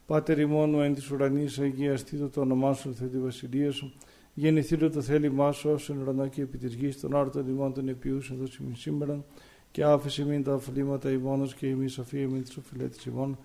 Πάτερ 0.05 0.39
ημών 0.39 0.81
εν 0.81 0.93
της 0.93 1.11
ουρανής, 1.11 1.59
αγιαστήτω 1.59 2.29
το 2.29 2.41
όνομά 2.41 2.73
σου, 2.73 2.95
θε 2.95 3.05
τη 3.05 3.17
βασιλεία 3.17 3.71
σου. 3.71 3.93
Γεννηθείτε 4.33 4.89
το 4.89 5.01
θέλημά 5.01 5.51
σου, 5.51 5.69
όσο 5.69 5.93
εν 5.93 5.99
ουρανό 5.99 6.27
και 6.27 6.41
επί 6.41 6.57
της 6.57 6.73
γης, 6.73 6.99
των 6.99 7.15
άρτων 7.15 7.47
ημών 7.47 7.73
των 7.73 7.87
επιούς, 7.87 8.31
εδώ 8.31 8.43
ημίν 8.61 8.75
σήμερα. 8.75 9.25
Και 9.71 9.83
άφησε 9.83 10.25
μην 10.25 10.43
τα 10.43 10.53
αφλήματα 10.53 11.11
ημώνος 11.11 11.55
και 11.55 11.67
ημί 11.67 11.87
σοφία 11.87 12.27
μην 12.27 12.43
της 12.43 12.57
οφειλέτης 12.57 13.05
ημών. 13.05 13.37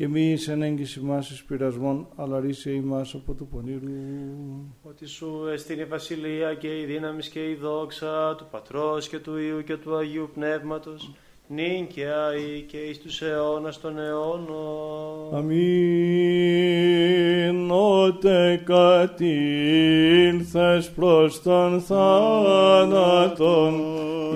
Και 0.00 0.08
μη 0.08 0.30
εις 0.30 0.48
εν 0.48 0.62
έγκυση 0.62 1.00
μας 1.00 1.30
εις 1.30 1.44
πειρασμών, 1.44 2.06
αλλά 2.16 2.40
ρίσε 2.40 2.70
ημάς 2.70 3.14
από 3.14 3.32
του 3.34 3.46
πονήρου. 3.46 3.80
Ότι 4.82 5.06
σου 5.06 5.48
εστίν 5.52 5.78
η 5.78 5.84
βασιλεία 5.84 6.54
και 6.54 6.80
η 6.80 6.84
δύναμη 6.84 7.22
και 7.22 7.40
η 7.50 7.54
δόξα 7.54 8.34
του 8.38 8.46
Πατρός 8.50 9.08
και 9.08 9.18
του 9.18 9.36
Υιού 9.36 9.62
και 9.64 9.76
του 9.76 9.96
Αγίου 9.96 10.30
Πνεύματος, 10.34 11.12
νυν 11.48 11.86
και 11.86 12.06
αεί 12.06 12.64
και 12.66 12.76
εις 12.76 13.00
τους 13.00 13.22
αιώνας 13.22 13.80
των 13.80 13.98
αιώνων. 13.98 15.34
Αμήν, 15.34 15.60
ότε 17.70 18.62
κατήλθες 18.64 19.30
προς 20.90 21.42
τον 21.42 21.80
θάνατον, 21.80 22.94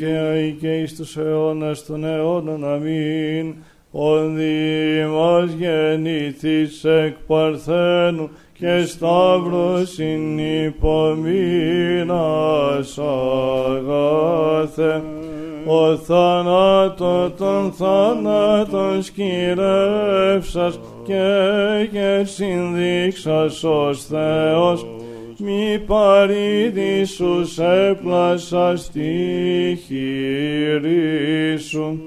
Σοι. 0.00 0.06
Νίκαια 0.06 0.50
και 0.50 0.80
εις 0.80 0.96
τους 0.96 1.16
αιώνας 1.16 1.86
των 1.86 2.04
αιώνων 2.04 2.64
αμήν, 2.64 3.54
ο 3.90 4.18
Δήμος 4.26 5.50
γεννήθης 5.58 6.84
εκ 6.84 7.14
Παρθένου 7.26 8.30
και 8.58 8.84
Σταύρος 8.86 9.90
συνυπομείνας 9.92 10.78
αγάθε, 13.68 15.02
ο 15.66 15.96
θάνατο 15.96 17.30
των 17.30 17.72
θάνατων 17.72 19.02
σκυρεύσας 19.02 20.80
και 21.04 21.88
και 21.92 22.22
συνδείξας 22.24 23.64
ως 23.64 24.04
Θεός, 24.04 24.86
μη 25.40 25.78
παρήδησους 25.86 27.58
έπλασα 27.58 28.76
στη 28.76 29.78
χειρή 29.86 31.58
σου, 31.58 32.00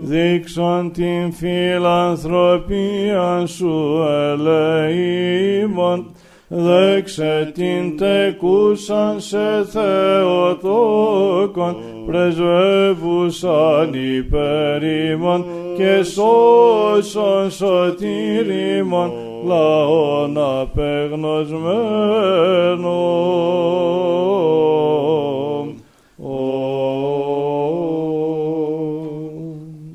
δείξον 0.00 0.92
την 0.92 1.32
φιλανθρωπία 1.32 3.46
σου 3.46 4.04
ελεήμων, 4.10 6.06
δέξε 6.48 7.52
την 7.54 7.96
τεκούσαν 7.96 9.20
σε 9.20 9.64
Θεοτόκον, 9.72 11.76
πρεσβεύουσαν 12.06 13.94
υπερήμων 14.16 15.44
και 15.76 16.02
σώσον 16.02 17.50
σωτήριμον 17.50 19.27
λαόν 19.46 20.38
απεγνωσμένο. 20.38 22.96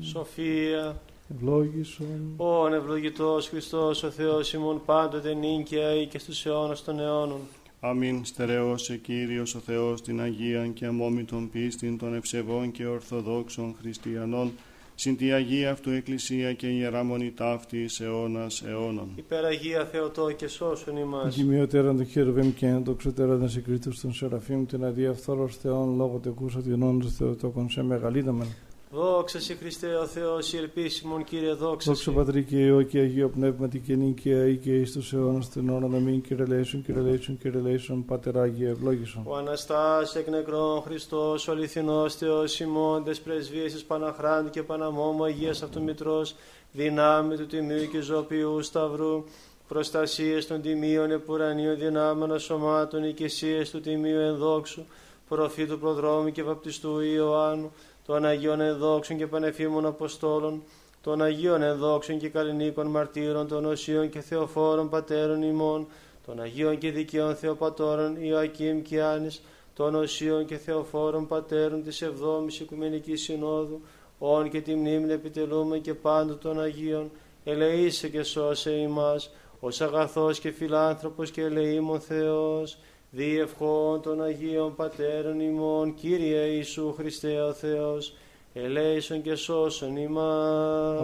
Σοφία, 0.02 0.96
Ευλόγησον. 1.34 2.34
όν 2.36 2.72
ευλογητός 2.72 3.48
Χριστός 3.48 4.02
ο 4.02 4.10
Θεός 4.10 4.52
ημών 4.52 4.82
πάντοτε 4.84 5.34
νίκαια 5.34 5.94
ή 6.00 6.06
και 6.06 6.18
στους 6.18 6.46
αιώνας 6.46 6.84
των 6.84 7.00
αιώνων. 7.00 7.40
Αμήν 7.80 8.24
στερεώσε 8.24 8.96
Κύριος 8.96 9.54
ο 9.54 9.58
Θεός 9.58 10.02
την 10.02 10.20
Αγίαν 10.20 10.72
και 10.72 10.86
αμόμητον 10.86 11.50
πίστην 11.50 11.98
των 11.98 12.14
ευσεβών 12.14 12.72
και 12.72 12.86
ορθοδόξων 12.86 13.74
χριστιανών, 13.80 14.52
συν 14.94 15.16
τη 15.16 15.32
Αγία 15.32 15.70
Αυτού 15.70 15.90
Εκκλησία 15.90 16.52
και 16.52 16.66
Ιερά 16.66 17.04
Μονή 17.04 17.30
ταύτης 17.30 18.00
αιώνας 18.00 18.62
αιώνων. 18.62 19.08
Υπεραγία 19.14 19.84
Θεοτό 19.84 20.30
και 20.32 20.48
σώσον 20.48 20.96
ημάς. 20.96 21.34
Κοιμιωτέραν 21.34 21.96
το 21.96 22.04
χέροβεμ 22.04 22.54
και 22.54 22.66
εν 22.66 22.84
το 22.84 22.94
ξετέραν 22.94 23.48
συγκρίτως 23.48 24.00
των 24.00 24.12
Σεραφείμ 24.12 24.66
την 24.66 24.84
αδιαφθόρος 24.84 25.56
Θεών 25.56 25.96
λόγω 25.96 26.18
τεκούσα 26.18 26.62
την 26.62 26.82
όνος 26.82 27.12
Θεοτόκον 27.12 27.70
σε 27.70 27.82
μεγαλύτερα 27.82 28.46
Δόξα 28.94 29.40
σε 29.40 29.54
Χριστέ 29.54 29.94
ο 29.94 30.06
Θεός, 30.06 30.52
η 30.52 30.56
ελπίσιμον 30.56 31.24
Κύριε 31.24 31.52
δόξα 31.52 31.90
Δόξα 31.90 31.94
σε. 31.94 32.10
Πατρί 32.10 32.44
και 32.44 32.56
Υιό 32.56 32.82
και 32.82 32.98
Αγίο 32.98 33.28
Πνεύματι 33.28 33.78
και 33.78 33.94
νίκαια 33.94 34.46
ή 34.48 34.56
και 34.56 34.70
εις 34.70 34.92
τους 34.92 35.12
αιώνας 35.12 35.52
των 35.52 35.68
αιώνων 35.68 35.94
αμήν 35.94 36.20
και 36.20 36.34
ρελέησον 36.34 36.82
και 36.82 36.92
ρελέησον 36.92 37.38
και 37.38 37.50
ρελέησον 37.50 38.04
Πατερ 38.04 38.38
Άγιε 38.38 38.68
ευλόγησον. 38.68 39.22
Ο 39.26 39.36
Αναστάς 39.36 40.14
εκ 40.14 40.28
νεκρών 40.28 40.82
Χριστός, 40.82 41.48
ο 41.48 41.52
αληθινός 41.52 42.14
Θεός 42.14 42.60
ημών, 42.60 43.04
τες 43.04 43.20
πρεσβείες 43.20 43.72
της 43.72 43.84
Παναχράντου 43.84 44.50
και 44.50 44.62
Παναμόμου 44.62 45.24
Αγίας 45.24 45.62
Αυτομητρός, 45.62 46.34
δυνάμει 46.72 47.36
του 47.36 47.46
Τιμίου 47.46 47.88
και 47.92 48.00
Ζωπιού 48.00 48.62
Σταυρού, 48.62 49.24
προστασίες 49.68 50.46
των 50.46 50.60
Τιμίων 50.60 51.10
Επουρανίων 51.10 51.78
δυνάμεων 51.78 52.38
σωμάτων, 52.38 53.04
οικεσίες 53.04 53.70
του 53.70 53.80
Τιμίου 53.80 54.20
Ενδόξου, 54.20 54.84
προφήτου 55.28 55.78
Προδρόμου 55.78 56.30
και 56.30 56.42
Βαπτιστού 56.42 57.00
Ιωάννου, 57.00 57.72
των 58.06 58.24
Αγίων 58.24 58.60
Ενδόξων 58.60 59.16
και 59.16 59.26
Πανεφήμων 59.26 59.86
Αποστόλων, 59.86 60.62
των 61.00 61.22
Αγίων 61.22 61.62
Ενδόξων 61.62 62.18
και 62.18 62.28
Καλλινίκων 62.28 62.86
Μαρτύρων, 62.86 63.48
των 63.48 63.64
Οσίων 63.64 64.10
και 64.10 64.20
Θεοφόρων 64.20 64.88
Πατέρων 64.88 65.42
ημών, 65.42 65.86
των 66.26 66.40
Αγίων 66.40 66.78
και 66.78 66.90
Δικαίων 66.90 67.36
Θεοπατώρων 67.36 68.16
Ιωακήμ 68.22 68.82
και 68.82 69.02
Άνης, 69.02 69.42
των 69.74 69.94
Οσίων 69.94 70.44
και 70.44 70.56
Θεοφόρων 70.56 71.26
Πατέρων 71.26 71.82
της 71.82 72.02
Εβδόμης 72.02 72.60
Οικουμενικής 72.60 73.22
Συνόδου, 73.22 73.80
όν 74.18 74.50
και 74.50 74.60
τη 74.60 74.74
μνήμη 74.74 75.12
επιτελούμε 75.12 75.78
και 75.78 75.94
πάντου 75.94 76.38
των 76.38 76.60
Αγίων, 76.60 77.10
ελεήσε 77.44 78.08
και 78.08 78.22
σώσε 78.22 78.70
ημάς, 78.70 79.30
ως 79.60 79.80
αγαθός 79.80 80.38
και 80.38 80.50
φιλάνθρωπος 80.50 81.30
και 81.30 81.42
ελεήμων 81.42 82.00
Θεός, 82.00 82.78
διευχών 83.14 84.00
των 84.00 84.22
Αγίων 84.22 84.74
Πατέρων 84.74 85.40
ημών, 85.40 85.94
Κύριε 85.94 86.40
Ιησού 86.40 86.92
Χριστέ 86.92 87.40
ο 87.40 87.52
Θεός, 87.52 88.14
ελέησον 88.52 89.22
και 89.22 89.34
σώσον 89.34 89.96
ημάς. 89.96 91.00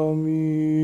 Αμήν. 0.00 0.78